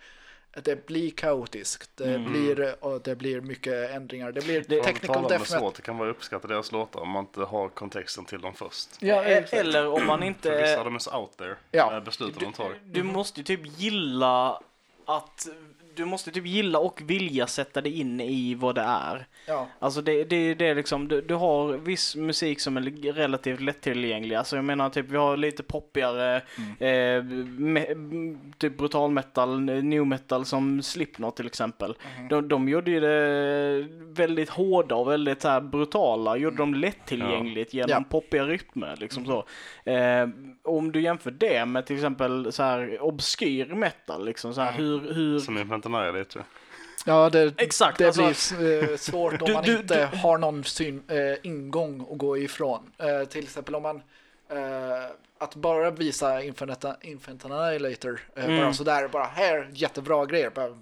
det 0.62 0.86
blir 0.86 1.10
kaotiskt. 1.10 1.90
Det, 1.96 2.18
blir, 2.18 2.60
eh, 2.60 2.72
och 2.80 3.00
det 3.02 3.14
blir 3.16 3.40
mycket 3.40 3.90
ändringar. 3.90 4.32
Det 4.32 4.44
blir 4.44 4.64
Det- 4.68 4.82
Technical 4.82 5.28
death 5.28 5.52
metal. 5.54 5.72
det 5.76 5.82
kan 5.82 5.98
vara 5.98 6.10
att 6.10 6.16
uppskatta 6.16 6.48
deras 6.48 6.72
låtar 6.72 7.00
om 7.00 7.08
man 7.10 7.24
inte 7.24 7.40
har 7.40 7.68
kontexten 7.68 8.24
till 8.24 8.40
dem 8.40 8.54
först. 8.54 8.88
Ja, 8.98 9.24
E- 9.24 9.34
exakt. 9.34 9.52
Eller 9.60 9.86
om 9.86 10.06
man 10.06 10.18
För 10.18 10.26
inte... 10.26 10.62
vissa 10.62 10.78
av 10.78 10.84
dem 10.84 10.94
är 10.94 10.98
så 10.98 11.16
out 11.18 11.36
there 11.36 11.54
Ja. 11.70 12.00
besluten 12.04 12.38
de 12.42 12.52
tar. 12.52 12.74
Du 12.84 13.02
måste 13.02 13.40
ju 13.40 13.44
typ 13.44 13.60
gilla 13.80 14.60
att... 15.06 15.48
Du 15.96 16.04
måste 16.04 16.30
typ 16.30 16.46
gilla 16.46 16.78
och 16.78 17.02
vilja 17.06 17.46
sätta 17.46 17.80
dig 17.80 18.00
in 18.00 18.20
i 18.20 18.54
vad 18.54 18.74
det 18.74 18.80
är. 18.80 19.26
ja. 19.46 19.68
Alltså 19.78 20.02
det, 20.02 20.24
det, 20.24 20.54
det 20.54 20.66
är 20.68 20.74
liksom, 20.74 21.08
du, 21.08 21.20
du 21.20 21.34
har 21.34 21.72
viss 21.72 22.16
musik 22.16 22.60
som 22.60 22.76
är 22.76 23.12
relativt 23.12 23.60
lättillgänglig. 23.60 24.36
Alltså 24.36 24.56
jag 24.56 24.64
menar 24.64 24.90
typ 24.90 25.08
vi 25.08 25.16
har 25.16 25.36
lite 25.36 25.62
poppigare, 25.62 26.36
eh, 26.78 27.22
me, 27.58 27.86
typ 28.58 28.76
brutal 28.78 29.10
metal, 29.10 29.60
new 29.60 30.06
metal 30.06 30.44
som 30.44 30.82
Slipknot 30.82 31.36
till 31.36 31.46
exempel. 31.46 31.94
De, 32.30 32.48
de 32.48 32.68
gjorde 32.68 32.90
ju 32.90 33.00
det 33.00 33.88
väldigt 34.22 34.48
hårda 34.50 34.94
och 34.94 35.08
väldigt 35.10 35.42
så 35.42 35.48
här 35.48 35.60
brutala, 35.60 36.36
gjorde 36.36 36.56
de 36.56 36.74
lättillgängligt 36.74 37.74
genom 37.74 37.90
Ja. 37.90 38.04
poppiga 38.10 38.44
rytmer 38.44 38.96
liksom 38.98 39.26
så. 39.26 39.44
Eh, 39.90 40.28
om 40.64 40.92
du 40.92 41.00
jämför 41.00 41.30
det 41.30 41.66
med 41.66 41.86
till 41.86 41.96
exempel 41.96 42.52
så 42.52 42.62
här 42.62 43.02
obskyr 43.02 43.66
metal 43.74 44.24
liksom 44.24 44.54
så 44.54 44.60
här 44.60 44.72
hur, 44.72 45.14
hur 45.14 45.38
Som 45.84 45.94
Infant 45.94 46.06
Annihilate. 46.08 46.44
Ja, 47.06 47.30
det, 47.30 47.54
Exakt, 47.58 47.98
det 47.98 48.06
alltså- 48.06 48.56
blir 48.56 48.90
eh, 48.92 48.96
svårt 48.96 49.32
om 49.42 49.46
Du- 49.46 49.52
man 49.52 49.64
du- 49.64 49.76
inte 49.78 50.04
har 50.22 50.38
någon 50.38 50.64
syn, 50.64 51.02
eh, 51.08 51.36
ingång 51.42 52.06
att 52.12 52.18
gå 52.18 52.38
ifrån. 52.38 52.90
Eh, 52.98 53.24
till 53.28 53.44
exempel 53.44 53.74
om 53.74 53.82
man 53.82 53.96
eh, 54.48 55.10
att 55.38 55.54
bara 55.54 55.90
visa 55.90 56.42
Infinite, 56.42 56.96
Infinite 57.00 57.46
Annihilator 57.48 58.20
eh, 58.36 58.44
Mm. 58.44 58.60
bara 58.60 58.72
sådär, 58.72 59.08
bara 59.08 59.24
här, 59.24 59.70
jättebra 59.72 60.26
grejer. 60.26 60.50
Bara, 60.50 60.78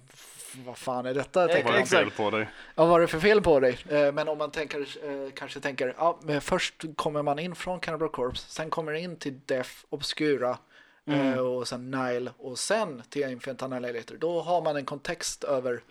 vad 0.66 0.78
fan 0.78 1.06
är 1.06 1.14
detta? 1.14 1.46
tänker 1.48 1.64
Vad 1.64 1.72
är 1.74 1.78
man. 1.78 1.88
det 1.90 1.96
fel 1.96 2.10
på 2.10 2.30
dig? 2.30 2.48
Ja, 2.74 2.84
vad 2.86 2.96
är 2.96 3.00
det 3.00 3.06
för 3.06 3.20
fel 3.20 3.42
på 3.42 3.60
dig? 3.60 3.78
Eh, 3.88 4.12
men 4.12 4.28
om 4.28 4.38
man 4.38 4.50
tänker, 4.50 4.80
eh, 4.80 5.32
kanske 5.34 5.60
tänker, 5.60 5.94
ja, 5.98 6.18
men 6.22 6.40
först 6.40 6.84
kommer 6.96 7.22
man 7.22 7.38
in 7.38 7.54
från 7.54 7.80
Cannibal 7.80 8.08
Corpse, 8.08 8.44
sen 8.48 8.70
kommer 8.70 8.92
in 8.92 9.16
till 9.16 9.40
Death, 9.46 9.70
Obscura 9.90 10.58
eh, 11.06 11.38
och 11.38 11.68
sen 11.68 11.90
Nile 11.90 12.30
och 12.38 12.58
sen 12.58 13.02
till 13.10 13.22
Infinite 13.30 13.64
Annihilator. 13.64 14.16
Då 14.16 14.40
har 14.40 14.62
man 14.62 14.76
en 14.76 14.84
kontext 14.84 15.44
över 15.44 15.82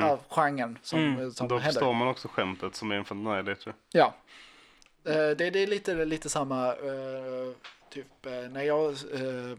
ja, 0.00 0.18
genren 0.28 0.78
som, 0.82 0.98
Mm. 0.98 1.32
som 1.32 1.48
Då 1.48 1.54
händer. 1.58 1.72
förstår 1.72 1.92
man 1.94 2.08
också 2.08 2.28
skämtet 2.28 2.74
som 2.74 2.92
Infinite 2.92 3.30
Annihilate. 3.30 3.72
Ja. 3.92 4.14
Eh, 5.04 5.12
det, 5.14 5.34
det 5.50 5.58
är 5.62 5.66
lite, 5.66 6.04
lite 6.04 6.28
samma, 6.28 6.68
eh, 6.68 7.52
typ 7.90 8.26
eh, 8.26 8.32
när 8.32 8.62
jag, 8.62 8.90
eh, 8.90 9.58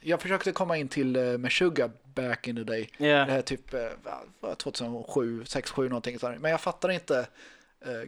jag 0.00 0.20
försökte 0.22 0.52
komma 0.52 0.76
in 0.76 0.88
till 0.88 1.16
uh, 1.16 1.38
Meshuggah 1.38 1.90
back 2.14 2.48
in 2.48 2.56
the 2.56 2.64
day. 2.64 2.90
Det 2.98 3.32
här 3.32 3.42
typ 3.42 3.74
eh, 3.74 3.80
vad, 4.40 4.58
2007, 4.58 5.44
6, 5.44 5.70
7 5.70 5.88
någonting. 5.88 6.18
Men 6.22 6.50
jag 6.50 6.60
fattar 6.60 6.88
inte 6.90 7.18
eh, 7.18 7.24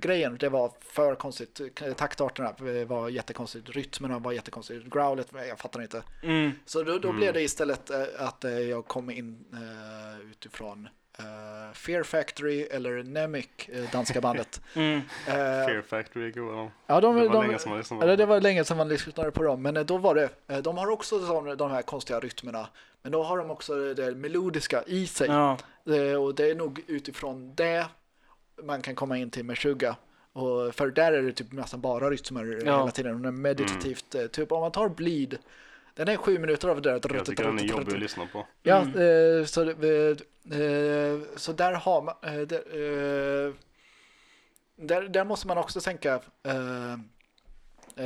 grejen. 0.00 0.36
Det 0.40 0.48
var 0.48 0.72
för 0.80 1.14
konstigt. 1.14 1.60
Eh, 1.80 1.92
Taktarterna 1.92 2.54
var 2.86 3.08
jättekonstigt. 3.08 3.68
Rytmerna 3.70 4.18
var 4.18 4.32
jättekonstigt. 4.32 4.86
Growlet, 4.86 5.28
jag 5.48 5.58
fattar 5.58 5.82
inte. 5.82 6.02
Mm. 6.22 6.52
Så 6.64 6.82
då, 6.82 6.98
då 6.98 7.12
blev 7.12 7.34
det 7.34 7.42
istället 7.42 7.90
eh, 7.90 8.02
att 8.18 8.44
eh, 8.44 8.58
jag 8.58 8.86
kom 8.86 9.10
in 9.10 9.44
eh, 9.52 10.30
utifrån 10.30 10.88
eh, 11.18 11.72
Fear 11.74 12.02
Factory 12.02 12.62
eller 12.62 13.02
Nemic, 13.02 13.46
eh, 13.68 13.90
danska 13.92 14.20
bandet. 14.20 14.60
Mm. 14.74 14.96
Eh, 15.26 15.32
Fear 15.66 15.82
Factory 15.82 16.32
ja, 16.86 17.00
de, 17.00 17.16
Det 17.16 17.28
var 17.28 17.34
de, 17.34 17.46
länge 17.46 17.58
sedan 17.58 17.70
man 17.70 17.78
lyssnade 17.78 18.00
på 18.00 18.06
dem. 18.06 18.16
det 18.16 18.26
var 18.26 18.40
länge 18.40 18.64
sedan 18.64 18.76
man 18.76 18.88
lyssnade 18.88 19.30
på 19.30 19.42
dem, 19.42 19.62
men 19.62 19.76
eh, 19.76 19.84
då 19.84 19.98
var 19.98 20.14
det, 20.14 20.28
eh, 20.48 20.58
de 20.58 20.78
har 20.78 20.90
också 20.90 21.26
sån, 21.26 21.56
de 21.56 21.70
här 21.70 21.82
konstiga 21.82 22.20
rytmerna, 22.20 22.68
men 23.02 23.12
då 23.12 23.22
har 23.22 23.38
de 23.38 23.50
också 23.50 23.94
det 23.94 24.14
melodiska 24.14 24.82
i 24.86 25.06
sig. 25.06 25.28
Ja. 25.28 25.56
Eh, 25.86 26.22
Och 26.22 26.34
det 26.34 26.50
är 26.50 26.54
nog 26.54 26.84
utifrån 26.86 27.54
det 27.54 27.86
man 28.62 28.82
kan 28.82 28.94
komma 28.94 29.18
in 29.18 29.30
till 29.30 29.44
Meshuggah. 29.44 29.96
Och 30.32 30.74
för 30.74 30.90
där 30.90 31.12
är 31.12 31.22
det 31.22 31.32
typ 31.32 31.52
nästan 31.52 31.80
bara 31.80 32.10
rytmer 32.10 32.60
Ja. 32.66 32.78
hela 32.78 32.90
tiden. 32.90 33.20
Och 33.20 33.26
är 33.26 33.30
meditativt. 33.32 34.14
eh, 34.14 34.26
Typ 34.26 34.52
om 34.52 34.60
man 34.60 34.72
tar 34.72 34.88
Bleed. 34.88 35.38
Den 35.94 36.08
är 36.08 36.16
sju 36.16 36.38
minuter 36.38 36.68
av 36.68 36.82
det 36.82 36.90
där. 37.00 37.14
Jag 37.14 37.24
tycker 37.26 37.44
den 37.44 37.58
är 37.58 37.62
jobbig 37.64 37.92
att 37.94 37.98
lyssna 38.00 38.26
på. 38.32 38.46
Ja, 38.62 38.80
Mm. 38.82 39.40
eh, 39.40 39.44
så, 39.44 39.64
det- 39.64 40.10
eh, 40.50 41.36
så 41.36 41.52
där 41.52 41.72
har 41.72 42.02
man... 42.02 42.14
eh, 42.22 42.40
där, 42.40 42.58
eh, 43.46 43.52
där, 44.76 45.02
där 45.08 45.24
måste 45.24 45.46
man 45.46 45.58
också 45.58 45.80
tänka 45.80 46.20
eh, 46.42 46.92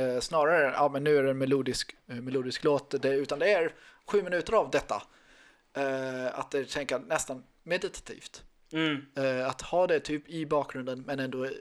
eh, 0.01 0.19
snarare, 0.19 0.73
ja 0.75 0.89
men 0.93 1.03
nu 1.03 1.17
är 1.17 1.23
det 1.23 1.29
en 1.29 1.37
melodisk, 1.37 1.95
eh, 2.07 2.15
melodisk 2.15 2.63
låt, 2.63 3.01
det, 3.01 3.09
utan 3.15 3.39
det 3.39 3.51
är 3.53 3.73
sju 4.07 4.23
minuter 4.23 4.53
av 4.53 4.69
detta. 4.71 5.03
Eh, 5.73 6.39
att 6.39 6.51
det 6.51 6.65
tänka 6.69 6.97
nästan 6.97 7.43
meditativt. 7.63 8.43
Mm. 8.73 9.05
Eh, 9.15 9.47
att 9.47 9.61
ha 9.61 9.87
det 9.87 9.99
typ 9.99 10.29
i 10.29 10.45
bakgrunden 10.45 11.03
men 11.07 11.19
ändå 11.19 11.45
eh, 11.45 11.51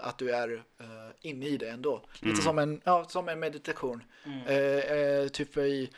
att 0.00 0.18
du 0.18 0.30
är 0.30 0.52
eh, 0.52 0.86
inne 1.20 1.46
i 1.46 1.56
det 1.56 1.68
ändå. 1.68 2.02
Lite 2.20 2.42
som 2.42 2.58
en, 2.58 2.80
ja, 2.84 3.04
som 3.08 3.28
en 3.28 3.40
meditation. 3.40 4.02
Eh, 4.46 5.28
typ 5.28 5.56
i 5.56 5.90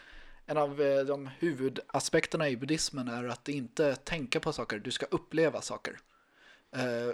en 0.47 0.57
av 0.57 0.77
de 1.07 1.31
huvudaspekterna 1.39 2.49
i 2.49 2.57
buddhismen 2.57 3.09
är 3.09 3.29
att 3.29 3.49
inte 3.49 3.97
tänka 3.97 4.41
på 4.41 4.53
saker, 4.53 4.79
du 4.79 4.91
ska 4.91 5.07
uppleva 5.07 5.61
saker. 5.61 5.99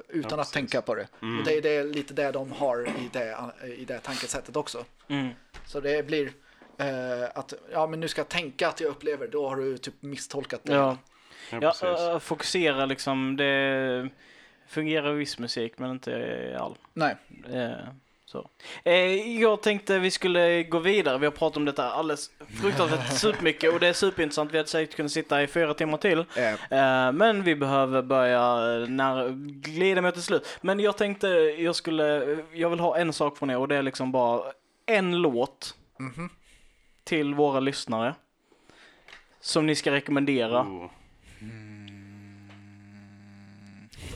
Utan 0.08 0.32
att 0.32 0.36
precis. 0.38 0.52
tänka 0.52 0.82
på 0.82 0.94
det. 0.94 1.08
Och 1.20 1.44
det, 1.44 1.60
det 1.60 1.76
är 1.76 1.84
lite 1.84 2.14
det 2.14 2.32
de 2.32 2.52
har 2.52 2.88
i 2.88 3.10
det, 3.12 3.36
i 3.76 3.84
det 3.84 3.98
tankesättet 3.98 4.56
också. 4.56 4.84
Mm. 5.08 5.28
Så 5.66 5.80
det 5.80 6.06
blir 6.06 6.32
att, 7.34 7.54
ja 7.72 7.86
men 7.86 8.00
nu 8.00 8.08
ska 8.08 8.20
jag 8.20 8.28
tänka 8.28 8.68
att 8.68 8.80
jag 8.80 8.90
upplever, 8.90 9.28
då 9.28 9.48
har 9.48 9.56
du 9.56 9.78
typ 9.78 10.02
misstolkat 10.02 10.60
det. 10.64 10.74
Ja. 10.74 10.98
Ja, 11.50 11.74
Ja, 11.80 12.12
äh, 12.12 12.18
fokusera 12.18 12.86
liksom. 12.86 13.36
Det 13.36 14.10
fungerar 14.66 15.12
viss 15.12 15.38
musik 15.38 15.78
men 15.78 15.90
inte 15.90 16.56
all. 16.60 16.78
Nej. 16.94 17.16
Eh, 17.52 17.88
så. 18.26 18.48
Eh, 18.84 19.40
jag 19.40 19.62
tänkte 19.62 19.98
vi 19.98 20.10
skulle 20.10 20.62
gå 20.62 20.78
vidare. 20.78 21.18
Vi 21.18 21.26
har 21.26 21.32
pratat 21.32 21.56
om 21.56 21.64
detta 21.64 21.92
alldeles 21.92 22.30
fruktansvärt 22.60 23.12
supermycket 23.18 23.72
och 23.72 23.80
det 23.80 23.86
är 23.86 23.92
superintressant. 23.92 24.52
Vi 24.52 24.56
hade 24.56 24.68
säkert 24.68 24.96
kunnat 24.96 25.12
sitta 25.12 25.42
i 25.42 25.46
fyra 25.46 25.74
timmar 25.74 25.98
till. 25.98 26.18
Eh, 26.36 26.54
Eh, 26.70 27.12
men 27.12 27.42
vi 27.42 27.56
behöver 27.56 28.02
börja 28.02 28.40
eh, 28.40 28.88
när, 28.88 29.30
glida 29.60 30.02
mot 30.02 30.16
ett 30.16 30.22
slut. 30.22 30.58
Men 30.60 30.80
jag 30.80 30.96
tänkte 30.96 31.28
jag 31.58 31.76
skulle, 31.76 32.38
jag 32.52 32.70
vill 32.70 32.80
ha 32.80 32.96
en 32.96 33.12
sak 33.12 33.38
från 33.38 33.50
er 33.50 33.58
och 33.58 33.68
det 33.68 33.76
är 33.76 33.82
liksom 33.82 34.12
bara 34.12 34.42
en 34.86 35.22
låt 35.22 35.74
mhm. 35.98 36.28
till 37.04 37.34
våra 37.34 37.60
lyssnare. 37.60 38.14
Som 39.40 39.66
ni 39.66 39.74
ska 39.74 39.90
rekommendera. 39.90 40.60
Oh. 40.62 40.90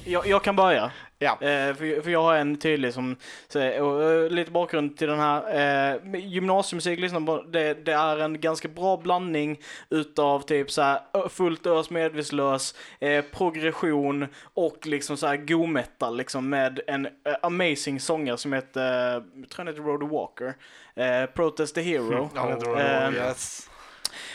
Jag, 0.04 0.26
jag 0.26 0.44
kan 0.44 0.56
börja. 0.56 0.90
Ja. 1.18 1.32
Eh, 1.32 1.74
för, 1.74 2.02
för 2.02 2.10
jag 2.10 2.22
har 2.22 2.34
en 2.34 2.56
tydlig 2.56 2.94
som 2.94 3.16
säger, 3.48 3.82
och, 3.82 4.02
eh, 4.02 4.30
lite 4.30 4.50
bakgrund 4.50 4.96
till 4.96 5.08
den 5.08 5.18
här. 5.18 5.94
Eh, 5.94 6.20
gymnasiemusik, 6.20 7.00
lyssna 7.00 7.20
på, 7.20 7.42
det, 7.42 7.84
det 7.84 7.92
är 7.92 8.18
en 8.18 8.40
ganska 8.40 8.68
bra 8.68 8.96
blandning 8.96 9.60
utav 9.90 10.40
typ 10.40 10.70
så 10.70 10.82
här 10.82 11.28
fullt 11.28 11.66
ös, 11.66 11.90
medvetslös, 11.90 12.74
eh, 13.00 13.24
progression 13.24 14.26
och 14.42 14.86
liksom 14.86 15.16
så 15.16 15.26
här 15.26 15.36
go 15.36 15.66
metal 15.66 16.16
liksom 16.16 16.48
med 16.48 16.80
en 16.86 17.06
eh, 17.06 17.12
amazing 17.42 18.00
sångare 18.00 18.36
som 18.36 18.52
heter, 18.52 19.12
jag 19.12 19.50
tror 19.50 19.56
han 19.56 19.66
heter 19.68 19.82
Rhoda 19.82 20.06
Walker, 20.06 20.54
eh, 20.94 21.26
Protest 21.26 21.74
the 21.74 21.80
Hero. 21.80 22.30
Han 22.34 22.48
heter 22.48 22.66
Roy 22.66 22.80
Eh, 22.80 23.14
yes. 23.14 23.70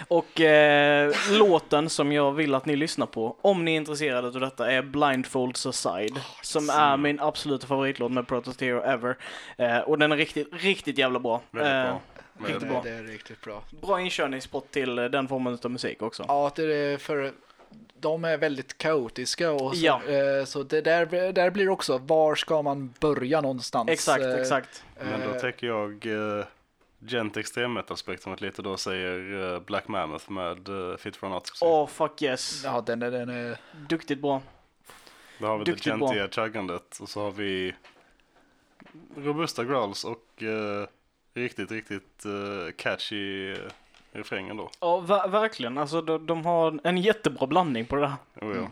Och 0.07 0.41
eh, 0.41 1.11
låten 1.31 1.89
som 1.89 2.11
jag 2.11 2.31
vill 2.31 2.55
att 2.55 2.65
ni 2.65 2.75
lyssnar 2.75 3.05
på, 3.05 3.35
om 3.41 3.65
ni 3.65 3.71
är 3.71 3.75
intresserade 3.75 4.27
av 4.27 4.39
detta, 4.39 4.71
är 4.71 4.81
Blindfolds 4.81 5.65
Aside. 5.65 6.19
som 6.41 6.69
är 6.69 6.97
min 6.97 7.19
absoluta 7.19 7.67
favoritlåt 7.67 8.11
med 8.11 8.27
Protest 8.27 8.61
Hero 8.61 8.81
ever. 8.83 9.17
Eh, 9.57 9.77
och 9.79 9.99
den 9.99 10.11
är 10.11 10.17
riktigt, 10.17 10.47
riktigt 10.51 10.97
jävla 10.97 11.19
bra. 11.19 11.41
Väldigt 11.51 11.73
Eh, 11.73 11.83
bra. 11.83 12.01
riktigt 12.39 12.59
Det, 12.61 12.65
bra. 12.67 12.81
det 12.83 12.89
är 12.89 13.03
riktigt 13.03 13.41
bra. 13.41 13.63
Bra 13.81 14.01
inkörningsspot 14.01 14.71
till 14.71 14.99
eh, 14.99 15.05
den 15.05 15.27
formen 15.27 15.57
av 15.63 15.71
musik 15.71 16.01
också. 16.01 16.25
Ja, 16.27 16.51
det 16.55 16.63
är 16.63 16.97
för 16.97 17.31
de 17.99 18.25
är 18.25 18.37
väldigt 18.37 18.77
kaotiska 18.77 19.51
och 19.51 19.75
så, 19.77 19.85
Ja. 19.85 20.01
eh, 20.07 20.45
så 20.45 20.63
det 20.63 20.81
där, 20.81 21.31
där 21.33 21.49
blir 21.49 21.69
också 21.69 21.97
var 21.97 22.35
ska 22.35 22.61
man 22.61 22.93
börja 22.99 23.41
någonstans? 23.41 23.89
Exakt, 23.89 24.23
Eh, 24.23 24.33
exakt. 24.33 24.83
Men 25.03 25.33
då 25.33 25.39
tänker 25.39 25.67
jag 25.67 26.07
uh, 27.03 27.07
gent 27.07 27.37
extremmetal-spektrumet 27.37 28.41
lite 28.41 28.61
då 28.61 28.77
säger 28.77 29.53
eh, 29.53 29.59
Black 29.59 29.87
Mammoth 29.87 30.31
med 30.31 30.69
uh, 30.69 30.97
Fit 30.97 31.15
for 31.15 31.33
Autopsy. 31.33 31.65
Åh, 31.65 31.87
fuck 31.87 32.21
yes. 32.21 32.61
Ja, 32.65 32.81
den 32.81 33.01
är, 33.01 33.11
den 33.11 33.29
är 33.29 33.57
Duktigt 33.89 34.21
bra. 34.21 34.41
Då 35.39 35.47
har 35.47 35.57
vi 35.57 35.63
det 35.63 35.71
duktigt 35.71 35.97
bra. 35.97 36.07
gentiga 36.07 36.29
chuggandet 36.29 36.99
och 37.01 37.09
så 37.09 37.21
har 37.23 37.31
vi 37.31 37.73
robusta 39.17 39.63
growls 39.63 40.03
och 40.03 40.43
eh, 40.43 40.87
riktigt, 41.33 41.71
riktigt 41.71 42.25
eh, 42.25 42.73
catchy 42.77 43.51
uh, 43.51 43.57
refrängen 44.11 44.57
då. 44.57 44.69
Ja, 44.79 44.99
ver- 45.07 45.27
verkligen. 45.29 45.77
Alltså, 45.77 46.01
de, 46.01 46.25
de 46.25 46.45
har 46.45 46.79
en 46.83 46.97
jättebra 46.97 47.47
blandning 47.47 47.85
på 47.85 47.95
det 47.95 48.01
där. 48.01 48.13
Oh, 48.47 48.57
ja. 48.57 48.71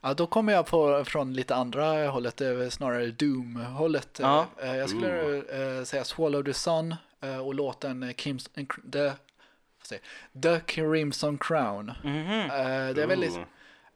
Ja, 0.00 0.14
då 0.14 0.26
kommer 0.26 0.52
jag 0.52 0.66
på 0.66 1.04
från 1.04 1.32
lite 1.34 1.54
andra 1.54 2.08
hållet, 2.08 2.36
det 2.36 2.70
snarare 2.70 3.06
Doom-hållet. 3.06 4.18
Ja. 4.22 4.46
Eh, 4.62 4.76
Jag 4.76 4.90
skulle 4.90 5.36
eh, 5.36 5.84
säga 5.84 6.04
Swallow 6.04 6.42
the 6.42 6.54
Sun 6.54 6.92
eh, 6.92 6.96
och 7.42 7.54
låten 7.54 8.02
eh, 8.02 8.14
Kims, 8.14 8.50
eh, 8.54 8.64
the, 8.92 9.02
vad 9.04 9.86
säger, 9.86 10.02
jag? 10.32 10.42
the 10.42 10.60
Crimson 10.74 11.38
Crown. 11.38 11.92
Mhm. 12.04 12.40
Eh, 12.50 12.94
Det 12.94 13.02
är 13.02 13.06
väldigt, 13.06 13.36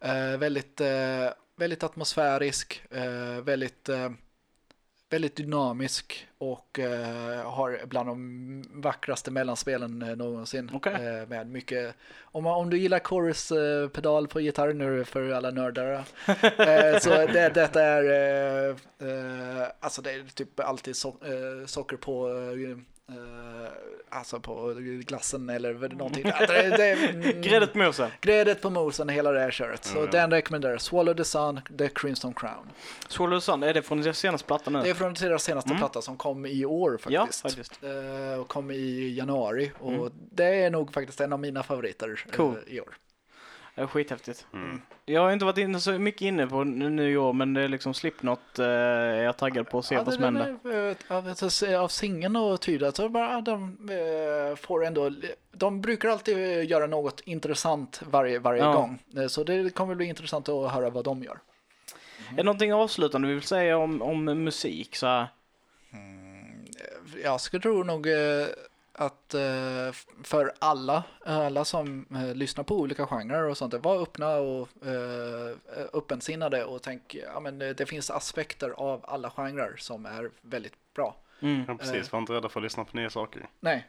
Ooh. 0.00 0.30
Eh, 0.32 0.38
väldigt, 0.38 0.80
eh, 0.80 1.28
väldigt 1.56 1.82
atmosfärisk, 1.82 2.82
eh, 2.90 3.42
väldigt, 3.44 3.88
eh, 3.88 4.10
väldigt 5.10 5.36
dynamisk 5.36 6.26
och 6.38 6.78
eh, 6.78 7.50
har 7.50 7.80
bland 7.86 8.08
de 8.08 8.64
vackraste 8.82 9.30
mellanspelen 9.30 10.02
eh, 10.02 10.16
någonsin. 10.16 10.70
Okej. 10.74 10.92
Eh, 10.92 11.28
med 11.28 11.46
mycket, 11.50 11.94
om, 12.22 12.46
om 12.46 12.70
du 12.70 12.78
gillar 12.78 12.98
chorus-pedal 12.98 14.28
på 14.28 14.40
gitarr 14.40 14.72
nu 14.72 15.04
för 15.04 15.30
alla 15.30 15.50
nördar. 15.50 15.92
eh, 15.92 16.98
så 17.00 17.10
det, 17.10 17.50
detta 17.54 17.82
är, 17.82 18.04
eh, 18.04 18.76
eh, 19.08 19.68
alltså 19.80 20.02
det 20.02 20.10
är 20.12 20.24
typ 20.34 20.60
alltid 20.60 20.96
so 20.96 21.08
eh, 21.24 21.66
socker 21.66 21.96
på 21.96 22.28
eh, 23.08 23.14
Alltså 24.10 24.40
på 24.40 24.74
glassen 25.06 25.48
eller 25.50 25.88
någonting. 25.88 26.22
Ja, 26.26 26.46
Det, 26.46 26.76
det, 26.76 26.92
mm, 26.92 27.42
Gräddet 27.42 27.72
på 27.72 27.78
mosen. 27.78 28.10
Gräddet 28.20 28.62
på 28.62 28.70
mosen, 28.70 29.08
hela 29.08 29.32
det 29.32 29.40
här 29.40 29.50
köret. 29.50 29.84
Så 29.84 29.98
Ja, 29.98 30.04
ja. 30.04 30.10
den 30.10 30.30
rekommenderar 30.30 30.78
Swallow 30.78 31.14
the 31.14 31.24
Sun, 31.24 31.60
The 31.78 31.88
Crimson 31.88 32.34
Crown. 32.34 32.70
Swallow 33.08 33.38
the 33.40 33.44
Sun, 33.44 33.62
är 33.62 33.74
det 33.74 33.82
från 33.82 34.02
deras 34.02 34.18
senaste 34.18 34.46
platta 34.46 34.70
nu? 34.70 34.82
Det 34.82 34.90
är 34.90 34.94
från 34.94 35.14
deras 35.14 35.42
senaste 35.42 35.74
platta 35.74 36.02
som 36.02 36.16
kom 36.16 36.46
i 36.46 36.64
år 36.64 37.00
ja, 37.08 37.20
faktiskt. 37.26 37.42
faktiskt. 37.42 37.84
Eh, 37.84 38.40
och 38.40 38.48
kom 38.48 38.70
i 38.70 39.14
januari 39.14 39.72
och 39.78 40.10
det 40.14 40.44
är 40.62 40.70
nog 40.70 40.92
faktiskt 40.92 41.20
en 41.20 41.32
av 41.32 41.40
mina 41.40 41.62
favoriter 41.62 42.24
Cool. 42.32 42.56
i 42.66 42.80
år. 42.80 42.96
Det 43.78 43.82
är 43.84 43.86
skithäftigt. 43.86 44.46
Mm. 44.54 44.80
Jag 45.04 45.20
har 45.20 45.32
inte 45.32 45.44
varit 45.44 45.58
inne 45.58 45.80
så 45.80 45.92
mycket 45.98 46.20
inne 46.22 46.46
på 46.46 46.64
nu 46.64 46.88
nu 46.90 47.10
i 47.10 47.16
år, 47.16 47.32
men 47.32 47.54
det 47.54 47.60
är 47.62 47.68
liksom 47.68 47.94
Slipknot 47.94 48.58
eh, 48.58 48.66
är 48.66 49.22
jag 49.22 49.36
taggad 49.36 49.68
på 49.70 49.78
att 49.78 49.84
se 49.84 49.94
Ja, 49.94 50.02
vad 50.02 50.14
som 50.14 50.22
händer. 50.24 50.56
av, 51.08 51.34
av 51.82 51.88
singeln 51.88 52.36
och 52.36 52.60
tyda 52.60 52.92
så 52.92 53.08
bara 53.08 53.40
de 53.40 53.76
eh, 53.90 54.56
får 54.56 54.84
ändå, 54.84 55.10
de 55.52 55.80
brukar 55.80 56.08
alltid 56.08 56.64
göra 56.70 56.86
något 56.86 57.20
intressant 57.20 58.02
varje, 58.10 58.38
varje 58.38 58.62
Ja. 58.62 58.72
gång. 58.72 58.98
Eh, 59.16 59.26
Så 59.26 59.44
det 59.44 59.74
kommer 59.74 59.94
bli 59.94 60.06
intressant 60.06 60.48
att 60.48 60.72
höra 60.72 60.90
vad 60.90 61.04
de 61.04 61.22
gör. 61.22 61.38
Är 62.32 62.36
det 62.36 62.42
någonting 62.42 62.74
avslutande 62.74 63.28
vi 63.28 63.34
vill 63.34 63.42
säga 63.42 63.78
om, 63.78 64.02
om 64.02 64.24
musik? 64.24 64.96
Så 64.96 65.06
här? 65.06 65.26
Jag 67.24 67.40
skulle 67.40 67.62
tro 67.62 67.82
nog 67.82 68.06
eh, 68.06 68.46
att 68.98 69.34
eh, 69.34 69.92
för 70.22 70.52
alla, 70.58 71.02
alla 71.24 71.64
som 71.64 72.06
eh, 72.10 72.34
lyssnar 72.34 72.64
på 72.64 72.76
olika 72.76 73.06
genrer 73.06 73.44
och 73.44 73.56
sånt, 73.58 73.74
var 73.74 74.02
öppna 74.02 74.36
och 74.36 74.68
eh, 74.86 75.56
öppensinnade 75.92 76.64
och 76.64 76.82
tänk, 76.82 77.14
ja 77.34 77.40
men 77.40 77.58
det 77.58 77.88
finns 77.88 78.10
aspekter 78.10 78.70
av 78.70 79.04
alla 79.08 79.30
genrer 79.30 79.74
som 79.78 80.06
är 80.06 80.30
väldigt 80.42 80.74
bra. 80.94 81.16
Mm. 81.42 81.64
Ja, 81.68 81.74
precis, 81.74 82.12
var 82.12 82.18
inte 82.18 82.32
rädda 82.32 82.48
för 82.48 82.60
att 82.60 82.64
lyssna 82.64 82.84
på 82.84 82.96
nya 82.96 83.10
saker. 83.10 83.48
Nej. 83.60 83.86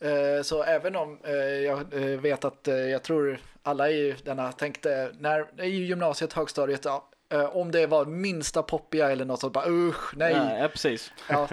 Eh, 0.00 0.42
Så 0.42 0.62
även 0.62 0.96
om 0.96 1.18
eh, 1.24 1.34
jag 1.34 1.84
vet 2.18 2.44
att 2.44 2.68
eh, 2.68 2.74
jag 2.74 3.02
tror 3.02 3.38
alla 3.62 3.90
i 3.90 4.16
denna 4.24 4.52
tänkte 4.52 5.12
när 5.18 5.64
i 5.64 5.68
gymnasiet, 5.84 6.32
högstadiet, 6.32 6.84
ja, 6.84 7.08
om 7.52 7.70
det 7.70 7.86
var 7.86 8.04
minsta 8.04 8.62
poppiga 8.62 9.10
eller 9.10 9.24
något 9.24 9.40
sånt, 9.40 9.52
bara 9.52 9.68
usch, 9.68 10.16
nej. 10.16 10.34
Nej, 10.34 10.60
ja, 10.60 10.68
precis. 10.68 11.12
Ja, 11.28 11.48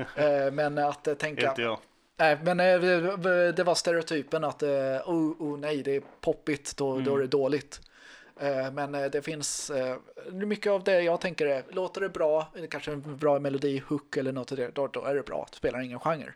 men 0.52 0.78
att 0.78 1.20
tänka, 1.20 1.50
Inte 1.50 1.62
jag. 1.62 1.80
Nej, 2.20 2.38
men 2.44 2.60
eh, 2.60 2.80
det- 3.54 3.64
var 3.64 3.76
stereotypen 3.76 4.44
att 4.44 4.64
eh, 4.64 4.70
oh, 5.06 5.32
oh 5.40 5.60
nej, 5.60 5.84
det 5.84 5.96
är 5.96 6.02
poppigt, 6.22 6.78
då, 6.78 7.00
då 7.00 7.16
är 7.16 7.20
det 7.20 7.28
dåligt. 7.28 7.82
Eh, 8.40 8.72
Men 8.72 8.92
det 8.92 9.22
finns 9.26 9.72
mycket 10.32 10.72
av 10.72 10.84
det 10.84 11.02
jag 11.02 11.22
tänker 11.22 11.46
är, 11.46 11.64
låter 11.70 12.02
det 12.02 12.10
bra, 12.10 12.48
kanske 12.70 12.92
en 12.92 13.18
bra 13.18 13.40
melodi, 13.40 13.84
hook 13.88 14.18
eller 14.18 14.32
något 14.32 14.52
av 14.52 14.58
det, 14.58 14.70
då, 14.76 14.88
då 14.88 15.06
är 15.06 15.16
det 15.16 15.24
bra, 15.24 15.48
det 15.52 15.56
spelar 15.58 15.80
ingen 15.82 16.00
genre. 16.00 16.34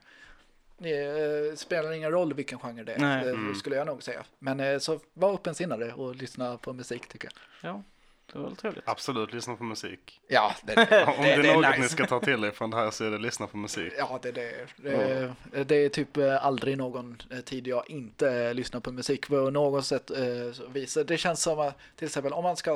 Det 0.77 1.59
spelar 1.59 1.91
ingen 1.91 2.11
roll 2.11 2.33
vilken 2.33 2.59
genre 2.59 2.83
det 2.83 2.93
är, 2.93 2.99
Nej. 2.99 3.29
eh, 3.29 3.53
skulle 3.55 3.75
jag 3.75 3.87
nog 3.87 4.03
säga. 4.03 4.23
Men 4.39 4.79
så 4.79 4.99
var 5.13 5.33
öppensinnade 5.33 5.93
och 5.93 6.15
lyssna 6.15 6.57
på 6.57 6.73
musik 6.73 7.07
tycker 7.07 7.29
jag. 7.61 7.69
Ja, 7.71 7.83
det 8.31 8.39
var 8.39 8.45
väl 8.45 8.55
trevligt. 8.55 8.83
Absolut 8.87 9.33
lyssna 9.33 9.55
på 9.55 9.63
musik. 9.63 10.21
Ja, 10.27 10.55
det, 10.63 10.73
Om 11.17 11.23
det, 11.23 11.33
är 11.33 11.53
något 11.53 11.79
ni 11.79 11.89
ska 11.89 12.05
ta 12.05 12.19
till 12.19 12.43
er 12.43 12.51
från 12.55 12.69
det 12.69 12.77
här 12.77 12.91
så 12.91 13.05
är 13.05 13.11
det 13.11 13.17
lyssna 13.17 13.47
på 13.47 13.57
musik. 13.57 13.93
Ja, 13.97 14.19
det, 14.21 14.31
det, 14.31 14.67
det, 14.75 15.63
det 15.63 15.75
är 15.75 15.89
typ 15.89 16.17
eh, 16.17 16.45
aldrig 16.45 16.77
någon 16.77 17.21
eh, 17.31 17.39
tid 17.39 17.67
jag 17.67 17.89
inte 17.89 18.29
eh, 18.31 18.53
lyssnar 18.53 18.79
på 18.79 18.91
musik 18.91 19.27
på 19.27 19.49
något 19.49 19.85
sätt. 19.85 20.11
eh, 20.11 20.51
så 20.53 20.67
vis. 20.67 20.97
Det 21.07 21.17
känns 21.17 21.41
som 21.41 21.59
att 21.59 21.77
till 21.95 22.05
exempel 22.07 22.33
om 22.33 22.43
man 22.43 22.57
ska 22.57 22.71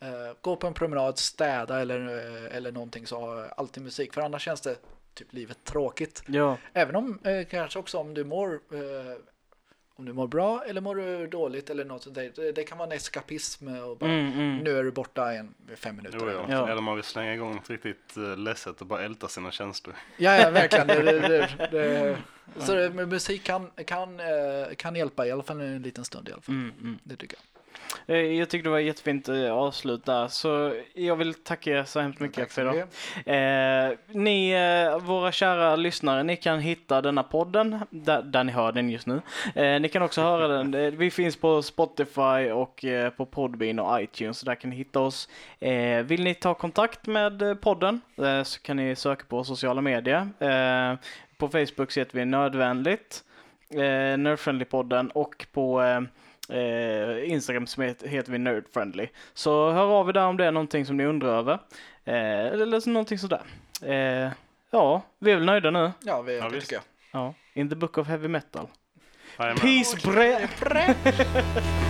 eh, 0.00 0.32
gå 0.40 0.56
på 0.56 0.66
en 0.66 0.74
promenad, 0.74 1.18
städa 1.18 1.80
eller, 1.80 2.00
eller 2.52 2.72
någonting 2.72 3.06
så 3.06 3.20
har 3.20 3.52
alltid 3.56 3.82
musik. 3.82 4.14
För 4.14 4.20
annars 4.20 4.42
känns 4.42 4.60
det 4.60 4.76
typ 5.14 5.32
livet 5.32 5.58
tråkigt. 5.64 6.22
Ja, 6.26 6.56
Även 6.72 6.96
om 6.96 7.18
eh, 7.24 7.46
kanske 7.50 7.78
också 7.78 7.98
om 7.98 8.14
du 8.14 8.24
mår 8.24 8.60
eh, 8.72 9.16
om 10.00 10.06
du 10.06 10.12
mår 10.12 10.26
bra 10.26 10.64
eller 10.66 10.80
mår 10.80 10.94
du 10.94 11.26
dåligt 11.26 11.70
eller 11.70 11.84
något 11.84 12.02
sånt 12.02 12.14
där. 12.14 12.32
Det, 12.34 12.52
det 12.52 12.64
kan 12.64 12.78
vara 12.78 12.86
en 12.86 12.96
eskapism 12.96 13.68
och 13.68 13.96
bara 13.96 14.10
mm, 14.10 14.32
mm. 14.32 14.58
nu 14.58 14.78
är 14.78 14.84
du 14.84 14.90
borta 14.90 15.32
en 15.32 15.54
fem 15.76 15.96
minuter. 15.96 16.18
Jo, 16.20 16.28
eller 16.28 16.40
ja. 16.40 16.46
Ja. 16.48 16.68
Eller 16.68 16.82
man 16.82 16.94
vill 16.94 17.04
slänga 17.04 17.34
igång 17.34 17.54
något 17.54 17.70
riktigt 17.70 18.16
uh, 18.16 18.36
ledset 18.36 18.80
och 18.80 18.86
bara 18.86 19.02
älta 19.02 19.28
sina 19.28 19.50
känslor. 19.50 19.94
Ja, 20.16 20.36
ja 20.36 20.50
verkligen. 20.50 20.86
Det, 20.86 21.02
det, 21.02 21.20
det, 21.20 21.68
det, 21.70 22.18
så 22.58 22.74
det, 22.74 22.90
men 22.90 23.08
musik 23.08 23.44
kan, 23.44 23.70
kan, 23.86 24.20
eh, 24.20 24.26
kan 24.76 24.96
hjälpa, 24.96 25.26
i 25.26 25.30
alla 25.30 25.42
fall 25.42 25.60
en 25.60 25.82
liten 25.82 26.04
stund 26.04 26.28
i 26.28 26.32
alla 26.32 26.42
fall. 26.42 26.54
Mm, 26.54 26.72
mm. 26.80 26.98
Det 27.02 27.16
tycker 27.16 27.36
jag. 27.36 27.59
Eh, 28.06 28.16
Jag 28.16 28.48
tyckte 28.50 28.66
det 28.68 28.70
var 28.72 28.78
jättefint 28.78 29.28
eh, 29.28 29.52
avslut 29.52 30.04
där, 30.04 30.28
så 30.28 30.74
jag 30.94 31.16
vill 31.16 31.34
tacka 31.34 31.70
er 31.70 31.84
så 31.84 32.00
hemskt 32.00 32.20
mycket 32.20 32.52
för 32.52 32.62
idag. 32.62 32.78
Eh, 33.26 33.96
ni, 34.08 34.50
eh, 34.50 34.98
våra 34.98 35.32
kära 35.32 35.76
lyssnare, 35.76 36.22
ni 36.22 36.36
kan 36.36 36.60
hitta 36.60 37.02
denna 37.02 37.22
podden 37.22 37.78
där, 37.90 38.22
där 38.22 38.44
ni 38.44 38.52
hör 38.52 38.72
den 38.72 38.90
just 38.90 39.06
nu. 39.06 39.22
Eh, 39.54 39.80
ni 39.80 39.88
kan 39.88 40.02
också 40.02 40.22
höra 40.22 40.48
den. 40.48 40.96
Vi 40.98 41.10
finns 41.10 41.36
på 41.36 41.62
Spotify 41.62 42.50
och 42.52 42.84
på 43.16 43.26
Podbean 43.26 43.78
och 43.78 44.02
iTunes, 44.02 44.38
så 44.38 44.46
där 44.46 44.54
kan 44.54 44.70
ni 44.70 44.76
hitta 44.76 45.00
oss. 45.00 45.28
Vill 46.04 46.24
ni 46.24 46.34
ta 46.34 46.54
kontakt 46.54 47.06
med 47.06 47.60
podden 47.60 48.00
så 48.44 48.60
kan 48.62 48.76
ni 48.76 48.96
söka 48.96 49.24
på 49.28 49.44
sociala 49.44 49.80
medier. 49.80 50.28
På 51.36 51.48
Facebook 51.48 51.90
så 51.92 52.00
heter 52.00 52.18
vi 52.18 52.24
Nödvändigt, 52.24 53.24
eh, 53.70 54.16
Nerdfriendly-podden 54.16 55.10
och 55.10 55.46
på 55.52 55.82
eh, 56.52 57.30
Instagram 57.32 57.66
som 57.66 57.82
heter, 57.82 58.08
heter 58.08 58.32
vi 58.32 58.38
Nerdfriendly. 58.38 59.08
Så 59.34 59.70
hör 59.70 60.00
av 60.00 60.08
er 60.08 60.12
där 60.12 60.26
om 60.26 60.36
det 60.36 60.46
är 60.46 60.52
någonting 60.52 60.86
som 60.86 60.96
ni 60.96 61.04
undrar 61.04 61.38
över. 61.38 61.58
Eh, 62.04 62.46
eller 62.46 62.80
så 62.80 62.90
någonting 62.90 63.18
sådär. 63.18 63.42
Eh, 63.82 64.32
ja, 64.70 65.02
vi 65.18 65.30
är 65.30 65.36
väl 65.36 65.44
nöjda 65.44 65.70
nu. 65.70 65.92
Ja, 66.00 66.22
vi, 66.22 66.38
Ja, 66.38 66.48
det 66.48 66.60
tycker 66.60 66.74
jag. 66.74 66.82
Ja. 67.12 67.34
In 67.54 67.68
the 67.68 67.76
book 67.76 67.98
of 67.98 68.08
heavy 68.08 68.28
metal. 68.28 68.68
Peace 69.36 69.96
bre... 70.04 70.48